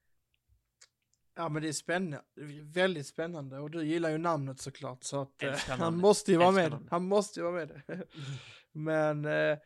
Ja 1.34 1.48
men 1.48 1.62
det 1.62 1.68
är 1.68 1.72
spännande, 1.72 2.22
väldigt 2.62 3.06
spännande 3.06 3.58
och 3.58 3.70
du 3.70 3.84
gillar 3.84 4.10
ju 4.10 4.18
namnet 4.18 4.60
såklart 4.60 5.04
så 5.04 5.20
att 5.20 5.42
eh, 5.42 5.54
han 5.68 5.96
måste 5.96 6.32
ju 6.32 6.38
vara 6.38 6.50
med. 6.50 6.88
Han 6.90 7.04
måste 7.04 7.40
ju 7.40 7.44
vara 7.44 7.66
med. 7.66 7.82
men 8.72 9.24
eh, 9.24 9.58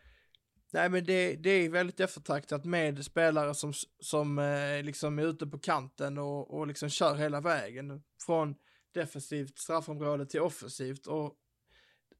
nej 0.72 0.88
men 0.88 1.04
det, 1.04 1.36
det 1.36 1.50
är 1.50 1.68
väldigt 1.68 2.00
eftertraktat 2.00 2.64
med 2.64 3.04
spelare 3.04 3.54
som, 3.54 3.72
som 4.00 4.38
eh, 4.38 4.82
liksom 4.82 5.18
är 5.18 5.22
ute 5.22 5.46
på 5.46 5.58
kanten 5.58 6.18
och, 6.18 6.54
och 6.54 6.66
liksom 6.66 6.88
kör 6.88 7.14
hela 7.14 7.40
vägen 7.40 8.02
från 8.26 8.54
defensivt 8.94 9.58
straffområde 9.58 10.26
till 10.26 10.40
offensivt 10.40 11.06
och 11.06 11.34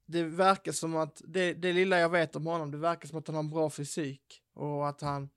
det 0.05 0.23
verkar 0.23 0.71
som 0.71 0.95
att, 0.95 1.21
det, 1.27 1.53
det 1.53 1.73
lilla 1.73 1.99
jag 1.99 2.09
vet 2.09 2.35
om 2.35 2.45
honom, 2.45 2.71
det 2.71 2.77
verkar 2.77 3.07
som 3.07 3.19
att 3.19 3.27
han 3.27 3.35
har 3.35 3.43
en 3.43 3.49
bra 3.49 3.69
fysik 3.69 4.41
och 4.53 4.89
att 4.89 5.01
han, 5.01 5.29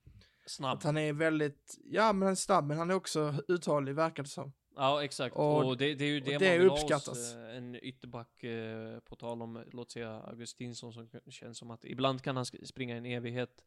Snabb. 0.45 0.77
att 0.77 0.83
han 0.83 0.97
är 0.97 1.13
väldigt, 1.13 1.77
ja 1.83 2.13
men 2.13 2.21
han 2.21 2.31
är 2.31 2.35
snabb 2.35 2.67
men 2.67 2.77
han 2.77 2.89
är 2.89 2.95
också 2.95 3.35
uthållig 3.47 3.95
verkar 3.95 4.23
det 4.23 4.29
som. 4.29 4.53
Ja, 4.75 5.03
exakt. 5.03 5.35
Och- 5.35 5.65
Och, 5.67 5.77
det, 5.77 5.93
det 5.95 6.05
är 6.05 6.09
ju 6.09 6.19
det, 6.19 6.37
det 6.37 6.49
man 6.49 6.59
vill 6.59 6.69
ha 6.69 6.75
hos, 6.75 6.83
uppskattas. 6.83 7.35
eh, 7.35 7.57
en 7.57 7.75
ytterback, 7.75 8.43
eh, 8.43 8.99
på 8.99 9.15
tal 9.15 9.41
om, 9.41 9.63
låt 9.71 9.91
säga, 9.91 10.11
Augustinsson 10.21 10.93
som 10.93 11.09
känns 11.29 11.57
som 11.57 11.71
att 11.71 11.85
ibland 11.85 12.21
kan 12.21 12.35
han 12.35 12.45
springa 12.45 12.95
en 12.97 13.05
evighet. 13.05 13.63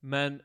Men 0.00 0.42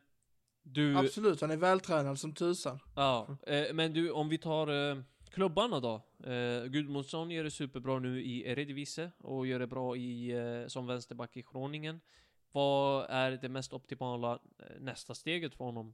du, 0.63 0.97
Absolut, 0.97 1.41
han 1.41 1.51
är 1.51 1.57
vältränad 1.57 2.19
som 2.19 2.33
tusan. 2.33 2.79
ja, 2.95 3.37
eh, 3.47 3.73
men 3.73 3.93
du, 3.93 4.11
om 4.11 4.29
vi 4.29 4.37
tar 4.37 4.91
eh, 4.91 4.97
klubbarna 5.29 5.79
då. 5.79 5.95
Eh, 6.31 6.65
Gudmundsson 6.65 7.31
gör 7.31 7.43
det 7.43 7.51
superbra 7.51 7.99
nu 7.99 8.21
i 8.23 8.47
Eredivisie 8.49 9.11
och 9.17 9.47
gör 9.47 9.59
det 9.59 9.67
bra 9.67 9.95
i, 9.97 10.31
eh, 10.31 10.67
som 10.67 10.87
vänsterback 10.87 11.37
i 11.37 11.45
Groningen. 11.53 11.99
Vad 12.51 13.05
är 13.09 13.31
det 13.31 13.49
mest 13.49 13.73
optimala 13.73 14.39
nästa 14.79 15.13
steget 15.15 15.55
för 15.55 15.65
honom? 15.65 15.93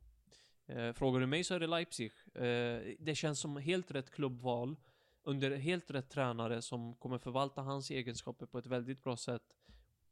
Eh, 0.67 0.93
frågar 0.93 1.19
du 1.19 1.27
mig 1.27 1.43
så 1.43 1.55
är 1.55 1.59
det 1.59 1.67
Leipzig. 1.67 2.11
Eh, 2.35 2.95
det 2.99 3.15
känns 3.15 3.39
som 3.39 3.57
helt 3.57 3.91
rätt 3.91 4.11
klubbval 4.11 4.75
under 5.23 5.51
helt 5.51 5.91
rätt 5.91 6.09
tränare 6.09 6.61
som 6.61 6.95
kommer 6.95 7.17
förvalta 7.17 7.61
hans 7.61 7.91
egenskaper 7.91 8.45
på 8.45 8.57
ett 8.57 8.65
väldigt 8.65 9.03
bra 9.03 9.17
sätt 9.17 9.43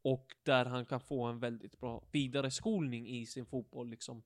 och 0.01 0.35
där 0.43 0.65
han 0.65 0.85
kan 0.85 0.99
få 0.99 1.23
en 1.23 1.39
väldigt 1.39 1.79
bra 1.79 2.03
vidare 2.11 2.51
skolning 2.51 3.07
i 3.07 3.25
sin 3.25 3.45
fotboll 3.45 3.89
liksom. 3.89 4.23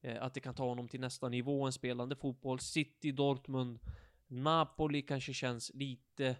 Eh, 0.00 0.22
att 0.22 0.34
det 0.34 0.40
kan 0.40 0.54
ta 0.54 0.64
honom 0.64 0.88
till 0.88 1.00
nästa 1.00 1.28
nivå, 1.28 1.66
en 1.66 1.72
spelande 1.72 2.16
fotboll. 2.16 2.60
City, 2.60 3.12
Dortmund, 3.12 3.78
Napoli 4.26 5.02
kanske 5.02 5.32
känns 5.32 5.70
lite 5.74 6.36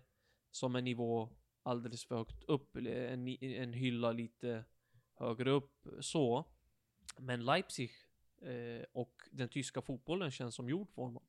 som 0.51 0.77
en 0.77 0.85
nivå 0.85 1.29
alldeles 1.63 2.05
för 2.05 2.17
högt 2.17 2.45
upp, 2.45 2.77
en, 2.77 3.29
en 3.43 3.73
hylla 3.73 4.13
lite 4.13 4.65
högre 5.15 5.51
upp 5.51 5.87
så. 6.01 6.45
Men 7.19 7.45
Leipzig 7.45 7.91
eh, 8.47 8.85
och 8.93 9.13
den 9.31 9.49
tyska 9.49 9.83
fotbollen 9.83 10.31
känns 10.31 10.55
som 10.55 10.69
gjord 10.69 10.89
för 10.95 11.03
honom. 11.03 11.23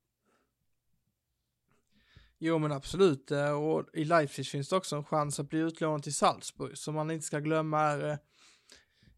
Jo 2.37 2.57
men 2.57 2.71
absolut, 2.71 3.31
eh, 3.31 3.51
och 3.51 3.85
i 3.93 4.05
Leipzig 4.05 4.47
finns 4.47 4.69
det 4.69 4.75
också 4.75 4.95
en 4.95 5.03
chans 5.03 5.39
att 5.39 5.49
bli 5.49 5.59
utlånad 5.59 6.03
till 6.03 6.13
Salzburg, 6.13 6.77
som 6.77 6.95
man 6.95 7.11
inte 7.11 7.25
ska 7.25 7.39
glömma 7.39 7.81
är 7.81 8.09
eh, 8.09 8.17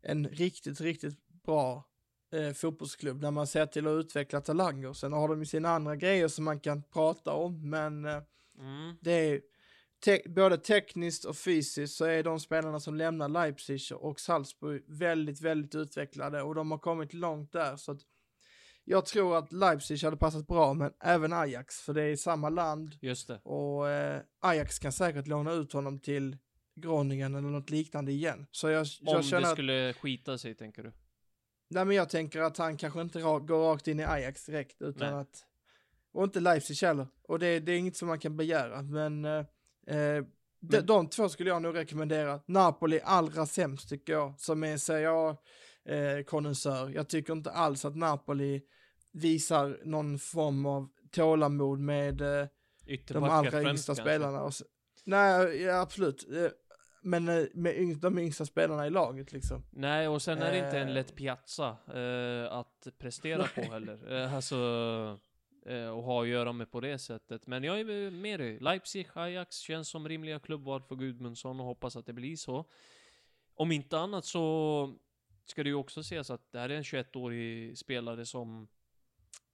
en 0.02 0.28
riktigt, 0.28 0.82
riktigt 0.82 1.28
bra 1.28 1.84
eh, 2.32 2.54
fotbollsklubb 2.54 3.22
där 3.22 3.32
man 3.32 3.47
ser 3.47 3.66
till 3.66 3.88
att 3.88 4.06
utveckla 4.06 4.41
talanger. 4.41 4.93
Sen 4.93 5.14
har 5.14 5.28
de 5.28 5.39
ju 5.39 5.45
sina 5.45 5.70
andra 5.70 5.95
grejer 5.95 6.28
som 6.28 6.45
man 6.45 6.60
kan 6.60 6.84
prata 6.84 7.34
om, 7.34 7.70
men 7.70 8.06
eh, 8.06 8.22
Mm. 8.60 8.95
det 9.02 9.12
är 9.12 9.41
te 10.00 10.22
både 10.30 10.58
tekniskt 10.58 11.26
och 11.26 11.38
fysiskt 11.38 11.95
så 11.95 12.06
är 12.06 12.24
de 12.24 12.39
spelarna 12.39 12.80
som 12.80 12.95
lämnar 12.95 13.30
Leipzig 13.30 13.82
och 13.91 14.20
Salzburg 14.20 14.84
väldigt, 14.88 15.41
väldigt 15.41 15.76
utvecklade 15.76 16.41
och 16.41 16.56
de 16.56 16.72
har 16.72 16.78
kommit 16.78 17.14
långt 17.14 17.52
där 17.52 17.76
så 17.76 17.91
att 17.91 18.02
jag 18.84 19.06
tror 19.06 19.38
att 19.38 19.52
Leipzig 19.52 20.04
hade 20.04 20.18
passat 20.18 20.47
bra 20.47 20.74
men 20.74 20.91
även 21.04 21.34
Ajax 21.34 21.82
för 21.82 21.93
det 21.93 22.04
är 22.04 22.16
samma 22.16 22.50
land 22.50 22.97
Just 23.02 23.28
det. 23.28 23.39
och 23.43 23.89
eh, 23.89 24.22
Ajax 24.39 24.80
kan 24.80 24.91
säkert 24.91 25.28
låna 25.28 25.52
ut 25.52 25.74
honom 25.74 26.00
till 26.00 26.38
Groningen 26.76 27.36
eller 27.36 27.47
något 27.50 27.70
liknande 27.70 28.12
igen. 28.12 28.45
Så 28.52 28.70
jag, 28.70 28.88
jag 29.02 29.16
Om 29.16 29.24
känner 29.24 29.41
det 29.41 29.47
att, 29.47 29.54
skulle 29.54 29.93
skita 29.93 30.38
sig, 30.38 30.56
tänker 30.56 30.84
du? 30.84 30.91
nej 31.70 31.86
men 31.86 31.95
jag 31.95 32.10
tänker 32.10 32.41
att 32.41 32.58
han 32.58 32.78
kanske 32.78 33.02
inte 33.02 33.20
ra 33.20 33.39
går 33.39 33.72
rakt 33.72 33.88
in 33.88 34.00
i 34.00 34.04
Ajax 34.04 34.45
direkt 34.45 34.82
utan 34.82 35.14
Nej. 35.14 35.22
att, 35.22 35.45
och 36.12 36.24
inte 36.24 36.39
Leipzig 36.39 36.76
heller. 36.88 37.08
Och 37.22 37.39
det, 37.39 37.60
det 37.60 37.72
är 37.72 37.78
inget 37.78 37.97
som 37.97 38.08
man 38.08 38.20
kan 38.20 38.38
begära 38.38 38.82
men, 38.82 39.26
eh, 39.26 39.45
eh, 39.89 40.23
de, 40.61 40.79
de 40.79 41.09
två 41.09 41.29
skulle 41.29 41.49
jag 41.49 41.61
nog 41.61 41.75
rekommendera. 41.75 42.39
Napoli 42.45 43.01
allra 43.03 43.45
sämst 43.45 43.89
tycker 43.89 44.13
jag, 44.13 44.39
som 44.39 44.63
är 44.63 44.77
Serie 44.77 45.11
A 45.11 45.37
eh. 45.89 46.93
Jag 46.93 47.09
tycker 47.09 47.33
inte 47.33 47.51
alls 47.51 47.85
att 47.85 47.95
Napoli 47.95 48.61
visar 49.11 49.79
någon 49.83 50.19
form 50.19 50.65
av 50.65 50.89
tålamod 51.11 51.79
med 51.79 52.21
eh, 52.21 52.47
de 53.07 53.23
allra 53.23 53.63
yngsta 53.63 53.95
spelarna. 53.95 54.51
Så, 54.51 54.65
nej, 55.05 55.61
ja, 55.61 55.81
absolut. 55.81 56.27
Men 57.01 57.25
med 57.53 57.77
yng, 57.77 57.99
de 57.99 58.19
yngsta 58.19 58.45
spelarna 58.45 58.87
i 58.87 58.89
laget 58.89 59.31
liksom. 59.31 59.63
Nej, 59.71 60.07
och 60.07 60.21
sen 60.21 60.41
är 60.41 60.51
det 60.51 60.57
inte 60.57 60.79
en 60.79 60.93
lätt 60.93 61.15
piazza 61.15 61.77
att 62.49 62.87
prestera 62.99 63.43
på 63.55 63.61
heller. 63.61 64.27
Alltså, 64.35 64.55
och 65.66 66.03
ha 66.03 66.22
att 66.22 66.28
göra 66.28 66.53
med 66.53 66.72
på 66.72 66.80
det 66.80 66.97
sättet. 66.99 67.47
Men 67.47 67.64
jag 67.64 67.80
är 67.80 68.12
med 68.12 68.39
dig. 68.39 68.60
Leipzig, 68.60 69.07
Ajax 69.14 69.57
känns 69.57 69.89
som 69.89 70.07
rimliga 70.10 70.39
klubbval 70.39 70.82
för 70.82 70.95
Gudmundsson 70.95 71.60
och 71.60 71.66
hoppas 71.66 71.95
att 71.95 72.05
det 72.05 72.14
blir 72.14 72.36
så. 72.36 72.66
Om 73.53 73.72
inte 73.72 73.97
annat 73.99 74.26
så 74.26 74.93
ska 75.45 75.64
det 75.64 75.70
ju 75.70 75.76
också 75.76 75.99
ses 75.99 76.30
att 76.30 76.51
det 76.51 76.60
här 76.60 76.70
är 76.70 76.78
en 76.78 76.84
21-årig 76.84 77.78
spelare 77.78 78.26
som 78.26 78.68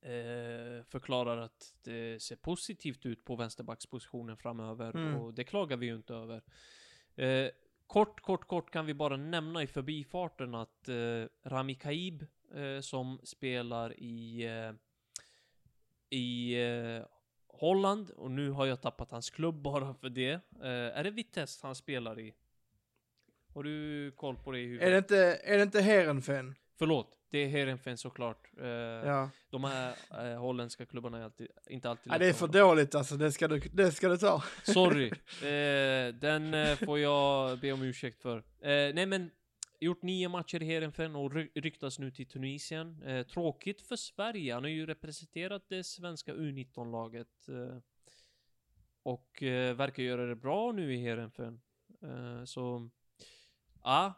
eh, 0.02 0.84
förklarar 0.90 1.38
att 1.38 1.74
det 1.84 2.22
ser 2.22 2.36
positivt 2.36 3.06
ut 3.06 3.26
på 3.26 3.36
vänsterbackspositionen 3.36 4.38
framöver 4.38 4.96
Mm. 4.96 5.16
och 5.16 5.34
det 5.34 5.44
klagar 5.44 5.78
vi 5.78 5.86
ju 5.86 5.96
inte 5.96 6.14
över. 6.14 6.42
Eh, 7.16 7.50
kort, 7.88 8.22
kort, 8.22 8.48
kort 8.48 8.72
kan 8.72 8.86
vi 8.86 8.94
bara 8.94 9.18
nämna 9.18 9.64
i 9.64 9.68
förbifarten 9.68 10.56
att 10.56 10.90
eh, 10.90 11.26
Rami 11.44 11.76
Kaib 11.76 12.26
eh, 12.54 12.80
som 12.82 13.20
spelar 13.24 14.00
i 14.00 14.44
eh, 14.46 14.74
i 16.10 16.54
eh, 16.64 17.04
Holland 17.48 18.10
och 18.10 18.32
nu 18.32 18.50
har 18.50 18.66
jag 18.66 18.82
tappat 18.82 19.12
hans 19.12 19.30
klubb 19.30 19.56
bara 19.62 19.94
för 19.94 20.10
det. 20.10 20.32
Eh, 20.32 20.40
är 21.00 21.04
det 21.04 21.12
Vitesse 21.12 21.68
han 21.68 21.76
spelar 21.76 22.20
i? 22.20 22.34
Har 23.54 23.64
du 23.64 24.12
koll 24.12 24.36
på 24.38 24.52
det 24.52 24.60
i 24.60 24.66
huvudet? 24.66 24.88
Är 24.88 24.92
det 24.92 24.98
inte, 24.98 25.18
är 25.44 25.58
det 25.58 25.64
inte 25.64 25.82
Heerenveen? 25.82 26.56
Förlåt, 26.78 27.18
det 27.30 27.38
är 27.38 27.48
Heerenveen 27.48 27.98
såklart. 27.98 28.48
Eh, 28.62 28.66
Ja. 28.68 29.30
De 29.50 29.64
här 29.64 29.94
eh, 30.32 30.40
holländska 30.40 30.86
klubbarna 30.86 31.18
är 31.18 31.24
alltid, 31.24 31.48
inte 31.70 31.90
alltid 31.90 32.14
ja, 32.14 32.18
det 32.18 32.26
är 32.26 32.34
för 32.34 32.48
hålla. 32.48 32.60
dåligt 32.60 32.96
alltså, 32.96 33.16
det 33.16 33.32
ska 33.32 33.48
du, 33.48 33.60
det 33.60 33.92
ska 33.92 34.08
du 34.10 34.18
ta. 34.18 34.44
Sorry. 34.64 35.08
Eh, 35.42 36.14
den 36.14 36.54
eh, 36.54 36.76
får 36.76 37.00
jag 37.00 37.60
be 37.60 37.72
om 37.72 37.82
ursäkt 37.82 38.22
för. 38.22 38.38
Eh, 38.38 38.44
nej 38.94 39.06
men, 39.06 39.32
gjort 39.80 40.02
nio 40.02 40.30
matcher 40.30 40.64
i 40.64 40.66
Heerenveen 40.66 41.16
och 41.16 41.34
ryktas 41.56 42.00
nu 42.00 42.12
till 42.12 42.28
Tunisien. 42.28 43.04
Eh, 43.04 43.26
tråkigt 43.28 43.82
för 43.82 43.96
Sverige, 43.96 44.54
han 44.54 44.64
har 44.64 44.70
ju 44.70 44.86
representerat 44.86 45.66
det 45.70 45.84
svenska 45.84 46.34
U19-laget. 46.34 47.50
Eh, 47.50 47.78
och 49.04 49.44
eh, 49.44 49.76
verkar 49.76 50.04
göra 50.04 50.26
det 50.26 50.36
bra 50.36 50.72
nu 50.72 50.94
i 50.94 50.98
Heerenveen. 50.98 51.62
Eh, 52.02 52.44
så, 52.44 52.90
ja. 53.84 54.14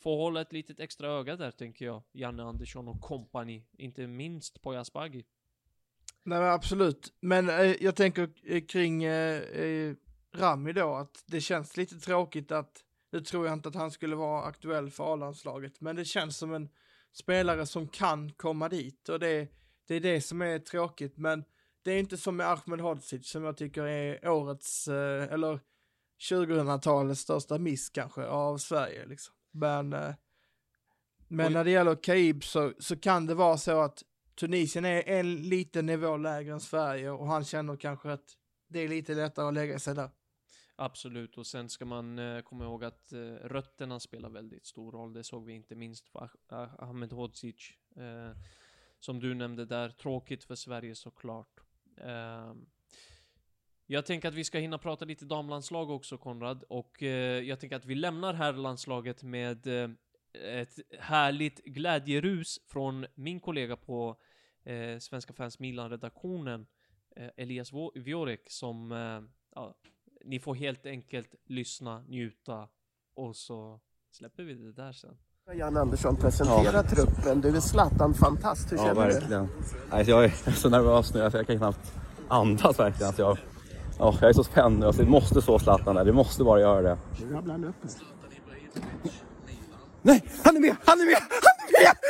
Får 0.00 0.16
hålla 0.16 0.40
ett 0.40 0.52
litet 0.52 0.80
extra 0.80 1.08
öga 1.08 1.36
där 1.36 1.50
tänker 1.50 1.84
jag. 1.84 2.02
Janne 2.12 2.42
Andersson 2.42 2.88
och 2.88 3.00
kompani. 3.00 3.66
Inte 3.72 4.06
minst 4.06 4.62
på 4.62 4.72
Asbaghi. 4.72 5.24
Nej 6.22 6.40
men 6.40 6.48
absolut, 6.48 7.12
men 7.20 7.48
eh, 7.48 7.76
jag 7.80 7.96
tänker 7.96 8.30
eh, 8.44 8.64
kring 8.64 9.04
eh, 9.04 9.42
eh, 9.42 9.94
Rami 10.34 10.72
då, 10.72 10.94
att 10.94 11.24
det 11.26 11.40
känns 11.40 11.76
lite 11.76 11.94
tråkigt 11.94 12.52
att, 12.52 12.84
nu 13.10 13.20
tror 13.20 13.46
jag 13.46 13.52
inte 13.52 13.68
att 13.68 13.74
han 13.74 13.90
skulle 13.90 14.16
vara 14.16 14.42
aktuell 14.42 14.90
för 14.90 15.12
A-landslaget, 15.12 15.80
men 15.80 15.96
det 15.96 16.04
känns 16.04 16.36
som 16.36 16.54
en 16.54 16.68
spelare 17.12 17.66
som 17.66 17.88
kan 17.88 18.32
komma 18.32 18.68
dit 18.68 19.08
och 19.08 19.18
det, 19.18 19.48
det 19.86 19.94
är 19.94 20.00
det 20.00 20.20
som 20.20 20.42
är 20.42 20.58
tråkigt, 20.58 21.16
men 21.16 21.44
det 21.82 21.92
är 21.92 21.98
inte 21.98 22.16
som 22.16 22.36
med 22.36 22.46
Ahmed 22.46 22.80
Hodzic 22.80 23.28
som 23.28 23.44
jag 23.44 23.56
tycker 23.56 23.82
är 23.82 24.28
årets, 24.28 24.88
eh, 24.88 25.32
eller 25.32 25.60
2000-talets 26.30 27.20
största 27.20 27.58
miss 27.58 27.90
kanske 27.90 28.26
av 28.26 28.58
Sverige 28.58 29.06
liksom. 29.06 29.34
Men, 29.50 29.92
eh, 29.92 30.14
men 31.28 31.46
Oj. 31.46 31.52
när 31.52 31.64
det 31.64 31.70
gäller 31.70 31.94
Kaib 31.94 32.44
så, 32.44 32.72
så 32.78 32.96
kan 32.96 33.26
det 33.26 33.34
vara 33.34 33.56
så 33.56 33.80
att 33.80 34.02
Tunisien 34.40 34.84
är 34.84 35.08
en 35.08 35.36
liten 35.36 35.86
nivå 35.86 36.16
lägre 36.16 36.52
än 36.52 36.60
Sverige 36.60 37.10
och 37.10 37.26
han 37.26 37.44
känner 37.44 37.76
kanske 37.76 38.12
att 38.12 38.24
det 38.68 38.80
är 38.80 38.88
lite 38.88 39.14
lättare 39.14 39.48
att 39.48 39.54
lägga 39.54 39.78
sig 39.78 39.94
där. 39.94 40.10
Absolut, 40.80 41.38
och 41.38 41.46
sen 41.46 41.68
ska 41.68 41.84
man 41.84 42.18
eh, 42.18 42.40
komma 42.42 42.64
ihåg 42.64 42.84
att 42.84 43.12
eh, 43.12 43.18
rötterna 43.28 44.00
spelar 44.00 44.28
väldigt 44.28 44.66
stor 44.66 44.92
roll. 44.92 45.12
Det 45.12 45.24
såg 45.24 45.44
vi 45.44 45.52
inte 45.52 45.74
minst 45.74 46.08
för 46.08 46.30
Ahmed 46.78 47.12
Hodzic. 47.12 47.70
Eh, 47.96 48.36
som 49.00 49.20
du 49.20 49.34
nämnde 49.34 49.64
där, 49.64 49.88
tråkigt 49.90 50.44
för 50.44 50.54
Sverige 50.54 50.94
såklart. 50.94 51.60
Ehm, 52.00 52.66
jag 53.86 54.06
tänker 54.06 54.28
att 54.28 54.34
vi 54.34 54.44
ska 54.44 54.58
hinna 54.58 54.78
prata 54.78 55.04
lite 55.04 55.24
damlandslag 55.24 55.90
också 55.90 56.18
Konrad, 56.18 56.64
och 56.68 57.02
jag 57.02 57.60
tänker 57.60 57.76
att 57.76 57.84
vi 57.84 57.94
lämnar 57.94 58.34
här 58.34 58.52
landslaget 58.52 59.22
med 59.22 59.66
ett 60.32 60.78
härligt 60.98 61.64
glädjerus 61.64 62.60
från 62.66 63.06
min 63.14 63.40
kollega 63.40 63.76
på 63.76 64.20
Svenska 65.00 65.32
fans 65.32 65.58
Milan-redaktionen, 65.58 66.66
Elias 67.36 67.72
Vo- 67.72 68.02
Viorek, 68.02 68.50
som 68.50 68.90
ja, 69.54 69.74
ni 70.24 70.38
får 70.40 70.54
helt 70.54 70.86
enkelt 70.86 71.34
lyssna, 71.46 72.00
njuta 72.08 72.68
och 73.16 73.36
så 73.36 73.80
släpper 74.10 74.42
vi 74.42 74.54
det 74.54 74.72
där 74.72 74.92
sen. 74.92 75.16
Jan 75.54 75.76
Andersson 75.76 76.16
presentera 76.16 76.82
truppen. 76.82 77.40
Du 77.40 77.56
är 77.56 77.60
Zlatan-fantast. 77.60 78.72
Hur 78.72 78.76
Ja, 78.76 78.84
känner 78.84 79.06
du? 79.08 79.12
verkligen. 79.14 79.48
Jag 80.06 80.24
är 80.24 80.50
så 80.52 80.68
nervös 80.68 81.14
nu, 81.14 81.22
alltså, 81.22 81.38
jag 81.38 81.46
kan 81.46 81.56
knappt 81.58 81.92
andas 82.28 82.78
verkligen. 82.78 83.06
Alltså, 83.06 83.22
jag, 83.22 83.38
ja, 83.98 84.14
jag 84.20 84.28
är 84.30 84.32
så 84.32 84.44
spänd 84.44 84.78
nu, 84.78 84.86
alltså, 84.86 85.02
det 85.02 85.10
måste 85.10 85.42
stå 85.42 85.58
Zlatan 85.58 85.94
där, 85.94 86.04
det 86.04 86.12
måste 86.12 86.44
bara 86.44 86.60
göra 86.60 86.82
det. 86.82 86.98
Nu 87.20 87.32
rabblar 87.34 87.52
han 87.54 87.64
upp. 87.64 87.74
Nej, 90.02 90.24
han 90.44 90.56
är 90.56 90.60
med! 90.60 90.76
Han 90.84 91.00
är 91.00 91.06
med! 91.06 91.16
Han 91.20 91.30
är 91.30 91.40
med! 91.40 91.57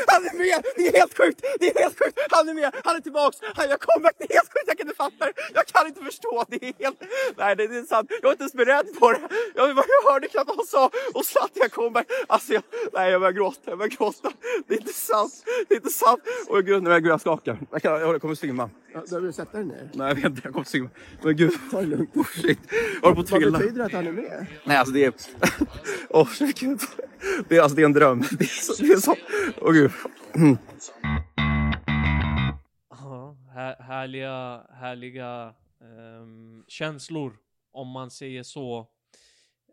Han 0.06 0.26
är 0.26 0.34
med! 0.38 0.64
Det 0.76 0.88
är 0.88 0.92
helt 1.00 1.16
sjukt! 1.18 1.40
Det 1.60 1.66
är 1.70 1.82
helt 1.82 1.98
sjukt! 1.98 2.18
Han 2.30 2.48
är 2.48 2.54
med! 2.54 2.74
Han 2.84 2.96
är 2.96 3.00
tillbaks! 3.00 3.36
Han 3.54 3.68
gör 3.68 3.76
comeback! 3.76 4.14
Det 4.18 4.24
är 4.30 4.34
helt 4.34 4.52
sjukt! 4.52 4.64
Jag 4.66 4.78
kan 4.78 4.86
inte 4.86 4.96
fatta 4.96 5.24
det! 5.26 5.32
Jag 5.54 5.66
kan 5.66 5.86
inte 5.86 6.00
förstå! 6.04 6.44
Det 6.48 6.64
är 6.68 6.72
helt... 6.84 7.02
Nej, 7.36 7.56
det 7.56 7.64
är 7.64 7.82
sant. 7.82 8.10
Jag 8.10 8.22
var 8.22 8.30
inte 8.32 8.42
ens 8.42 8.52
beredd 8.52 8.86
på 8.98 9.12
det. 9.12 9.20
Jag, 9.54 9.68
jag 9.68 10.12
hörde 10.12 10.28
knappt 10.28 10.48
vad 10.48 10.56
han 10.56 10.66
sa 10.66 10.90
och 11.14 11.24
Zlatan 11.26 11.50
gör 11.54 11.68
comeback. 11.68 12.06
Alltså, 12.26 12.52
jag, 12.52 12.62
nej, 12.92 13.10
jag 13.10 13.20
börjar 13.20 13.32
gråta. 13.32 13.60
Jag 13.64 13.78
börjar 13.78 13.90
gråta. 13.90 14.32
Det 14.66 14.74
är 14.74 14.78
inte 14.78 14.92
sant. 14.92 15.44
Det 15.68 15.74
är 15.74 15.76
inte 15.76 15.90
sant. 15.90 16.22
Åh 16.48 16.60
gud, 16.60 16.82
nu 16.82 16.90
är 16.90 16.94
jag, 16.94 17.02
gud, 17.02 17.12
jag 17.12 17.20
skakar. 17.20 17.58
Jag, 17.70 17.82
kan, 17.82 18.00
jag 18.00 18.20
kommer 18.20 18.34
svimma. 18.34 18.70
Behöver 18.92 19.26
du 19.26 19.32
sätta 19.32 19.56
dig 19.56 19.66
ner? 19.66 19.90
Nej, 19.94 20.08
jag 20.08 20.14
vet 20.14 20.24
inte. 20.24 20.40
Jag 20.44 20.52
kommer 20.52 20.64
svimma. 20.66 20.88
Men 21.22 21.36
gud. 21.36 21.52
Ta 21.70 21.80
det 21.80 21.86
lugnt. 21.86 22.16
Oh, 22.16 22.26
shit. 22.26 22.58
Jag 22.70 23.00
håller 23.00 23.14
på 23.14 23.20
att 23.20 23.30
Vad 23.30 23.40
trilla. 23.40 23.58
betyder 23.58 23.78
det 23.78 23.84
att 23.84 23.92
han 23.92 24.06
är 24.06 24.12
med? 24.12 24.46
Nej, 24.64 24.76
alltså 24.76 24.94
det 24.94 25.04
är... 25.04 25.12
Åh, 26.08 26.22
oh, 26.22 26.50
gud. 26.54 26.80
Det 27.48 27.56
är, 27.56 27.62
alltså, 27.62 27.76
det 27.76 27.82
är 27.82 27.86
en 27.86 27.92
dröm. 27.92 28.20
Det 28.20 28.44
är 28.44 28.62
så... 28.62 28.82
Det 28.82 28.92
är 28.92 28.96
så... 28.96 29.14
Åh, 29.60 29.72
gud. 29.72 29.90
Ja, 32.90 33.36
här, 33.54 33.82
härliga, 33.82 34.66
härliga 34.70 35.54
um, 36.20 36.64
känslor, 36.68 37.38
om 37.72 37.88
man 37.88 38.10
säger 38.10 38.42
så. 38.42 38.80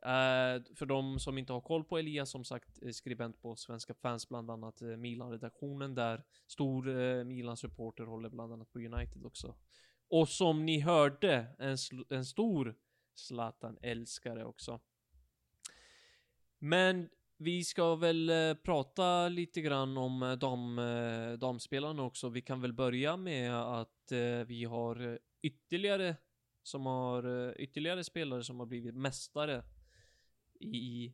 Uh, 0.05 0.75
för 0.75 0.85
de 0.85 1.19
som 1.19 1.37
inte 1.37 1.53
har 1.53 1.61
koll 1.61 1.83
på 1.83 1.97
Elias, 1.97 2.31
som 2.31 2.43
sagt, 2.43 2.83
eh, 2.83 2.89
skribent 2.91 3.41
på 3.41 3.55
Svenska 3.55 3.93
fans, 3.93 4.29
bland 4.29 4.51
annat 4.51 4.81
uh, 4.81 4.97
Milan-redaktionen 4.97 5.95
där. 5.95 6.23
Stor 6.47 6.87
uh, 6.87 7.25
Milan-supporter, 7.25 8.03
håller 8.03 8.29
bland 8.29 8.53
annat 8.53 8.71
på 8.71 8.79
United 8.79 9.25
också. 9.25 9.55
Och 10.09 10.29
som 10.29 10.65
ni 10.65 10.79
hörde, 10.79 11.47
en, 11.59 11.75
sl- 11.75 12.05
en 12.09 12.25
stor 12.25 12.75
Zlatan-älskare 13.15 14.45
också. 14.45 14.79
Men 16.59 17.09
vi 17.37 17.63
ska 17.63 17.95
väl 17.95 18.29
eh, 18.29 18.53
prata 18.53 19.27
lite 19.29 19.61
grann 19.61 19.97
om 19.97 20.23
eh, 20.23 20.31
dam, 20.31 20.79
eh, 20.79 21.33
damspelarna 21.33 22.03
också. 22.03 22.29
Vi 22.29 22.41
kan 22.41 22.61
väl 22.61 22.73
börja 22.73 23.17
med 23.17 23.53
att 23.55 24.11
eh, 24.11 24.39
vi 24.47 24.63
har 24.63 25.11
eh, 25.13 25.17
ytterligare 25.41 26.15
som 26.63 26.85
har 26.85 27.47
eh, 27.47 27.53
ytterligare 27.57 28.03
spelare 28.03 28.43
som 28.43 28.59
har 28.59 28.65
blivit 28.65 28.95
mästare 28.95 29.63
i 30.59 31.13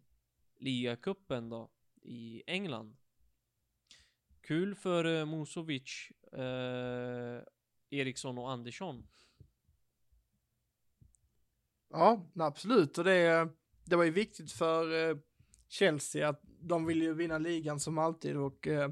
ligacupen 0.57 1.49
då 1.49 1.71
i 2.01 2.43
England. 2.47 2.97
Kul 4.41 4.75
för 4.75 5.05
eh, 5.05 5.25
Musovic, 5.25 6.11
eh, 6.33 7.43
Eriksson 7.89 8.37
och 8.37 8.51
Andersson. 8.51 9.07
Ja, 11.89 12.31
absolut. 12.35 12.97
Och 12.97 13.03
det, 13.03 13.49
det 13.85 13.95
var 13.95 14.03
ju 14.03 14.11
viktigt 14.11 14.51
för 14.51 15.09
eh, 15.09 15.17
Chelsea 15.71 16.29
att 16.29 16.41
de 16.59 16.85
vill 16.85 17.01
ju 17.01 17.13
vinna 17.13 17.37
ligan 17.37 17.79
som 17.79 17.97
alltid 17.97 18.37
och 18.37 18.67
eh, 18.67 18.89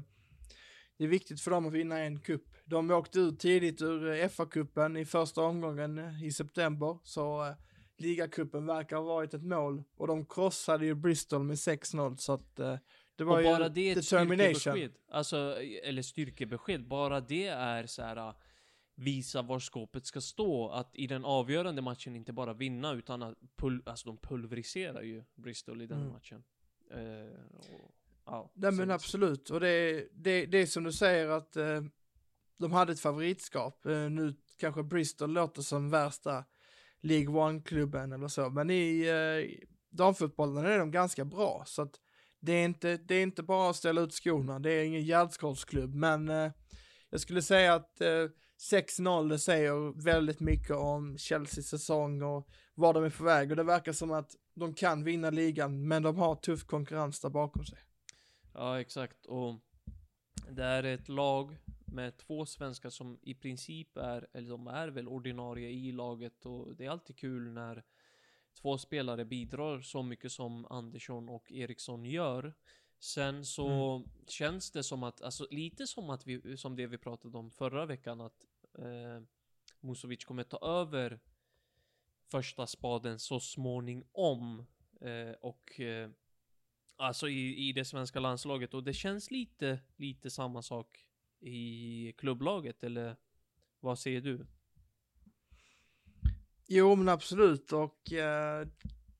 det 0.96 1.04
är 1.04 1.08
viktigt 1.08 1.40
för 1.40 1.50
dem 1.50 1.66
att 1.66 1.72
vinna 1.72 1.98
en 1.98 2.20
kupp. 2.20 2.46
De 2.64 2.90
åkte 2.90 3.18
ut 3.20 3.38
tidigt 3.40 3.82
ur 3.82 4.10
eh, 4.10 4.28
FA-cupen 4.28 4.98
i 4.98 5.04
första 5.04 5.42
omgången 5.42 5.98
eh, 5.98 6.24
i 6.24 6.32
september, 6.32 6.98
så 7.04 7.46
eh, 7.46 7.54
ligacupen 7.96 8.66
verkar 8.66 8.96
ha 8.96 9.02
varit 9.02 9.34
ett 9.34 9.42
mål 9.42 9.82
och 9.96 10.06
de 10.06 10.26
krossade 10.26 10.86
ju 10.86 10.94
Bristol 10.94 11.42
med 11.42 11.54
6-0 11.56 12.16
så 12.16 12.32
att 12.32 12.58
eh, 12.58 12.76
det 13.16 13.24
var 13.24 13.36
och 13.36 13.42
ju 13.42 13.48
bara 13.48 13.68
det 13.68 13.90
är 13.90 13.94
determination. 13.94 14.88
Alltså, 15.10 15.56
eller 15.82 16.02
styrkebesked. 16.02 16.88
Bara 16.88 17.20
det 17.20 17.46
är 17.46 17.86
så 17.86 18.02
här 18.02 18.16
äh, 18.16 18.34
visa 18.94 19.42
var 19.42 19.58
skåpet 19.58 20.06
ska 20.06 20.20
stå. 20.20 20.68
Att 20.68 20.90
i 20.94 21.06
den 21.06 21.24
avgörande 21.24 21.82
matchen 21.82 22.16
inte 22.16 22.32
bara 22.32 22.54
vinna 22.54 22.92
utan 22.92 23.22
att 23.22 23.38
pul 23.56 23.82
alltså 23.86 24.06
de 24.08 24.18
pulveriserar 24.18 25.02
ju 25.02 25.24
Bristol 25.34 25.82
i 25.82 25.86
den 25.86 25.98
Mm. 26.00 26.12
matchen. 26.12 26.42
Eh, 26.90 27.58
och, 27.58 27.94
ja, 28.26 28.52
Nej 28.54 28.72
men 28.72 28.90
absolut, 28.90 29.50
och 29.50 29.60
det, 29.60 30.08
det, 30.12 30.46
det 30.46 30.58
är 30.58 30.66
som 30.66 30.84
du 30.84 30.92
säger 30.92 31.28
att 31.28 31.56
eh, 31.56 31.82
de 32.58 32.72
hade 32.72 32.92
ett 32.92 33.00
favoritskap. 33.00 33.86
Eh, 33.86 34.10
nu 34.10 34.34
kanske 34.56 34.82
Bristol 34.82 35.32
låter 35.32 35.62
som 35.62 35.90
värsta 35.90 36.44
League 37.00 37.28
One-klubben 37.28 38.12
eller 38.12 38.28
så, 38.28 38.50
men 38.50 38.70
i 38.70 39.06
eh, 39.08 39.66
damfotbollen 39.90 40.66
är 40.66 40.78
de 40.78 40.90
ganska 40.90 41.24
bra. 41.24 41.62
Så 41.66 41.82
att 41.82 42.00
det 42.40 42.52
är, 42.52 42.64
inte, 42.64 42.96
det 42.96 43.14
är 43.14 43.22
inte 43.22 43.42
bara 43.42 43.70
att 43.70 43.76
ställa 43.76 44.00
ut 44.00 44.14
skorna, 44.14 44.58
det 44.58 44.72
är 44.72 44.84
ingen 44.84 45.02
gärdsgårdsklubb, 45.02 45.94
men 45.94 46.28
eh, 46.28 46.52
jag 47.10 47.20
skulle 47.20 47.42
säga 47.42 47.74
att 47.74 48.00
eh, 48.00 48.26
6-0 48.60 49.28
det 49.28 49.38
säger 49.38 50.02
väldigt 50.02 50.40
mycket 50.40 50.76
om 50.76 51.18
Chelseas 51.18 51.66
säsong 51.66 52.22
och 52.22 52.48
var 52.74 52.94
de 52.94 53.04
är 53.04 53.10
på 53.10 53.24
väg 53.24 53.50
och 53.50 53.56
det 53.56 53.62
verkar 53.62 53.92
som 53.92 54.10
att 54.12 54.36
de 54.54 54.74
kan 54.74 55.04
vinna 55.04 55.30
ligan, 55.30 55.88
men 55.88 56.02
de 56.02 56.16
har 56.16 56.34
tuff 56.34 56.64
konkurrens 56.64 57.20
där 57.20 57.28
bakom 57.28 57.64
sig. 57.64 57.78
Ja, 58.54 58.80
exakt. 58.80 59.26
Och 59.26 59.54
det 60.50 60.64
är 60.64 60.82
ett 60.82 61.08
lag 61.08 61.56
med 61.84 62.16
två 62.16 62.46
svenskar 62.46 62.90
som 62.90 63.18
i 63.22 63.34
princip 63.34 63.96
är, 63.96 64.28
eller 64.32 64.50
de 64.50 64.66
är 64.66 64.88
väl 64.88 65.08
ordinarie 65.08 65.70
i 65.70 65.92
laget 65.92 66.46
och 66.46 66.76
det 66.76 66.84
är 66.84 66.90
alltid 66.90 67.16
kul 67.16 67.52
när 67.52 67.84
två 68.62 68.78
spelare 68.78 69.24
bidrar 69.24 69.80
så 69.80 70.02
mycket 70.02 70.32
som 70.32 70.66
Andersson 70.66 71.28
och 71.28 71.52
Eriksson 71.52 72.04
gör. 72.04 72.54
Sen 72.98 73.44
så 73.44 74.02
känns 74.26 74.70
det 74.70 74.82
som 74.82 75.02
att, 75.02 75.22
alltså 75.22 75.46
lite 75.50 75.86
som 75.86 76.10
att 76.10 76.26
vi, 76.26 76.56
som 76.56 76.76
det 76.76 76.86
vi 76.86 76.98
pratade 76.98 77.38
om 77.38 77.50
förra 77.50 77.86
veckan 77.86 78.20
att 78.20 78.46
eh, 78.78 79.22
Musovic 79.80 80.24
kommer 80.24 80.42
ta 80.42 80.58
över 80.58 81.20
första 82.30 82.66
spaden 82.66 83.18
så 83.18 83.40
småningom. 83.40 84.66
Eh, 85.00 85.32
och 85.40 85.80
eh, 85.80 86.10
Alltså 87.00 87.28
i, 87.28 87.68
i 87.68 87.72
det 87.72 87.84
svenska 87.84 88.20
landslaget 88.20 88.74
och 88.74 88.84
det 88.84 88.92
känns 88.92 89.30
lite, 89.30 89.78
lite 89.96 90.30
samma 90.30 90.62
sak 90.62 91.06
i 91.40 92.12
klubblaget 92.18 92.84
eller 92.84 93.16
vad 93.80 93.98
säger 93.98 94.20
du? 94.20 94.46
Jo 96.66 96.94
men 96.96 97.08
absolut 97.08 97.72
och 97.72 98.12
eh, 98.12 98.66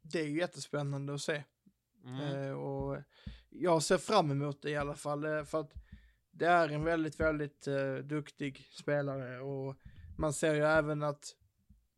det 0.02 0.20
är 0.20 0.26
ju 0.26 0.38
jättespännande 0.38 1.14
att 1.14 1.20
se. 1.20 1.44
Mm. 2.04 2.20
Eh, 2.20 2.52
och 2.52 3.02
jag 3.48 3.82
ser 3.82 3.98
fram 3.98 4.30
emot 4.30 4.62
det 4.62 4.70
i 4.70 4.76
alla 4.76 4.94
fall 4.94 5.24
eh, 5.24 5.44
för 5.44 5.60
att 5.60 5.72
det 6.30 6.46
är 6.46 6.68
en 6.68 6.84
väldigt, 6.84 7.20
väldigt 7.20 7.66
eh, 7.66 7.94
duktig 7.94 8.68
spelare 8.70 9.40
och 9.40 9.76
man 10.18 10.32
ser 10.32 10.54
ju 10.54 10.62
även 10.62 11.02
att 11.02 11.36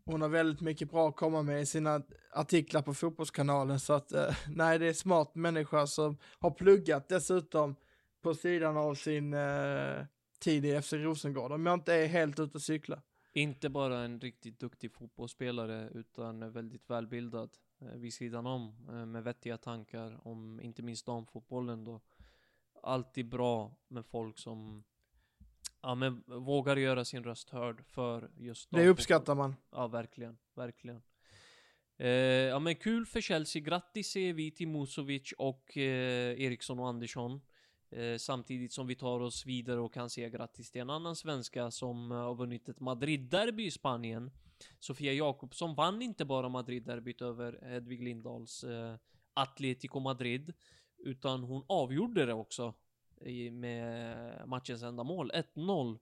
hon 0.05 0.23
har 0.23 0.29
väldigt 0.29 0.61
mycket 0.61 0.91
bra 0.91 1.09
att 1.09 1.17
komma 1.17 1.43
med 1.43 1.63
i 1.63 1.67
sina 1.67 2.03
artiklar 2.33 2.83
på 2.83 2.95
fotbollskanalen 2.95 3.81
så 3.81 3.93
att 3.93 4.13
eh, 4.13 4.37
nej 4.49 4.79
det 4.79 4.89
är 4.89 4.93
smart 4.93 5.35
människa 5.35 5.87
som 5.87 6.19
har 6.39 6.51
pluggat 6.51 7.09
dessutom 7.09 7.77
på 8.23 8.35
sidan 8.35 8.77
av 8.77 8.95
sin 8.95 9.35
eh, 9.35 10.05
tid 10.39 10.65
i 10.65 10.83
FC 10.83 10.93
Rosengård 10.93 11.53
om 11.53 11.67
jag 11.67 11.75
inte 11.75 11.95
är 11.95 12.07
helt 12.07 12.41
ute 12.41 12.59
och 12.59 12.63
cykla. 12.63 13.03
Inte 13.35 13.69
bara 13.69 13.99
en 13.99 14.21
riktigt 14.21 14.61
duktig 14.61 14.93
fotbollsspelare 14.93 15.89
utan 15.95 16.53
väldigt 16.53 16.91
välbildad 16.91 17.51
eh, 17.81 17.89
vid 17.89 18.15
sidan 18.15 18.47
om 18.47 18.89
eh, 18.89 19.07
med 19.07 19.25
vettiga 19.25 19.59
tankar 19.59 20.29
om 20.29 20.61
inte 20.61 20.83
minst 20.83 21.07
damfotbollen 21.07 21.85
då. 21.85 22.01
Alltid 22.83 23.29
bra 23.29 23.77
med 23.89 24.07
folk 24.07 24.39
som 24.39 24.85
ja, 25.83 25.95
men 25.95 26.23
vågar 26.27 26.77
göra 26.77 27.05
sin 27.05 27.25
röst 27.25 27.51
hörd 27.51 27.85
för 27.85 28.31
just 28.37 28.71
Det 28.71 28.77
damfotboll. 28.77 28.91
uppskattar 28.93 29.35
man. 29.35 29.57
Ja, 29.71 29.87
verkligen, 29.87 30.39
verkligen. 30.55 31.03
Eh, 31.97 32.09
ja 32.09 32.59
men 32.59 32.77
kul 32.77 33.07
för 33.07 33.21
Chelsea, 33.21 33.63
grattis 33.63 34.11
säger 34.11 34.33
vi 34.35 34.51
till 34.51 34.69
Musovic 34.69 35.33
och 35.39 35.77
eh, 35.77 36.41
Eriksson 36.41 36.79
och 36.81 36.89
Andersson. 36.89 37.41
Eh, 37.91 38.17
samtidigt 38.17 38.73
som 38.73 38.87
vi 38.87 38.95
tar 38.95 39.21
oss 39.21 39.47
vidare 39.47 39.81
och 39.81 39.95
kan 39.95 40.11
säga 40.11 40.29
grattis 40.29 40.71
till 40.71 40.81
en 40.81 40.91
annan 40.91 41.17
svenska 41.17 41.71
som 41.71 42.13
eh, 42.13 42.19
har 42.19 42.35
vunnit 42.35 42.69
ett 42.69 42.81
Madrid-derby 42.81 43.65
i 43.67 43.71
Spanien. 43.71 44.31
Sofia 44.79 45.13
Jakobsson 45.13 45.75
vann 45.75 46.03
inte 46.03 46.25
bara 46.25 46.49
Madrid-derbyt 46.49 47.23
över 47.23 47.59
Hedvig 47.63 48.03
Lindahls 48.03 48.65
eh, 48.65 48.95
Atletico 49.35 50.01
Madrid, 50.01 50.53
utan 51.03 51.43
hon 51.43 51.65
avgjorde 51.69 52.27
det 52.27 52.35
också 52.35 52.75
i, 53.21 53.51
med 53.51 54.49
matchens 54.49 54.83
enda 54.83 55.05
mål, 55.05 55.31
1-0. 55.35 55.99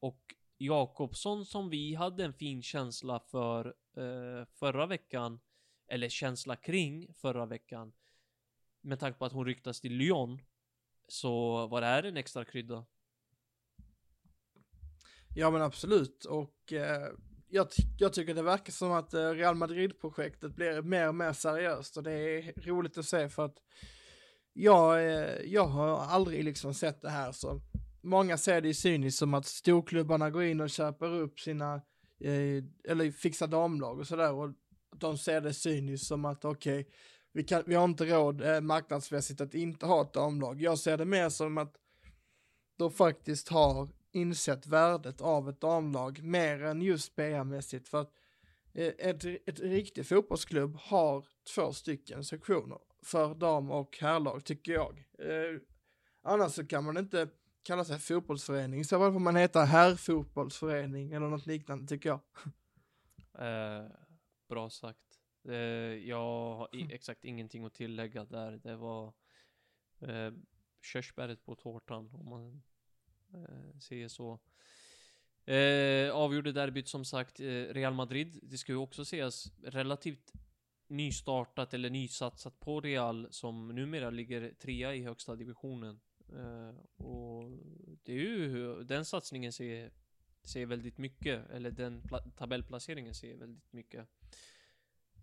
Och 0.00 0.34
Jakobsson 0.58 1.46
som 1.46 1.70
vi 1.70 1.94
hade 1.94 2.24
en 2.24 2.32
fin 2.32 2.62
känsla 2.62 3.20
för 3.20 3.66
eh, 3.96 4.46
förra 4.54 4.86
veckan, 4.86 5.40
eller 5.86 6.08
känsla 6.08 6.56
kring 6.56 7.14
förra 7.14 7.46
veckan, 7.46 7.92
med 8.80 9.00
tanke 9.00 9.18
på 9.18 9.24
att 9.24 9.32
hon 9.32 9.46
ryktas 9.46 9.80
till 9.80 9.92
Lyon, 9.92 10.38
så 11.08 11.66
var 11.66 11.80
det 11.80 11.86
här 11.86 12.02
en 12.02 12.16
extra 12.16 12.44
krydda. 12.44 12.84
Ja 15.34 15.50
men 15.50 15.62
absolut 15.62 16.24
och 16.24 16.72
eh, 16.72 17.12
jag, 17.48 17.70
ty- 17.70 17.82
jag 17.98 18.12
tycker 18.12 18.34
det 18.34 18.42
verkar 18.42 18.72
som 18.72 18.92
att 18.92 19.14
eh, 19.14 19.30
Real 19.30 19.54
Madrid-projektet 19.54 20.54
blir 20.54 20.82
mer 20.82 21.08
och 21.08 21.14
mer 21.14 21.32
seriöst 21.32 21.96
och 21.96 22.02
det 22.02 22.12
är 22.12 22.52
roligt 22.62 22.98
att 22.98 23.04
se 23.04 23.28
för 23.28 23.44
att 23.44 23.62
jag, 24.52 25.06
eh, 25.06 25.44
jag 25.44 25.66
har 25.66 25.98
aldrig 25.98 26.44
liksom 26.44 26.74
sett 26.74 27.02
det 27.02 27.10
här 27.10 27.32
så 27.32 27.60
många 28.02 28.38
ser 28.38 28.60
det 28.60 28.68
ju 28.68 28.74
cyniskt 28.74 29.18
som 29.18 29.34
att 29.34 29.46
storklubbarna 29.46 30.30
går 30.30 30.42
in 30.42 30.60
och 30.60 30.70
köper 30.70 31.14
upp 31.14 31.40
sina 31.40 31.74
eh, 32.20 32.64
eller 32.88 33.10
fixar 33.10 33.46
damlag 33.46 33.98
och 33.98 34.06
sådär 34.06 34.32
och 34.32 34.50
de 34.96 35.18
ser 35.18 35.40
det 35.40 35.54
cyniskt 35.54 36.06
som 36.06 36.24
att 36.24 36.44
okej 36.44 36.88
vi, 37.32 37.42
kan, 37.44 37.62
vi 37.66 37.74
har 37.74 37.84
inte 37.84 38.04
råd 38.04 38.42
eh, 38.42 38.60
marknadsmässigt 38.60 39.40
att 39.40 39.54
inte 39.54 39.86
ha 39.86 40.02
ett 40.02 40.12
damlag. 40.12 40.60
Jag 40.60 40.78
ser 40.78 40.98
det 40.98 41.04
mer 41.04 41.28
som 41.28 41.58
att 41.58 41.76
de 42.78 42.90
faktiskt 42.90 43.48
har 43.48 43.88
insett 44.12 44.66
värdet 44.66 45.20
av 45.20 45.48
ett 45.48 45.60
damlag 45.60 46.22
mer 46.22 46.62
än 46.62 46.82
just 46.82 47.16
PR-mässigt 47.16 47.88
för 47.88 48.00
att 48.00 48.12
eh, 48.74 48.92
ett, 48.98 49.24
ett 49.24 49.60
riktigt 49.60 50.08
fotbollsklubb 50.08 50.76
har 50.76 51.24
två 51.54 51.72
stycken 51.72 52.24
sektioner 52.24 52.78
för 53.02 53.34
dam 53.34 53.70
och 53.70 53.98
herrlag 54.00 54.44
tycker 54.44 54.72
jag. 54.72 55.04
Eh, 55.18 55.60
annars 56.22 56.52
så 56.52 56.66
kan 56.66 56.84
man 56.84 56.96
inte 56.96 57.28
kalla 57.62 57.84
sig 57.84 57.98
fotbollsförening, 57.98 58.84
så 58.84 59.12
får 59.12 59.18
man 59.18 59.36
heta 59.36 59.64
herrfotbollsförening 59.64 61.12
eller 61.12 61.28
något 61.28 61.46
liknande 61.46 61.86
tycker 61.86 62.08
jag. 62.08 62.20
Eh, 63.38 63.86
bra 64.48 64.70
sagt. 64.70 65.20
Eh, 65.48 65.54
jag 66.08 66.54
har 66.56 66.68
i, 66.72 66.92
exakt 66.92 67.24
ingenting 67.24 67.64
att 67.64 67.74
tillägga 67.74 68.24
där. 68.24 68.52
Det 68.52 68.76
var 68.76 69.12
eh, 70.00 70.32
körsbäret 70.82 71.44
på 71.44 71.54
tårtan 71.54 72.10
om 72.14 72.28
man 72.28 72.62
eh, 73.34 73.78
säger 73.78 74.08
så. 74.08 74.40
Eh, 75.44 76.14
avgjorde 76.14 76.52
derbyt 76.52 76.88
som 76.88 77.04
sagt 77.04 77.40
eh, 77.40 77.44
Real 77.46 77.94
Madrid. 77.94 78.40
Det 78.42 78.58
ska 78.58 78.72
ju 78.72 78.78
också 78.78 79.04
sägas 79.04 79.52
relativt 79.62 80.32
nystartat 80.92 81.74
eller 81.74 81.90
nysatsat 81.90 82.60
på 82.60 82.80
Real 82.80 83.28
som 83.30 83.68
numera 83.68 84.10
ligger 84.10 84.54
trea 84.54 84.94
i 84.94 85.04
högsta 85.04 85.36
divisionen. 85.36 86.00
Eh, 86.28 87.04
och 87.06 87.50
det 88.02 88.12
är 88.12 88.18
ju, 88.18 88.82
den 88.84 89.04
satsningen 89.04 89.52
ser, 89.52 89.90
ser 90.44 90.66
väldigt 90.66 90.98
mycket, 90.98 91.50
eller 91.50 91.70
den 91.70 92.02
tabellplaceringen 92.36 93.14
ser 93.14 93.36
väldigt 93.36 93.72
mycket. 93.72 94.08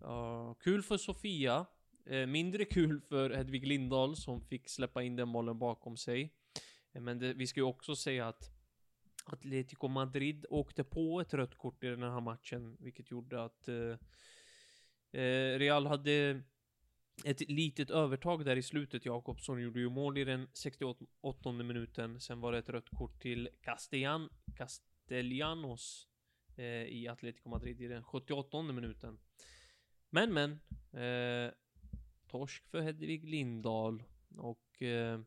Uh, 0.04 0.54
kul 0.54 0.82
för 0.82 0.96
Sofia. 0.96 1.66
Eh, 2.06 2.26
mindre 2.26 2.64
kul 2.64 3.00
för 3.00 3.30
Hedvig 3.30 3.66
Lindahl 3.66 4.16
som 4.16 4.40
fick 4.40 4.68
släppa 4.68 5.02
in 5.02 5.16
den 5.16 5.32
bollen 5.32 5.58
bakom 5.58 5.96
sig. 5.96 6.34
Eh, 6.92 7.00
Men 7.00 7.18
det, 7.18 7.34
vi 7.34 7.46
ska 7.46 7.60
ju 7.60 7.64
också 7.64 7.96
säga 7.96 8.28
att 8.28 8.50
Atletico 9.24 9.88
Madrid 9.88 10.46
åkte 10.50 10.84
på 10.84 11.20
ett 11.20 11.34
rött 11.34 11.54
kort 11.54 11.84
i 11.84 11.86
den 11.86 12.02
här 12.02 12.20
matchen, 12.20 12.76
vilket 12.80 13.10
gjorde 13.10 13.44
att 13.44 13.68
eh, 13.68 13.96
Real 15.58 15.86
hade 15.86 16.42
ett 17.24 17.40
litet 17.50 17.90
övertag 17.90 18.44
där 18.44 18.56
i 18.56 18.62
slutet. 18.62 19.06
Jakobsson 19.06 19.62
gjorde 19.62 19.80
ju 19.80 19.88
mål 19.88 20.18
i 20.18 20.24
den 20.24 20.48
68 20.52 21.52
minuten. 21.52 22.20
Sen 22.20 22.40
var 22.40 22.52
det 22.52 22.58
ett 22.58 22.68
rött 22.68 22.90
kort 22.90 23.22
till 23.22 23.48
Castellan, 23.60 24.28
Castellanos 24.56 26.08
eh, 26.56 26.64
i 26.84 27.08
Atletico 27.08 27.48
Madrid 27.48 27.80
i 27.80 27.86
den 27.88 28.04
78 28.04 28.62
minuten. 28.62 29.18
Men 30.10 30.32
men, 30.34 30.50
eh, 30.92 31.52
torsk 32.28 32.66
för 32.68 32.80
Hedvig 32.80 33.24
Lindahl 33.28 34.02
och 34.36 34.82
eh, 34.82 35.20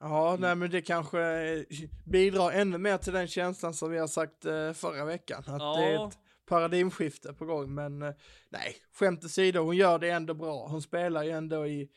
Ja, 0.00 0.36
nej 0.40 0.56
men 0.56 0.70
det 0.70 0.82
kanske 0.82 1.20
eh, 1.20 1.62
bidrar 2.04 2.50
ännu 2.50 2.78
mer 2.78 2.98
till 2.98 3.12
den 3.12 3.26
känslan 3.28 3.74
som 3.74 3.90
vi 3.90 3.98
har 3.98 4.06
sagt 4.06 4.44
eh, 4.44 4.72
förra 4.72 5.04
veckan. 5.04 5.38
Att 5.46 5.60
Ja. 5.62 5.76
det 5.76 5.84
är 5.84 6.08
ett 6.08 6.18
paradigmskifte 6.48 7.32
på 7.32 7.44
gång. 7.44 7.74
Men 7.74 8.02
eh, 8.02 8.14
nej, 8.48 8.76
skämt 8.92 9.24
åsido, 9.24 9.60
hon 9.60 9.76
gör 9.76 9.98
det 9.98 10.10
ändå 10.10 10.34
bra. 10.34 10.68
Hon 10.68 10.82
spelar 10.82 11.24
ju 11.24 11.30
ändå 11.30 11.66
i 11.66 11.90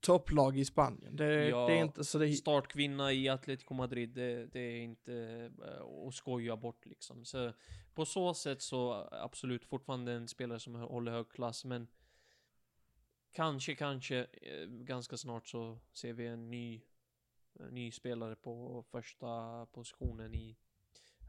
topplag 0.00 0.58
i 0.58 0.64
Spanien. 0.64 1.16
Det, 1.16 1.48
Ja, 1.48 1.66
det 1.66 1.72
är 1.72 1.82
inte 1.82 2.04
så 2.04 2.18
det... 2.18 2.32
startkvinna 2.32 3.12
i 3.12 3.28
Atletico 3.28 3.74
Madrid, 3.74 4.10
det, 4.10 4.46
det 4.46 4.60
är 4.60 4.80
inte 4.80 5.14
eh, 5.64 6.06
att 6.08 6.14
skoja 6.14 6.56
bort 6.56 6.86
liksom. 6.86 7.24
Så 7.24 7.52
på 7.94 8.04
så 8.04 8.34
sätt 8.34 8.62
så 8.62 9.08
absolut 9.10 9.64
fortfarande 9.64 10.12
en 10.12 10.28
spelare 10.28 10.60
som 10.60 10.74
håller 10.74 11.12
hög 11.12 11.28
klass, 11.30 11.64
men 11.64 11.86
kanske, 13.32 13.74
kanske 13.74 14.18
eh, 14.18 14.66
ganska 14.66 15.16
snart 15.16 15.48
så 15.48 15.78
ser 15.92 16.12
vi 16.12 16.26
en 16.26 16.50
ny, 16.50 16.82
en 17.60 17.74
ny 17.74 17.90
spelare 17.90 18.36
på 18.36 18.84
första 18.90 19.66
positionen 19.66 20.34
i 20.34 20.56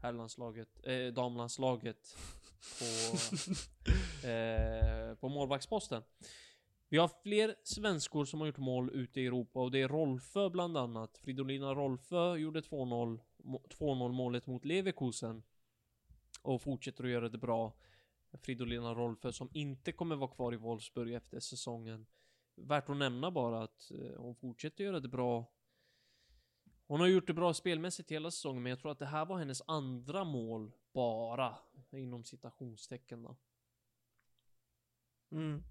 herrlandslaget, 0.04 0.86
eh, 0.86 1.12
damlandslaget 1.12 2.16
på, 2.78 2.84
eh, 4.28 5.14
på 5.14 5.28
målvaktsposten. 5.28 6.02
Vi 6.88 6.98
har 6.98 7.10
fler 7.22 7.54
svenskor 7.62 8.24
som 8.24 8.40
har 8.40 8.46
gjort 8.46 8.58
mål 8.58 8.90
ute 8.90 9.20
i 9.20 9.26
Europa 9.26 9.60
och 9.60 9.70
det 9.70 9.82
är 9.82 9.88
Rolfö 9.88 10.50
bland 10.50 10.76
annat. 10.76 11.18
Fridolina 11.18 11.74
Rolfö 11.74 12.36
gjorde 12.36 12.60
2-0 12.60 13.20
må- 13.36 13.62
2-0 13.68 14.12
målet 14.12 14.46
mot 14.46 14.64
Leverkusen. 14.64 15.42
Och 16.42 16.62
fortsätter 16.62 17.04
att 17.04 17.10
göra 17.10 17.28
det 17.28 17.38
bra. 17.38 17.72
Fridolina 18.42 18.94
Rolfö 18.94 19.32
som 19.32 19.48
inte 19.52 19.92
kommer 19.92 20.16
vara 20.16 20.30
kvar 20.30 20.54
i 20.54 20.56
Wolfsburg 20.56 21.14
efter 21.14 21.40
säsongen. 21.40 22.06
Värt 22.54 22.88
att 22.88 22.96
nämna 22.96 23.30
bara 23.30 23.62
att 23.62 23.90
eh, 23.90 24.20
hon 24.20 24.34
fortsätter 24.34 24.84
göra 24.84 25.00
det 25.00 25.08
bra. 25.08 25.46
Hon 26.94 27.00
har 27.00 27.08
gjort 27.08 27.26
det 27.26 27.34
bra 27.34 27.54
spelmässigt 27.54 28.12
hela 28.12 28.30
säsongen 28.30 28.62
men 28.62 28.70
jag 28.70 28.78
tror 28.78 28.92
att 28.92 28.98
det 28.98 29.06
här 29.06 29.26
var 29.26 29.38
hennes 29.38 29.62
andra 29.66 30.24
mål 30.24 30.72
bara. 30.92 31.54
Inom 31.92 32.24
citationstecken 32.24 33.22
då. 33.22 33.36
Mm. 35.32 35.62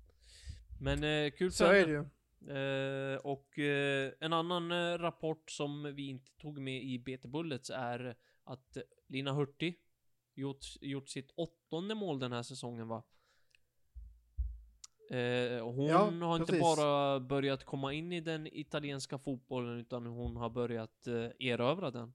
Men 0.82 1.04
eh, 1.04 1.32
kul 1.32 1.52
för 1.52 1.74
är 1.74 1.80
henne. 1.80 2.10
det 2.40 2.52
ju. 2.52 3.14
Eh, 3.14 3.18
och 3.18 3.60
eh, 3.60 4.14
en 4.20 4.34
annan 4.34 4.72
eh, 4.72 4.98
rapport 4.98 5.52
som 5.52 5.96
vi 5.96 6.08
inte 6.08 6.32
tog 6.32 6.60
med 6.60 6.84
i 6.84 7.00
BT 7.00 7.28
Bullets 7.28 7.70
är 7.70 8.16
att 8.44 8.78
Lina 9.08 9.34
Hurtig 9.34 9.80
gjort, 10.34 10.66
gjort 10.82 11.10
sitt 11.10 11.32
åttonde 11.36 11.96
mål 11.96 12.20
den 12.20 12.32
här 12.32 12.44
säsongen 12.44 12.88
va? 12.88 13.04
Eh, 15.14 15.66
hon 15.66 15.86
Ja, 15.86 15.98
har 16.28 16.36
inte 16.36 16.52
precis. 16.52 16.62
bara 16.78 17.20
börjat 17.20 17.64
komma 17.64 17.94
in 17.94 18.12
i 18.12 18.22
den 18.22 18.48
italienska 18.48 19.18
fotbollen 19.18 19.80
utan 19.80 20.06
hon 20.06 20.36
har 20.36 20.50
börjat 20.50 21.08
eh, 21.08 21.48
erövra 21.48 21.92
den. 21.92 22.14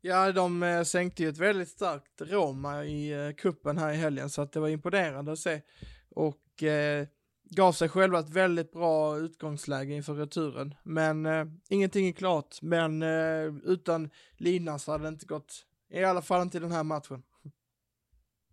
Ja, 0.00 0.32
de 0.32 0.62
eh, 0.62 0.82
sänkte 0.82 1.22
ju 1.22 1.28
ett 1.28 1.38
väldigt 1.38 1.68
starkt 1.68 2.20
Roma 2.20 2.84
i 2.84 3.26
eh, 3.26 3.32
kuppen 3.32 3.78
här 3.78 3.92
i 3.92 3.96
helgen 3.96 4.30
så 4.30 4.42
att 4.42 4.52
det 4.52 4.60
var 4.60 4.68
imponerande 4.68 5.32
att 5.32 5.38
se. 5.38 5.62
Och 6.10 6.62
eh, 6.62 7.06
gav 7.44 7.72
sig 7.72 7.88
själva 7.88 8.18
ett 8.18 8.30
väldigt 8.30 8.72
bra 8.72 9.18
utgångsläge 9.18 9.94
inför 9.94 10.14
returen. 10.14 10.74
Men 10.82 11.26
eh, 11.26 11.46
ingenting 11.68 12.08
är 12.08 12.12
klart. 12.12 12.62
Men 12.62 13.02
eh, 13.02 13.54
utan 13.64 14.10
Lina 14.36 14.78
så 14.78 14.92
hade 14.92 15.04
det 15.04 15.08
inte 15.08 15.26
gått, 15.26 15.66
i 15.90 16.04
alla 16.04 16.22
fall 16.22 16.42
inte 16.42 16.56
i 16.56 16.60
den 16.60 16.72
här 16.72 16.84
matchen. 16.84 17.22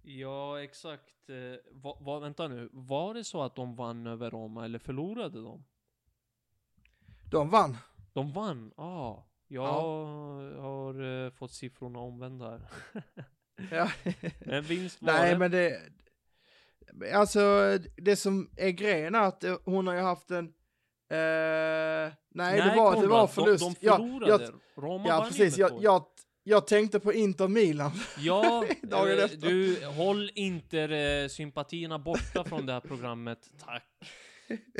Ja, 0.05 0.63
exakt. 0.63 1.29
Eh, 1.29 1.71
va, 1.71 1.97
va, 1.99 2.19
vänta 2.19 2.47
nu, 2.47 2.69
var 2.71 3.13
det 3.13 3.23
så 3.23 3.43
att 3.43 3.55
de 3.55 3.75
vann 3.75 4.07
över 4.07 4.31
Roma 4.31 4.65
eller 4.65 4.79
förlorade 4.79 5.41
de? 5.41 5.63
De 7.31 7.49
vann. 7.49 7.77
De 8.13 8.31
vann? 8.31 8.73
Ah, 8.75 9.23
jag 9.47 9.61
har 10.61 11.25
eh, 11.25 11.31
fått 11.31 11.51
siffrorna 11.51 11.99
omvända 11.99 12.49
här. 12.49 12.61
Ja. 13.71 13.91
men 14.39 14.63
vinst 14.63 15.01
var 15.01 15.13
Nej, 15.13 15.31
det. 15.31 15.37
men 15.37 15.51
det... 15.51 15.81
Alltså, 17.13 17.77
det 17.97 18.15
som 18.15 18.49
är 18.57 18.69
grejen 18.69 19.15
är 19.15 19.21
att 19.21 19.43
eh, 19.43 19.57
hon 19.65 19.87
har 19.87 19.93
ju 19.93 20.01
haft 20.01 20.31
en... 20.31 20.45
Eh, 21.09 22.13
nej, 22.29 22.61
det 22.61 22.73
var, 22.75 23.01
det 23.01 23.07
var 23.07 23.27
förlust. 23.27 23.63
De, 23.63 23.73
de 23.73 23.85
Ja, 23.85 23.97
förlorade. 23.97 24.43
jag, 24.43 24.51
Roma 24.75 25.07
ja, 25.07 25.17
vann 25.19 25.27
precis. 25.27 25.57
Jag, 25.57 25.83
jag, 25.83 26.05
jag 26.43 26.67
tänkte 26.67 26.99
på 26.99 27.13
Inter 27.13 27.47
Milan. 27.47 27.91
Ja, 28.19 28.65
dagen 28.81 29.17
eh, 29.17 29.23
efter. 29.23 29.37
du, 29.37 29.85
håll 29.85 30.31
inte 30.35 31.27
sympatierna 31.31 31.99
borta 31.99 32.43
från 32.43 32.65
det 32.65 32.73
här 32.73 32.79
programmet, 32.79 33.39
tack. 33.65 33.83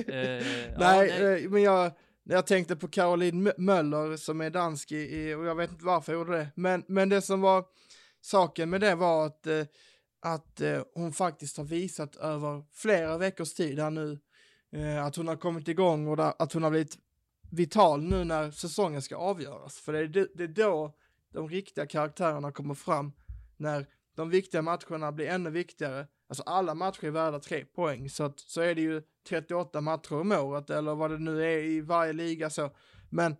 Eh, 0.07 0.17
ja, 0.17 0.75
nej, 0.77 1.09
eh, 1.43 1.49
men 1.49 1.61
jag, 1.61 1.91
jag 2.23 2.47
tänkte 2.47 2.75
på 2.75 2.87
Caroline 2.87 3.47
Mö- 3.47 3.57
Möller 3.57 4.17
som 4.17 4.41
är 4.41 4.49
dansk 4.49 4.91
i, 4.91 5.33
och 5.33 5.45
jag 5.45 5.55
vet 5.55 5.71
inte 5.71 5.85
varför 5.85 6.13
jag 6.13 6.19
gjorde 6.19 6.37
det. 6.37 6.47
Men, 6.55 6.83
men 6.87 7.09
det 7.09 7.21
som 7.21 7.41
var 7.41 7.65
saken 8.21 8.69
med 8.69 8.81
det 8.81 8.95
var 8.95 9.25
att, 9.25 9.47
eh, 9.47 9.65
att 10.21 10.61
hon 10.93 11.13
faktiskt 11.13 11.57
har 11.57 11.63
visat 11.63 12.15
över 12.15 12.63
flera 12.73 13.17
veckors 13.17 13.53
tid 13.53 13.79
här 13.79 13.89
nu 13.89 14.19
att 15.03 15.15
hon 15.15 15.27
har 15.27 15.35
kommit 15.35 15.67
igång 15.67 16.07
och 16.07 16.41
att 16.43 16.53
hon 16.53 16.63
har 16.63 16.69
blivit 16.69 16.97
vital 17.51 18.03
nu 18.03 18.23
när 18.23 18.51
säsongen 18.51 19.01
ska 19.01 19.15
avgöras. 19.15 19.77
För 19.79 19.93
det 19.93 19.99
är, 19.99 20.27
det 20.37 20.43
är 20.43 20.47
då 20.47 20.95
de 21.33 21.49
riktiga 21.49 21.85
karaktärerna 21.85 22.51
kommer 22.51 22.73
fram, 22.73 23.11
när 23.57 23.85
de 24.15 24.29
viktiga 24.29 24.61
matcherna 24.61 25.11
blir 25.11 25.27
ännu 25.27 25.49
viktigare. 25.49 26.07
Alltså 26.27 26.43
alla 26.43 26.75
matcher 26.75 27.05
är 27.05 27.11
värda 27.11 27.39
tre 27.39 27.65
poäng, 27.65 28.09
så, 28.09 28.23
att, 28.23 28.39
så 28.39 28.61
är 28.61 28.75
det 28.75 28.81
ju 28.81 29.01
38 29.29 29.81
matcher 29.81 30.13
om 30.13 30.31
året 30.31 30.69
eller 30.69 30.95
vad 30.95 31.11
det 31.11 31.17
nu 31.17 31.43
är 31.43 31.63
i 31.63 31.81
varje 31.81 32.13
liga 32.13 32.49
så. 32.49 32.69
Men 33.09 33.35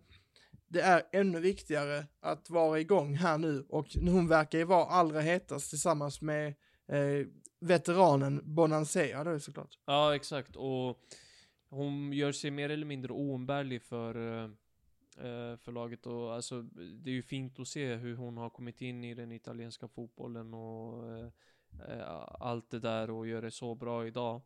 det 0.68 0.80
är 0.80 1.02
ännu 1.12 1.40
viktigare 1.40 2.06
att 2.20 2.50
vara 2.50 2.80
igång 2.80 3.14
här 3.14 3.38
nu 3.38 3.64
och 3.68 3.86
hon 3.94 4.28
verkar 4.28 4.58
ju 4.58 4.64
vara 4.64 4.86
allra 4.86 5.20
hetast 5.20 5.70
tillsammans 5.70 6.20
med 6.20 6.46
eh, 6.88 7.26
veteranen 7.60 8.40
Bonansea 8.44 9.24
då 9.24 9.40
såklart. 9.40 9.78
Ja, 9.86 10.14
exakt. 10.14 10.56
Och 10.56 10.98
hon 11.70 12.12
gör 12.12 12.32
sig 12.32 12.50
mer 12.50 12.70
eller 12.70 12.86
mindre 12.86 13.12
oumbärlig 13.12 13.82
för, 13.82 14.42
eh, 14.44 14.50
eh, 15.16 15.56
för 15.56 15.72
laget. 15.72 16.06
Och 16.06 16.34
alltså, 16.34 16.62
det 16.62 17.10
är 17.10 17.14
ju 17.14 17.22
fint 17.22 17.60
att 17.60 17.68
se 17.68 17.94
hur 17.94 18.16
hon 18.16 18.36
har 18.36 18.50
kommit 18.50 18.80
in 18.80 19.04
i 19.04 19.14
den 19.14 19.32
italienska 19.32 19.88
fotbollen 19.88 20.54
och 20.54 21.12
eh, 21.12 21.28
eh, 21.88 22.24
allt 22.40 22.70
det 22.70 22.80
där 22.80 23.10
och 23.10 23.26
gör 23.26 23.42
det 23.42 23.50
så 23.50 23.74
bra 23.74 24.06
idag. 24.06 24.42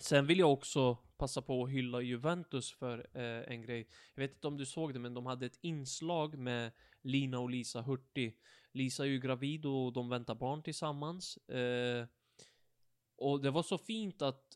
Sen 0.00 0.26
vill 0.26 0.38
jag 0.38 0.52
också 0.52 0.96
passa 1.16 1.42
på 1.42 1.64
att 1.64 1.70
hylla 1.70 2.00
Juventus 2.00 2.72
för 2.72 3.06
eh, 3.12 3.52
en 3.52 3.62
grej. 3.62 3.88
Jag 4.14 4.22
vet 4.22 4.34
inte 4.34 4.46
om 4.46 4.56
du 4.56 4.66
såg 4.66 4.94
det, 4.94 5.00
men 5.00 5.14
de 5.14 5.26
hade 5.26 5.46
ett 5.46 5.58
inslag 5.60 6.38
med 6.38 6.72
Lina 7.02 7.38
och 7.38 7.50
Lisa 7.50 7.82
Hurtig. 7.82 8.38
Lisa 8.72 9.04
är 9.04 9.08
ju 9.08 9.20
gravid 9.20 9.66
och 9.66 9.92
de 9.92 10.08
väntar 10.08 10.34
barn 10.34 10.62
tillsammans. 10.62 11.36
Eh, 11.36 12.06
och 13.16 13.40
det 13.40 13.50
var 13.50 13.62
så 13.62 13.78
fint 13.78 14.22
att 14.22 14.49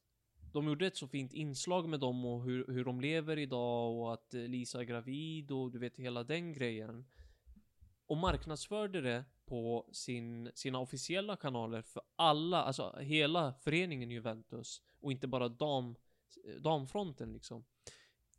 de 0.54 0.66
gjorde 0.68 0.86
ett 0.86 0.96
så 0.96 1.08
fint 1.08 1.32
inslag 1.32 1.88
med 1.88 2.00
dem 2.00 2.24
och 2.24 2.44
hur, 2.44 2.66
hur 2.68 2.84
de 2.84 3.00
lever 3.00 3.38
idag 3.38 3.92
och 3.98 4.12
att 4.12 4.32
Lisa 4.32 4.80
är 4.80 4.84
gravid 4.84 5.50
och 5.50 5.70
du 5.70 5.78
vet 5.78 5.96
hela 5.96 6.24
den 6.24 6.52
grejen. 6.52 7.04
Och 8.06 8.16
marknadsförde 8.16 9.00
det 9.00 9.24
på 9.46 9.88
sin, 9.92 10.50
sina 10.54 10.78
officiella 10.78 11.36
kanaler 11.36 11.82
för 11.82 12.02
alla, 12.16 12.62
alltså 12.62 12.96
hela 13.00 13.54
föreningen 13.54 14.10
Juventus 14.10 14.82
och 15.00 15.12
inte 15.12 15.26
bara 15.26 15.48
dam, 15.48 15.96
damfronten 16.60 17.32
liksom. 17.32 17.64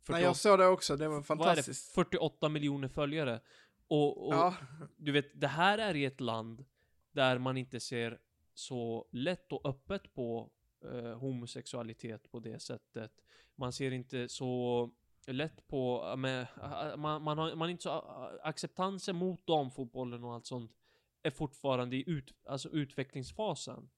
Nej, 0.08 0.22
jag 0.22 0.36
såg 0.36 0.58
det 0.58 0.66
också, 0.66 0.96
det 0.96 1.08
var 1.08 1.14
är 1.16 1.20
det? 1.20 1.24
fantastiskt. 1.24 1.94
48 1.94 2.48
miljoner 2.48 2.88
följare. 2.88 3.40
Och, 3.88 4.26
och 4.28 4.34
Ja. 4.34 4.54
du 4.96 5.12
vet, 5.12 5.40
det 5.40 5.48
här 5.48 5.78
är 5.78 5.94
i 5.94 6.04
ett 6.04 6.20
land 6.20 6.64
där 7.12 7.38
man 7.38 7.56
inte 7.56 7.80
ser 7.80 8.18
så 8.54 9.08
lätt 9.12 9.52
och 9.52 9.66
öppet 9.68 10.14
på 10.14 10.50
eh, 10.92 11.18
homosexualitet 11.18 12.30
på 12.30 12.40
det 12.40 12.62
sättet. 12.62 13.12
Man 13.54 13.72
ser 13.72 13.90
inte 13.90 14.28
så 14.28 14.90
lätt 15.26 15.68
på, 15.68 16.08
eh, 16.10 16.16
med, 16.16 16.46
eh, 16.62 16.96
man, 16.96 17.22
man, 17.22 17.38
har, 17.38 17.54
man 17.54 17.68
är 17.68 17.72
inte 17.72 17.82
så, 17.82 17.90
eh, 17.90 18.48
acceptansen 18.48 19.16
mot 19.16 19.46
damfotbollen 19.46 20.24
och 20.24 20.34
allt 20.34 20.46
sånt 20.46 20.76
är 21.22 21.30
fortfarande 21.30 21.96
i 21.96 22.04
ut, 22.10 22.34
alltså 22.44 22.68
utvecklingsfasen. 22.68 23.90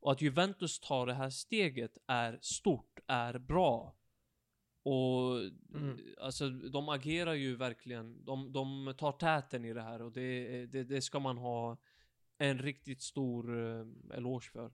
Och 0.00 0.12
att 0.12 0.22
Juventus 0.22 0.80
tar 0.80 1.06
det 1.06 1.14
här 1.14 1.30
steget 1.30 1.98
är 2.06 2.38
stort, 2.42 3.00
är 3.06 3.38
bra. 3.38 3.94
Och 4.82 5.40
Mm. 5.74 5.98
alltså 6.20 6.50
de 6.50 6.88
agerar 6.88 7.34
ju 7.34 7.56
verkligen, 7.56 8.24
de, 8.24 8.52
de 8.52 8.94
tar 8.98 9.12
täten 9.12 9.64
i 9.64 9.72
det 9.72 9.82
här 9.82 10.02
och 10.02 10.12
det, 10.12 10.66
det, 10.66 10.84
det 10.84 11.02
ska 11.02 11.20
man 11.20 11.38
ha 11.38 11.76
en 12.38 12.58
riktigt 12.58 13.02
stor 13.02 13.56
uh, 13.56 13.86
eloge 14.14 14.50
för. 14.52 14.72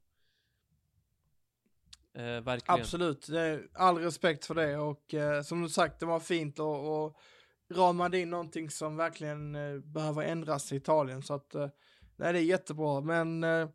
Eh, 2.14 2.40
verkligen. 2.40 2.80
Absolut, 2.80 3.28
all 3.74 3.98
respekt 3.98 4.46
för 4.46 4.54
det 4.54 4.76
och 4.76 5.14
eh, 5.14 5.42
som 5.42 5.62
du 5.62 5.68
sagt, 5.68 6.00
det 6.00 6.06
var 6.06 6.20
fint 6.20 6.58
och, 6.58 7.04
och 7.04 7.16
ramade 7.70 8.18
in 8.18 8.30
någonting 8.30 8.70
som 8.70 8.96
verkligen 8.96 9.54
eh, 9.54 9.78
behöver 9.78 10.22
ändras 10.22 10.72
i 10.72 10.76
Italien 10.76 11.22
så 11.22 11.34
att 11.34 11.54
eh, 11.54 11.68
nej, 12.16 12.32
det 12.32 12.38
är 12.38 12.42
jättebra. 12.42 13.00
Men 13.00 13.44
eh, 13.44 13.68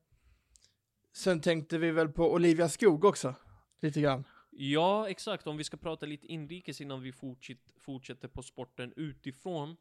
sen 1.16 1.42
tänkte 1.42 1.78
vi 1.78 1.92
väl 1.92 2.10
på 2.10 2.34
Olivia 2.34 2.70
Skog 2.70 3.06
också, 3.06 3.36
lite 3.82 4.02
grann. 4.02 4.24
Ja, 4.52 5.10
exakt. 5.10 5.48
Om 5.48 5.58
vi 5.58 5.64
ska 5.64 5.78
prata 5.78 6.06
lite 6.06 6.28
inrikes 6.28 6.82
innan 6.82 7.02
vi 7.02 7.12
fortsätt, 7.12 7.58
fortsätter 7.80 8.28
på 8.28 8.44
sporten 8.44 8.94
utifrån. 8.96 9.78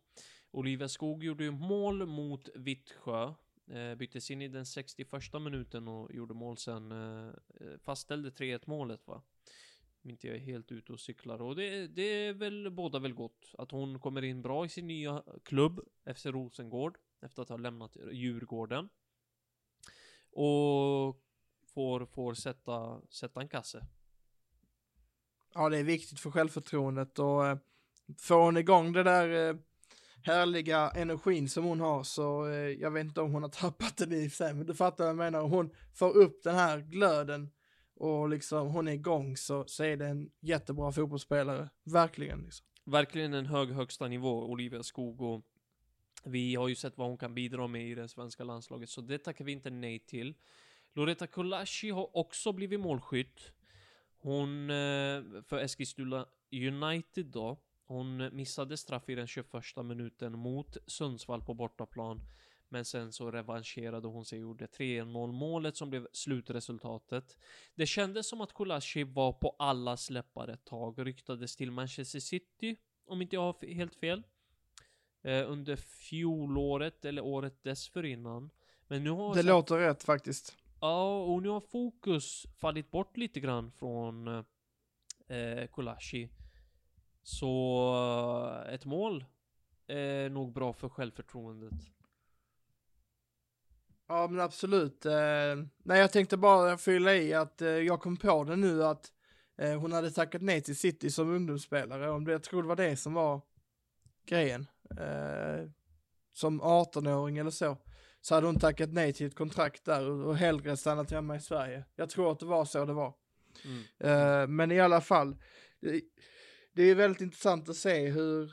Olivia 0.50 0.88
Skog 0.88 1.24
gjorde 1.24 1.44
ju 1.44 1.50
mål 1.50 2.07
mot 2.07 2.48
Vittsjö. 2.55 3.34
Eh, 3.67 3.95
Byttes 3.95 4.31
in 4.31 4.43
i 4.43 4.49
den 4.49 4.67
61 4.67 5.12
minuten 5.41 5.89
och 5.89 6.15
gjorde 6.15 6.35
mål 6.35 6.59
sen. 6.59 6.93
Eh, 6.93 7.29
eh, 7.61 7.79
fastställde 7.79 8.31
3-1 8.31 8.62
målet 8.67 9.07
va? 9.07 9.23
Om 10.03 10.11
inte 10.11 10.27
jag 10.27 10.37
är 10.37 10.41
helt 10.41 10.73
ute 10.73 10.93
och 10.93 11.01
cyklar. 11.01 11.43
Och 11.43 11.57
det, 11.57 11.87
det 11.87 12.03
är 12.03 12.33
väl 12.33 12.71
båda 12.71 12.99
väl 12.99 13.15
gott. 13.15 13.55
Att 13.59 13.71
hon 13.71 14.01
kommer 14.01 14.23
in 14.23 14.43
bra 14.43 14.67
i 14.67 14.69
sin 14.69 14.87
nya 14.87 15.23
klubb, 15.43 15.81
FC 16.17 16.27
Rosengård. 16.27 16.99
Efter 17.21 17.43
att 17.43 17.49
ha 17.49 17.57
lämnat 17.57 17.97
Djurgården. 18.12 18.89
Och 20.31 21.23
får, 21.75 22.07
får 22.07 22.35
sätta, 22.35 23.01
sätta 23.09 23.41
en 23.41 23.49
kasse. 23.49 23.87
Ja, 25.55 25.69
det 25.69 25.79
är 25.79 25.85
viktigt 25.85 26.21
för 26.21 26.31
självförtroendet 26.31 27.19
och 27.19 27.47
eh, 27.47 27.59
får 28.19 28.45
hon 28.45 28.57
igång 28.57 28.93
det 28.93 29.03
där 29.03 29.49
eh, 29.49 29.57
härliga 30.25 30.91
energin 30.91 31.49
som 31.49 31.64
hon 31.64 31.81
har 31.81 32.03
så 32.03 32.47
eh, 32.47 32.55
jag 32.55 32.91
vet 32.91 33.05
inte 33.05 33.20
om 33.20 33.33
hon 33.33 33.43
har 33.43 33.51
tappat 33.51 33.97
den 33.97 34.12
i 34.12 34.31
sig, 34.31 34.55
men 34.55 34.66
du 34.66 34.75
fattar 34.75 35.05
vad 35.05 35.11
jag 35.11 35.16
menar. 35.16 35.43
Hon 35.43 35.70
får 35.95 36.16
upp 36.16 36.43
den 36.43 36.55
här 36.55 36.79
glöden 36.81 37.51
och 37.95 38.29
liksom 38.29 38.68
hon 38.68 38.89
är 38.89 38.93
igång 38.93 39.37
så, 39.37 39.64
så 39.66 39.85
är 39.85 39.97
det 39.97 40.07
en 40.07 40.31
jättebra 40.41 40.93
fotbollsspelare, 40.93 41.68
verkligen. 41.85 42.43
Liksom. 42.43 42.66
Verkligen 42.85 43.35
en 43.35 43.47
hög 43.47 43.70
högsta 43.70 44.09
nivå, 44.09 44.45
Olivia 44.45 44.83
Skog 44.83 45.20
och 45.20 45.45
vi 46.25 46.55
har 46.55 46.68
ju 46.68 46.75
sett 46.75 46.99
vad 46.99 47.09
hon 47.09 47.18
kan 47.18 47.35
bidra 47.35 47.66
med 47.66 47.89
i 47.89 47.95
det 47.95 48.09
svenska 48.09 48.45
landslaget, 48.45 48.89
så 48.89 49.01
det 49.01 49.18
tackar 49.18 49.45
vi 49.45 49.53
inte 49.53 49.70
nej 49.70 49.99
till. 49.99 50.35
Loretta 50.93 51.27
Kulashi 51.27 51.91
har 51.91 52.16
också 52.16 52.53
blivit 52.53 52.81
målskytt. 52.81 53.53
Hon, 54.18 54.70
eh, 54.70 55.22
för 55.47 55.59
Eskilstuna 55.59 56.27
United 56.53 57.27
då, 57.27 57.59
hon 57.87 58.37
missade 58.37 58.76
straff 58.76 59.09
i 59.09 59.14
den 59.14 59.26
21 59.26 59.53
minuten 59.85 60.39
mot 60.39 60.76
Sundsvall 60.87 61.43
på 61.43 61.55
bortaplan. 61.55 62.20
Men 62.68 62.85
sen 62.85 63.12
så 63.12 63.30
revanscherade 63.30 64.09
hon 64.09 64.24
sig 64.24 64.39
och 64.39 64.43
gjorde 64.43 64.66
3-0 64.66 65.32
målet 65.32 65.76
som 65.76 65.91
blev 65.91 66.07
slutresultatet. 66.12 67.37
Det 67.74 67.87
kändes 67.87 68.28
som 68.28 68.41
att 68.41 68.55
Kulashi 68.55 69.05
var 69.05 69.32
på 69.32 69.57
alla 69.59 69.97
släppar 69.97 70.49
ett 70.49 70.64
tag. 70.64 71.07
Ryktades 71.07 71.57
till 71.57 71.70
Manchester 71.70 72.18
City, 72.20 72.76
om 73.07 73.22
inte 73.22 73.37
jag 73.37 73.43
har 73.43 73.74
helt 73.74 73.95
fel. 73.95 74.22
Eh, 75.22 75.51
under 75.51 75.76
fjolåret 75.76 77.05
eller 77.05 77.22
året 77.24 77.62
dessförinnan. 77.62 78.51
Men 78.89 79.05
nu 79.05 79.11
har 79.11 79.35
Det 79.35 79.41
så- 79.43 79.47
låter 79.49 79.78
rätt 79.78 80.03
faktiskt. 80.03 80.57
Ja, 80.80 81.22
och 81.24 81.43
nu 81.43 81.49
har 81.49 81.61
fokus 81.61 82.47
fallit 82.61 82.91
bort 82.91 83.16
lite 83.16 83.41
grann 83.41 83.72
från 83.72 84.28
eh, 85.28 85.66
Kolashi. 85.70 86.28
Så 87.25 88.64
eh, 88.66 88.75
ett 88.75 88.85
mål 88.85 89.25
är 89.87 90.29
nog 90.29 90.53
bra 90.53 90.72
för 90.72 90.89
självförtroendet. 90.89 91.75
Ja 94.09 94.29
men 94.29 94.41
absolut. 94.41 95.07
Eh, 95.07 95.12
nej 95.83 96.01
jag 96.01 96.12
tänkte 96.12 96.37
bara 96.37 96.79
fylla 96.79 97.14
i 97.14 97.35
att 97.35 97.62
eh, 97.62 97.68
jag 97.68 98.01
kom 98.01 98.16
på 98.16 98.45
det 98.45 98.57
nu 98.57 98.85
att 98.85 99.11
hon 99.57 99.93
hade 99.93 100.11
tackat 100.11 100.43
nej 100.43 100.61
till 100.61 100.77
City 100.77 101.11
som 101.11 101.31
ungdomsspelare. 101.31 102.11
Om 102.11 102.25
det, 102.25 102.33
jag 102.33 102.43
tror 102.43 102.62
det 102.62 102.68
var 102.68 102.77
det 102.77 102.97
som 102.97 103.14
var 103.14 103.41
grejen. 104.27 104.66
Som 106.33 106.62
18-åring 106.62 107.39
eller 107.39 107.51
så. 107.51 107.77
Så 108.20 108.35
hade 108.35 108.47
hon 108.47 108.59
tackat 108.59 108.93
nej 108.93 109.12
till 109.12 109.27
ett 109.27 109.35
kontrakt 109.35 109.85
där 109.85 110.11
och, 110.11 110.37
hellre 110.37 110.77
stannat 110.77 111.11
hemma 111.11 111.37
i 111.37 111.41
Sverige. 111.41 111.85
Jag 111.97 112.11
tror 112.11 112.33
att 112.33 112.41
det 112.41 112.47
var 112.47 112.64
så 112.64 112.85
det 112.85 112.93
var. 112.93 113.14
Mm. 113.99 114.57
Men 114.57 114.72
i 114.72 114.81
alla 114.81 115.01
fall. 115.01 115.37
Det, 116.75 116.83
är 116.83 116.95
väldigt 116.95 117.20
intressant 117.20 117.68
att 117.68 117.77
se 117.77 118.09
hur 118.09 118.53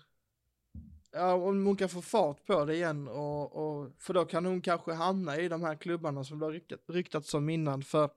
Ja, 1.14 1.34
om 1.34 1.66
hon 1.66 1.76
kan 1.76 1.90
få 1.90 2.02
fart 2.02 2.46
på 2.46 2.66
det 2.66 2.76
igen 2.76 3.08
och, 3.08 3.56
och 3.56 3.92
för 3.98 4.14
då 4.14 4.26
kan 4.26 4.46
hon 4.46 4.62
kanske 4.62 4.94
hamna 4.94 5.38
i 5.38 5.48
de 5.48 5.62
här 5.62 5.76
klubbarna 5.76 6.24
som 6.24 6.40
det 6.40 6.46
har 6.46 6.52
ryktat, 6.52 6.80
ryktats 6.88 7.34
om 7.34 7.50
innan. 7.50 7.84
För 7.84 8.10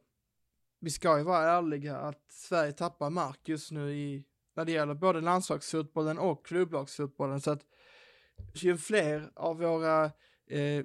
vi 0.80 0.90
ska 0.90 1.18
ju 1.18 1.24
vara 1.24 1.50
ärliga 1.50 1.96
att 1.96 2.24
Sverige 2.28 2.72
tappar 2.72 3.10
mark 3.10 3.40
just 3.44 3.70
nu 3.70 3.92
i 3.92 4.24
när 4.54 4.64
det 4.64 4.72
gäller 4.72 4.94
både 4.94 5.20
landslagsfotbollen 5.20 6.18
och 6.18 6.46
klubblagsfotbollen. 6.46 7.40
Så 7.40 7.50
att 7.50 7.62
ju 8.54 8.76
fler 8.76 9.30
av 9.34 9.58
våra 9.58 10.04
eh, 10.46 10.84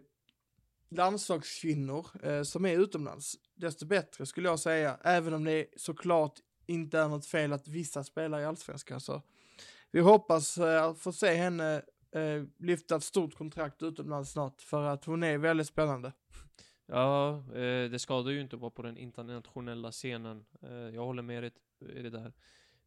landslagskvinnor 0.90 2.08
eh, 2.24 2.44
som 2.44 2.66
är 2.66 2.80
utomlands 2.80 3.36
desto 3.56 3.86
bättre 3.86 4.26
skulle 4.26 4.50
jag 4.50 4.60
säga. 4.60 4.98
Även 5.04 5.34
om 5.34 5.44
det 5.44 5.66
såklart 5.76 6.40
inte 6.70 7.00
är 7.00 7.08
något 7.08 7.26
fel 7.26 7.54
att 7.54 7.68
vissa 7.68 8.04
spelar 8.04 8.40
i 8.40 8.46
allsvenskan 8.46 9.00
så 9.00 9.22
vi 9.92 10.00
hoppas 10.00 10.58
eh, 10.58 10.94
få 10.94 11.12
se 11.12 11.36
henne 11.36 11.82
eh, 12.12 12.44
lyfta 12.58 12.96
ett 12.96 13.04
stort 13.04 13.36
kontrakt 13.36 13.84
utomlands 13.84 14.32
snart 14.32 14.62
för 14.62 14.84
att 14.84 15.06
hon 15.06 15.24
är 15.24 15.38
väldigt 15.38 15.68
spännande. 15.68 16.14
Ja, 16.86 17.38
eh, 17.38 17.90
det 17.92 18.00
skadar 18.00 18.32
ju 18.32 18.42
inte 18.42 18.56
att 18.56 18.62
vara 18.62 18.72
på 18.72 18.82
den 18.82 18.98
internationella 18.98 19.92
scenen. 19.92 20.46
Eh, 20.62 20.72
jag 20.72 21.06
håller 21.06 21.24
med 21.24 21.44
dig 21.44 21.52
i 21.96 22.02
det 22.02 22.10
där. 22.10 22.34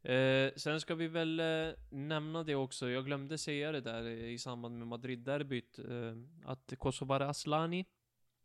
Eh, 0.05 0.53
sen 0.57 0.81
ska 0.81 0.95
vi 0.95 1.09
väl 1.09 1.41
eh, 1.41 1.75
nämna 1.91 2.45
det 2.45 2.55
också, 2.55 2.89
jag 2.91 3.05
glömde 3.05 3.39
säga 3.39 3.73
det 3.73 3.81
där 3.81 4.07
i 4.07 4.39
samband 4.39 4.79
med 4.79 4.87
Madrid-derbyt, 4.87 5.79
eh, 5.79 6.17
att 6.45 6.73
Kosovare 6.79 7.29
Aslani 7.29 7.87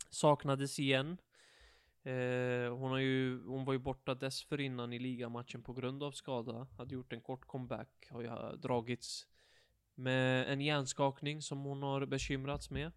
saknades 0.09 0.79
igen. 0.79 1.17
Eh, 2.07 2.73
hon, 2.73 2.91
har 2.91 2.97
ju, 2.97 3.43
hon 3.45 3.65
var 3.65 3.73
ju 3.73 3.79
borta 3.79 4.15
dessförinnan 4.15 4.93
i 4.93 4.99
ligamatchen 4.99 5.63
på 5.63 5.73
grund 5.73 6.03
av 6.03 6.11
skada, 6.11 6.67
hade 6.77 6.93
gjort 6.93 7.13
en 7.13 7.21
kort 7.21 7.47
comeback, 7.47 8.07
har 8.09 8.21
ju 8.21 8.27
eh, 8.27 8.51
dragits 8.51 9.27
med 9.95 10.51
en 10.53 10.61
hjärnskakning 10.61 11.41
som 11.41 11.63
hon 11.63 11.83
har 11.83 12.05
bekymrats 12.05 12.69
med. 12.69 12.91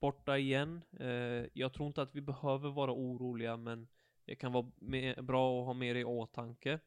Borta 0.00 0.38
igen. 0.38 0.82
Eh, 1.00 1.46
jag 1.52 1.72
tror 1.72 1.86
inte 1.86 2.02
att 2.02 2.14
vi 2.14 2.20
behöver 2.20 2.70
vara 2.70 2.92
oroliga, 2.92 3.56
men 3.56 3.88
det 4.24 4.36
kan 4.36 4.52
vara 4.52 4.70
med, 4.76 5.24
bra 5.24 5.60
att 5.60 5.66
ha 5.66 5.72
med 5.72 5.96
det 5.96 6.00
i 6.00 6.04
åtanke. 6.04 6.80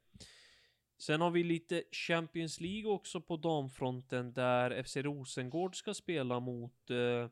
Sen 0.98 1.22
har 1.22 1.32
vi 1.32 1.44
lite 1.44 1.84
Champions 1.92 2.60
League 2.60 2.92
också 2.92 3.22
på 3.22 3.38
damfronten 3.38 4.34
där 4.34 4.84
FC 4.84 4.98
Rosengård 4.98 5.76
ska 5.76 5.94
spela 5.94 6.40
mot 6.40 6.90
eh, 6.90 7.30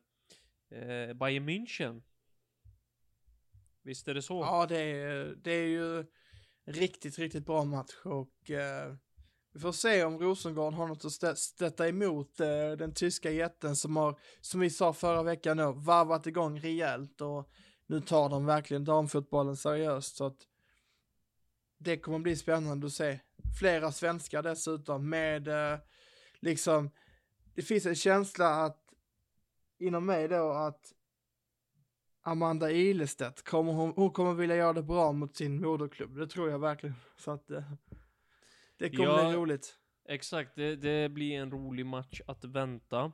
eh, 0.78 1.12
Bayern 1.14 1.48
München. 1.48 2.02
Visst 3.82 4.08
är 4.08 4.14
det 4.14 4.22
så? 4.22 4.40
Ja, 4.40 4.66
det 4.66 4.78
är, 4.78 5.34
det 5.42 5.52
är 5.52 5.66
ju 5.66 6.04
riktigt, 6.66 7.18
riktigt 7.18 7.46
bra 7.46 7.64
match 7.64 7.94
och 8.04 8.50
eh, 8.50 8.94
vi 9.52 9.60
får 9.60 9.72
se 9.72 10.04
om 10.04 10.18
Rosengård 10.18 10.74
har 10.74 10.86
något 10.86 11.04
att 11.04 11.38
stötta 11.38 11.88
emot 11.88 12.40
eh, 12.40 12.70
den 12.78 12.94
tyska 12.94 13.30
jätten 13.30 13.76
som 13.76 13.96
har, 13.96 14.18
som 14.40 14.60
vi 14.60 14.70
sa 14.70 14.92
förra 14.92 15.22
veckan 15.22 15.56
då, 15.56 15.72
varvat 15.72 16.26
igång 16.26 16.60
rejält 16.60 17.20
och 17.20 17.50
nu 17.86 18.00
tar 18.00 18.28
de 18.28 18.46
verkligen 18.46 18.84
damfotbollen 18.84 19.56
seriöst 19.56 20.16
så 20.16 20.26
att 20.26 20.46
det 21.78 21.96
kommer 21.96 22.18
bli 22.18 22.36
spännande 22.36 22.86
att 22.86 22.92
se. 22.92 23.20
Flera 23.60 23.92
svenskar 23.92 24.42
dessutom 24.42 25.08
med 25.08 25.48
eh, 25.48 25.78
liksom, 26.40 26.90
det 27.54 27.62
finns 27.62 27.86
en 27.86 27.94
känsla 27.94 28.48
att 28.48 28.80
inom 29.78 30.06
mig 30.06 30.28
då 30.28 30.52
att 30.52 30.92
Amanda 32.22 32.70
Ilestedt, 32.70 33.42
kommer 33.44 33.72
hon, 33.72 33.92
hon 33.96 34.10
kommer 34.10 34.34
vilja 34.34 34.56
göra 34.56 34.72
det 34.72 34.82
bra 34.82 35.12
mot 35.12 35.36
sin 35.36 35.60
moderklubb, 35.60 36.16
det 36.16 36.26
tror 36.26 36.50
jag 36.50 36.58
verkligen. 36.58 36.94
Så 37.16 37.30
att 37.30 37.50
eh, 37.50 37.62
det 38.78 38.90
kommer 38.90 39.08
Ja. 39.08 39.28
bli 39.28 39.36
roligt. 39.36 39.76
Exakt, 40.08 40.54
det, 40.54 40.76
det 40.76 41.08
blir 41.08 41.32
en 41.32 41.50
rolig 41.50 41.86
match 41.86 42.20
att 42.26 42.44
vänta. 42.44 43.12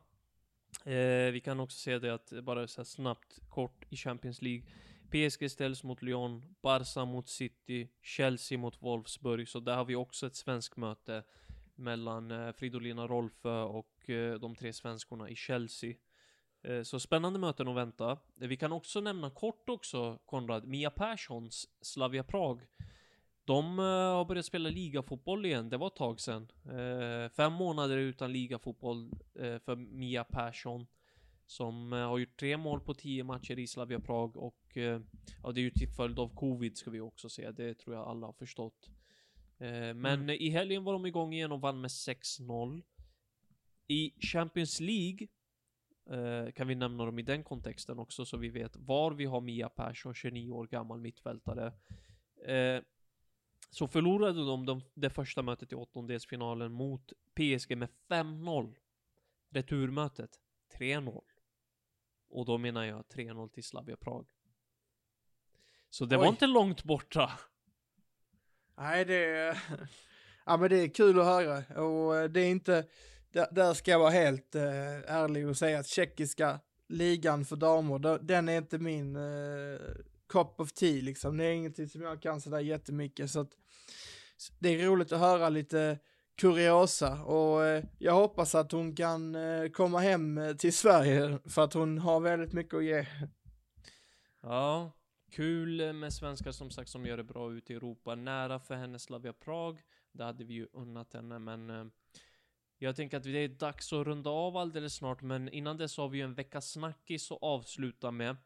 Eh, 0.84 1.32
vi 1.32 1.40
kan 1.44 1.60
också 1.60 1.78
se 1.78 1.98
det 1.98 2.14
att 2.14 2.32
bara 2.42 2.66
så 2.66 2.80
här 2.80 2.84
snabbt, 2.84 3.38
kort 3.48 3.84
i 3.88 3.96
Champions 3.96 4.42
League. 4.42 4.62
PSG 5.10 5.50
ställs 5.50 5.84
mot 5.84 6.02
Lyon, 6.02 6.54
Barca 6.62 7.04
mot 7.04 7.28
City, 7.28 7.88
Chelsea 8.02 8.58
mot 8.58 8.82
Wolfsburg. 8.82 9.48
Så 9.48 9.60
där 9.60 9.76
har 9.76 9.84
vi 9.84 9.96
också 9.96 10.26
ett 10.26 10.36
svenskt 10.36 10.76
möte 10.76 11.22
mellan 11.74 12.30
eh, 12.30 12.52
Fridolina 12.52 13.06
Rolfö 13.06 13.62
och 13.62 14.10
eh, 14.10 14.34
de 14.38 14.56
tre 14.56 14.72
svenskorna 14.72 15.28
i 15.30 15.36
Chelsea. 15.36 15.94
Eh, 16.66 16.82
Så 16.82 17.00
spännande 17.00 17.38
möten 17.38 17.68
att 17.68 17.76
vänta. 17.76 18.10
Eh, 18.12 18.48
Vi 18.48 18.56
kan 18.56 18.72
också 18.72 19.00
nämna 19.00 19.30
kort 19.30 19.68
också, 19.68 20.18
Konrad, 20.24 20.66
Mia 20.66 20.90
Perssons 20.90 21.68
Slavia 21.80 22.24
Prag. 22.24 22.60
De 23.44 23.78
eh, 23.78 23.84
har 23.84 24.24
börjat 24.24 24.46
spela 24.46 24.68
ligafotboll 24.68 25.46
igen, 25.46 25.68
det 25.68 25.76
var 25.76 25.86
ett 25.86 25.96
tag 25.96 26.20
sedan. 26.20 26.48
Fem 27.36 27.52
månader 27.52 27.96
utan 27.98 28.32
ligafotboll 28.32 29.10
för 29.34 29.76
Mia 29.76 30.24
Persson. 30.24 30.86
Som 31.48 31.92
har 31.92 32.18
gjort 32.18 32.36
tre 32.40 32.56
mål 32.56 32.80
på 32.80 32.94
tio 32.94 33.24
matcher 33.24 33.58
i 33.58 33.66
Slavia 33.66 34.00
Prag 34.00 34.36
och 34.36 34.60
ja, 35.42 35.52
det 35.52 35.60
är 35.60 35.62
ju 35.62 35.70
till 35.70 35.88
följd 35.88 36.18
av 36.18 36.34
covid 36.34 36.76
ska 36.76 36.90
vi 36.90 37.00
också 37.00 37.28
säga. 37.28 37.52
Det 37.52 37.74
tror 37.74 37.96
jag 37.96 38.08
alla 38.08 38.26
har 38.26 38.32
förstått. 38.32 38.90
Men 39.94 40.30
i 40.30 40.48
helgen 40.50 40.84
var 40.84 40.92
de 40.92 41.06
igång 41.06 41.34
igen 41.34 41.52
och 41.52 41.60
vann 41.60 41.80
med 41.80 41.88
6-0. 41.88 42.82
I 43.86 44.12
Champions 44.20 44.80
League 44.80 45.28
eh, 46.10 46.52
kan 46.52 46.68
vi 46.68 46.74
nämna 46.74 47.04
dem 47.04 47.18
i 47.18 47.22
den 47.22 47.44
kontexten 47.44 47.98
också 47.98 48.24
så 48.24 48.36
vi 48.36 48.48
vet 48.48 48.76
var 48.76 49.10
vi 49.10 49.24
har 49.24 49.40
Mia 49.40 49.68
Persson, 49.68 50.14
29 50.14 50.50
år 50.50 50.66
gammal 50.66 51.00
mittfältare. 51.00 51.72
Eh, 52.46 52.82
så 53.70 53.88
förlorade 53.88 54.44
de, 54.44 54.66
de 54.66 54.82
det 54.94 55.10
första 55.10 55.42
mötet 55.42 55.72
i 55.72 55.74
åttondelsfinalen 55.74 56.72
mot 56.72 57.12
PSG 57.34 57.76
med 57.76 57.88
5-0. 58.08 58.74
Returmötet 59.48 60.40
3-0. 60.78 61.22
Och 62.28 62.44
då 62.44 62.58
menar 62.58 62.84
jag 62.84 63.04
3-0 63.04 63.48
till 63.48 63.64
Slavia 63.64 63.96
Prag. 63.96 64.26
Så 65.90 66.04
det 66.04 66.16
var 66.16 66.24
Oj. 66.24 66.30
inte 66.30 66.46
långt 66.46 66.84
borta. 66.84 67.30
Nej, 68.76 69.04
det 69.04 69.24
är, 69.24 69.62
ja, 70.46 70.56
men 70.56 70.70
det 70.70 70.76
är 70.76 70.88
kul 70.88 71.20
att 71.20 71.26
höra 71.26 71.82
och 71.82 72.16
eh, 72.16 72.28
det 72.28 72.40
är 72.40 72.50
inte, 72.50 72.86
där, 73.36 73.46
där 73.50 73.74
ska 73.74 73.90
jag 73.90 73.98
vara 73.98 74.10
helt 74.10 74.54
eh, 74.54 74.64
ärlig 75.14 75.48
och 75.48 75.56
säga 75.56 75.78
att 75.78 75.86
tjeckiska 75.86 76.60
ligan 76.88 77.44
för 77.44 77.56
damer, 77.56 77.98
då- 77.98 78.18
den 78.18 78.48
är 78.48 78.58
inte 78.58 78.78
min 78.78 79.16
eh, 79.16 79.80
cup 80.28 80.60
of 80.60 80.72
tea 80.72 81.02
liksom. 81.02 81.36
Det 81.36 81.44
är 81.44 81.52
ingenting 81.52 81.88
som 81.88 82.02
jag 82.02 82.22
kan 82.22 82.40
sådär 82.40 82.60
jättemycket 82.60 83.30
så 83.30 83.40
att 83.40 83.50
det 84.58 84.68
är 84.68 84.86
roligt 84.86 85.12
att 85.12 85.20
höra 85.20 85.48
lite 85.48 85.98
kuriosa 86.36 87.24
och 87.24 87.64
eh, 87.64 87.84
jag 87.98 88.14
hoppas 88.14 88.54
att 88.54 88.72
hon 88.72 88.96
kan 88.96 89.34
eh, 89.34 89.68
komma 89.68 89.98
hem 90.00 90.38
eh, 90.38 90.52
till 90.56 90.72
Sverige 90.76 91.38
för 91.48 91.64
att 91.64 91.72
hon 91.72 91.98
har 91.98 92.20
väldigt 92.20 92.52
mycket 92.52 92.74
att 92.74 92.84
ge. 92.84 93.06
Ja, 94.42 94.92
kul 95.32 95.92
med 95.92 96.12
svenskar 96.12 96.52
som 96.52 96.70
sagt 96.70 96.90
som 96.90 97.06
gör 97.06 97.16
det 97.16 97.24
bra 97.24 97.52
ute 97.52 97.72
i 97.72 97.76
Europa. 97.76 98.14
Nära 98.14 98.58
för 98.60 98.74
henne 98.74 98.98
Slavia 98.98 99.32
Prag. 99.32 99.82
Det 100.12 100.24
hade 100.24 100.44
vi 100.44 100.54
ju 100.54 100.66
unnat 100.72 101.12
henne, 101.12 101.38
men 101.38 101.70
eh, 101.70 101.84
jag 102.78 102.96
tänker 102.96 103.16
att 103.16 103.22
det 103.22 103.38
är 103.38 103.48
dags 103.48 103.92
att 103.92 104.06
runda 104.06 104.30
av 104.30 104.56
alldeles 104.56 104.94
snart, 104.94 105.22
men 105.22 105.48
innan 105.48 105.76
dess 105.76 105.96
har 105.96 106.08
vi 106.08 106.18
ju 106.18 106.24
en 106.24 106.34
veckas 106.34 106.70
snackis 106.70 107.32
att 107.32 107.38
avsluta 107.40 108.10
med. 108.10 108.36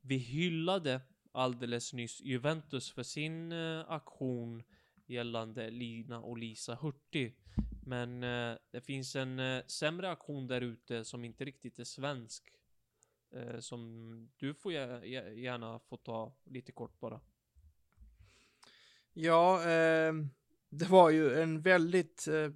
Vi 0.00 0.16
hyllade 0.16 1.00
alldeles 1.32 1.92
nyss 1.92 2.20
Juventus 2.20 2.90
för 2.90 3.02
sin 3.02 3.52
eh, 3.52 3.84
aktion 3.88 4.62
gällande 5.06 5.70
Lina 5.70 6.20
och 6.20 6.38
Lisa 6.38 6.74
Hurtig. 6.74 7.36
Men 7.86 8.22
eh, 8.22 8.56
det 8.70 8.80
finns 8.80 9.16
en 9.16 9.38
eh, 9.38 9.62
sämre 9.66 10.10
aktion 10.10 10.46
där 10.46 10.60
ute 10.60 11.04
som 11.04 11.24
inte 11.24 11.44
riktigt 11.44 11.78
är 11.78 11.84
svensk. 11.84 12.44
Eh, 13.32 13.58
som 13.58 14.28
du 14.36 14.54
får 14.54 14.72
gärna 14.72 15.78
få 15.78 15.96
ta 15.96 16.34
lite 16.44 16.72
kort 16.72 17.00
bara. 17.00 17.20
Ja, 19.12 19.62
eh, 19.62 20.12
det 20.68 20.88
var 20.88 21.10
ju 21.10 21.40
en 21.40 21.60
väldigt 21.60 22.28
eh, 22.28 22.50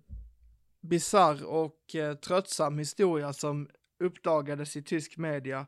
bizarr 0.84 1.44
och 1.44 1.94
eh, 1.94 2.14
tröttsam 2.14 2.78
historia 2.78 3.32
som 3.32 3.68
uppdagades 4.00 4.76
i 4.76 4.82
tysk 4.82 5.16
media 5.16 5.66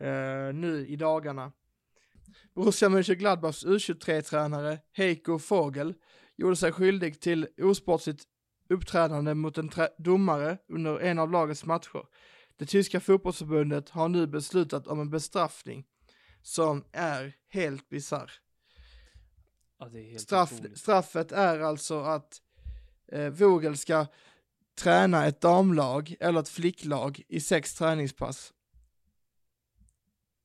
eh, 0.00 0.54
nu 0.54 0.86
i 0.88 0.96
dagarna. 0.96 1.52
Borussia 2.54 2.88
Mönchengladbachs 2.88 3.64
U23-tränare 3.64 4.78
Heiko 4.92 5.38
Vogel 5.50 5.94
gjorde 6.36 6.56
sig 6.56 6.72
skyldig 6.72 7.20
till 7.20 7.48
osportsligt 7.62 8.24
uppträdande 8.68 9.34
mot 9.34 9.58
en 9.58 9.70
domare 9.98 10.58
under 10.68 10.98
en 10.98 11.18
av 11.18 11.30
lagets 11.30 11.64
matcher. 11.64 12.04
Det 12.56 12.66
tyska 12.66 13.00
fotbollsförbundet 13.00 13.90
har 13.90 14.08
nu 14.08 14.26
beslutat 14.26 14.86
om 14.86 15.00
en 15.00 15.10
bestraffning 15.10 15.86
som 16.42 16.84
är 16.92 17.36
helt 17.48 17.88
bizarr. 17.88 18.32
Ja, 19.78 19.90
Straff, 20.18 20.52
straffet 20.74 21.32
är 21.32 21.60
alltså 21.60 22.00
att 22.00 22.42
eh, 23.12 23.28
Vogel 23.28 23.76
ska 23.76 24.06
träna 24.78 25.26
ett 25.26 25.40
damlag 25.40 26.14
eller 26.20 26.40
ett 26.40 26.48
flicklag 26.48 27.22
i 27.28 27.40
sex 27.40 27.74
träningspass. 27.74 28.54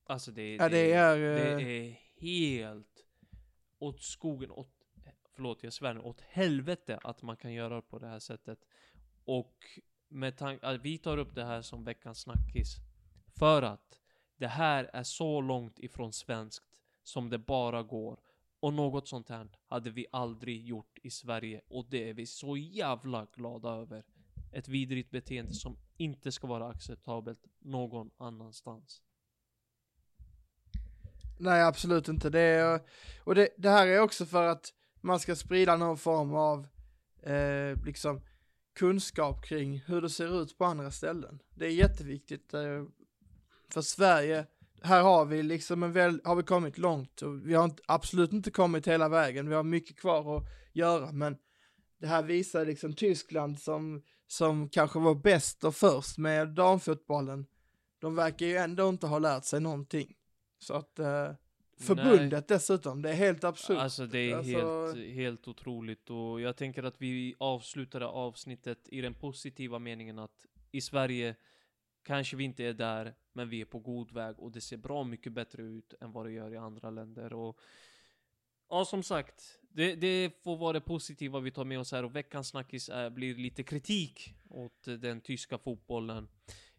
Alltså 0.06 0.30
det, 0.30 0.54
Ja, 0.54 0.68
det 0.68 0.92
är, 0.92 1.18
det 1.18 1.52
eh, 1.52 1.68
är 1.68 1.98
helt 2.20 3.04
åt 3.78 4.02
skogen, 4.02 4.50
åt, 4.50 4.70
förlåt 5.34 5.62
jag 5.62 5.72
svär 5.72 5.94
nu, 5.94 6.00
åt 6.00 6.20
helvete 6.20 6.98
att 7.02 7.22
man 7.22 7.36
kan 7.36 7.52
göra 7.52 7.82
på 7.82 7.98
det 7.98 8.06
här 8.06 8.18
sättet. 8.18 8.58
Och 9.24 9.80
med 10.08 10.36
tanke, 10.38 10.66
att 10.66 10.80
vi 10.80 10.98
tar 10.98 11.18
upp 11.18 11.34
det 11.34 11.44
här 11.44 11.62
som 11.62 11.84
veckans 11.84 12.20
snackis. 12.20 12.76
För 13.38 13.62
att 13.62 14.00
det 14.36 14.46
här 14.46 14.90
är 14.92 15.02
så 15.02 15.40
långt 15.40 15.78
ifrån 15.78 16.12
svenskt 16.12 16.64
som 17.02 17.30
det 17.30 17.38
bara 17.38 17.82
går. 17.82 18.20
Och 18.60 18.72
något 18.72 19.08
sånt 19.08 19.28
här 19.28 19.48
hade 19.66 19.90
vi 19.90 20.06
aldrig 20.12 20.66
gjort 20.66 20.98
i 21.02 21.10
Sverige 21.10 21.60
och 21.68 21.86
det 21.90 22.08
är 22.08 22.14
vi 22.14 22.26
så 22.26 22.56
jävla 22.56 23.26
glada 23.32 23.68
över. 23.68 24.04
Ett 24.54 24.68
vidrigt 24.68 25.10
beteende 25.10 25.54
som 25.54 25.76
inte 25.96 26.32
ska 26.32 26.46
vara 26.46 26.68
acceptabelt 26.68 27.40
någon 27.58 28.10
annanstans. 28.16 29.02
Nej, 31.38 31.62
absolut 31.62 32.08
inte. 32.08 32.30
Det 32.30 32.40
är, 32.40 32.80
och 33.24 33.34
det, 33.34 33.48
det 33.56 33.70
här 33.70 33.86
är 33.86 34.00
också 34.00 34.26
för 34.26 34.46
att 34.46 34.72
man 35.00 35.20
ska 35.20 35.36
sprida 35.36 35.76
någon 35.76 35.98
form 35.98 36.34
av 36.34 36.66
eh, 37.22 37.84
liksom 37.84 38.20
kunskap 38.74 39.44
kring 39.44 39.78
hur 39.86 40.00
det 40.00 40.10
ser 40.10 40.42
ut 40.42 40.58
på 40.58 40.64
andra 40.64 40.90
ställen. 40.90 41.38
Det 41.54 41.66
är 41.66 41.70
jätteviktigt 41.70 42.54
eh, 42.54 42.84
för 43.72 43.82
Sverige. 43.82 44.46
Här 44.82 45.02
har 45.02 45.24
vi 45.24 45.42
liksom 45.42 45.82
en 45.82 45.92
väl, 45.92 46.20
har 46.24 46.36
vi 46.36 46.42
kommit 46.42 46.78
långt 46.78 47.22
och 47.22 47.48
vi 47.48 47.54
har 47.54 47.64
inte, 47.64 47.82
absolut 47.86 48.32
inte 48.32 48.50
kommit 48.50 48.88
hela 48.88 49.08
vägen. 49.08 49.48
Vi 49.48 49.54
har 49.54 49.62
mycket 49.62 49.98
kvar 49.98 50.36
att 50.36 50.44
göra, 50.72 51.12
men 51.12 51.36
det 51.98 52.06
här 52.06 52.22
visar 52.22 52.66
liksom 52.66 52.92
Tyskland 52.92 53.60
som, 53.60 54.02
som 54.34 54.68
kanske 54.68 54.98
var 54.98 55.14
bäst 55.14 55.64
och 55.64 55.74
först 55.74 56.18
med 56.18 56.48
damfotbollen. 56.48 57.46
De 57.98 58.14
verkar 58.16 58.46
ju 58.46 58.56
ändå 58.56 58.88
inte 58.88 59.06
ha 59.06 59.18
lärt 59.18 59.44
sig 59.44 59.60
någonting. 59.60 60.16
Så 60.58 60.74
att 60.74 60.98
eh, 60.98 61.32
förbundet 61.78 62.48
dessutom, 62.48 63.02
det 63.02 63.10
är 63.10 63.14
helt 63.14 63.44
absurt. 63.44 63.78
Alltså 63.78 64.06
det 64.06 64.30
är 64.30 64.36
Alltså- 64.36 64.92
helt, 64.92 65.14
helt 65.14 65.48
otroligt 65.48 66.10
och 66.10 66.40
jag 66.40 66.56
tänker 66.56 66.82
att 66.82 67.02
vi 67.02 67.34
avslutade 67.38 68.06
avsnittet 68.06 68.78
i 68.88 69.00
den 69.00 69.14
positiva 69.14 69.78
meningen 69.78 70.18
att 70.18 70.46
i 70.72 70.80
Sverige 70.80 71.36
kanske 72.02 72.36
vi 72.36 72.44
inte 72.44 72.64
är 72.64 72.74
där, 72.74 73.14
men 73.32 73.48
vi 73.48 73.60
är 73.60 73.64
på 73.64 73.78
god 73.78 74.12
väg 74.12 74.38
och 74.38 74.52
det 74.52 74.60
ser 74.60 74.76
bra 74.76 75.04
mycket 75.04 75.32
bättre 75.32 75.62
ut 75.62 75.94
än 76.00 76.12
vad 76.12 76.26
det 76.26 76.32
gör 76.32 76.52
i 76.54 76.56
andra 76.56 76.90
länder 76.90 77.32
och 77.32 77.58
Ja, 78.68 78.84
som 78.84 79.02
sagt, 79.02 79.58
det, 79.68 79.94
det 79.94 80.42
får 80.44 80.56
vara 80.56 80.72
det 80.72 80.80
positiva 80.80 81.40
vi 81.40 81.50
tar 81.50 81.64
med 81.64 81.78
oss 81.78 81.92
här 81.92 82.04
och 82.04 82.16
veckans 82.16 82.48
snackis 82.48 82.88
är, 82.88 83.10
blir 83.10 83.34
lite 83.34 83.62
kritik 83.62 84.34
åt 84.50 84.88
eh, 84.88 84.94
den 84.94 85.20
tyska 85.20 85.58
fotbollen. 85.58 86.28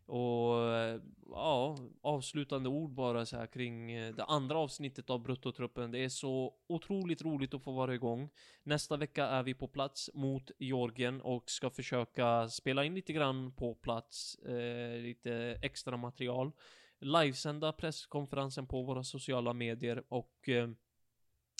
Och 0.05 0.71
eh, 0.71 1.01
ja, 1.29 1.77
avslutande 2.01 2.69
ord 2.69 2.91
bara 2.91 3.25
så 3.25 3.37
här 3.37 3.47
kring 3.47 3.87
det 3.87 4.23
andra 4.23 4.57
avsnittet 4.57 5.09
av 5.09 5.21
Bruttotruppen. 5.21 5.91
Det 5.91 6.03
är 6.03 6.09
så 6.09 6.53
otroligt 6.67 7.21
roligt 7.21 7.53
att 7.53 7.63
få 7.63 7.71
vara 7.71 7.95
igång. 7.95 8.29
Nästa 8.63 8.97
vecka 8.97 9.25
är 9.25 9.43
vi 9.43 9.53
på 9.53 9.67
plats 9.67 10.09
mot 10.13 10.51
Georgien 10.59 11.21
och 11.21 11.49
ska 11.49 11.69
försöka 11.69 12.49
spela 12.49 12.85
in 12.85 12.95
lite 12.95 13.13
grann 13.13 13.51
på 13.51 13.75
plats, 13.75 14.35
eh, 14.35 15.01
lite 15.01 15.59
extra 15.61 15.97
material. 15.97 16.51
Livesända 16.99 17.73
presskonferensen 17.73 18.67
på 18.67 18.83
våra 18.83 19.03
sociala 19.03 19.53
medier 19.53 20.03
och 20.09 20.49
eh, 20.49 20.69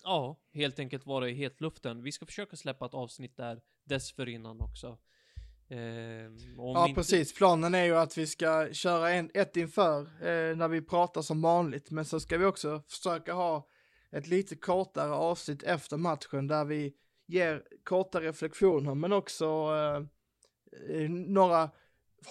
ja, 0.06 0.40
helt 0.54 0.80
enkelt 0.80 1.06
vara 1.06 1.30
i 1.30 1.34
hetluften. 1.34 2.04
Vi 2.04 2.12
ska 2.12 2.26
försöka 2.26 2.56
släppa 2.56 2.86
ett 2.86 2.94
avsnitt 2.94 3.38
där 3.38 3.62
dessförinnan 3.84 4.62
också. 4.62 4.98
Eh, 5.70 5.78
Ja, 6.58 6.88
inte- 6.88 6.96
precis. 7.02 7.34
Planen 7.34 7.76
är 7.76 7.84
ju 7.84 7.96
att 7.98 8.18
vi 8.18 8.28
ska 8.28 8.74
köra 8.74 9.10
en, 9.12 9.32
ett 9.34 9.58
inför 9.58 10.00
eh, 10.02 10.56
när 10.56 10.68
vi 10.68 10.82
pratar 10.82 11.22
som 11.22 11.42
vanligt, 11.42 11.92
men 11.92 12.06
så 12.06 12.20
ska 12.20 12.38
vi 12.38 12.46
också 12.46 12.82
försöka 12.88 13.34
ha 13.34 13.68
ett 14.12 14.28
lite 14.28 14.56
kortare 14.56 15.12
avsnitt 15.14 15.64
efter 15.64 15.98
matchen 15.98 16.48
där 16.48 16.66
vi 16.66 16.94
ger 17.28 17.64
korta 17.84 18.22
reflektioner, 18.22 18.96
men 18.96 19.14
också 19.14 19.46
eh, 19.46 19.98
eh, 21.02 21.10
några 21.10 21.70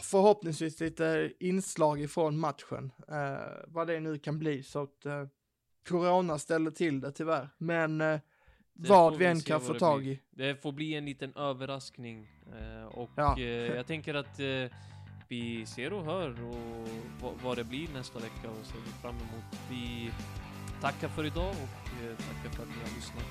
förhoppningsvis 0.03 0.81
lite 0.81 1.33
inslag 1.41 2.01
ifrån 2.01 2.39
matchen, 2.39 2.93
eh, 3.09 3.65
vad 3.67 3.87
det 3.87 4.01
nu 4.01 4.19
kan 4.19 4.39
bli. 4.39 4.63
Så 4.63 4.83
att, 4.83 5.07
eh, 5.07 5.27
Corona 5.89 6.39
ställde 6.39 6.71
till 6.71 7.01
det 7.01 7.13
tyvärr. 7.13 7.49
Men 7.59 8.01
eh, 8.01 8.21
vad 8.73 9.17
vi 9.17 9.25
än 9.27 9.41
kan 9.41 9.61
få 9.61 9.75
tag 9.75 10.01
blir. 10.01 10.13
i. 10.13 10.21
Det 10.31 10.63
får 10.63 10.73
bli 10.73 10.95
en 10.95 11.05
liten 11.05 11.37
överraskning. 11.37 12.29
Eh, 12.53 12.87
och 12.87 13.11
Ja. 13.15 13.39
eh, 13.39 13.45
jag 13.47 13.87
tänker 13.87 14.15
att 14.15 14.41
eh, 14.41 14.77
vi 15.29 15.67
ser 15.67 15.93
och 15.93 16.05
hör 16.05 16.31
och 16.45 16.89
vad, 17.23 17.33
vad 17.45 17.57
det 17.57 17.65
blir 17.65 17.89
nästa 17.95 18.19
vecka 18.19 18.51
och 18.61 18.67
ser 18.67 18.79
vi 18.87 18.91
fram 19.03 19.15
emot. 19.17 19.61
Vi 19.71 20.11
tackar 20.81 21.09
för 21.09 21.27
idag 21.27 21.51
och 21.51 22.05
eh, 22.05 22.17
tackar 22.17 22.51
för 22.57 22.63
att 22.63 22.69
ni 22.69 22.75
har 22.75 22.95
lyssnat. 22.97 23.25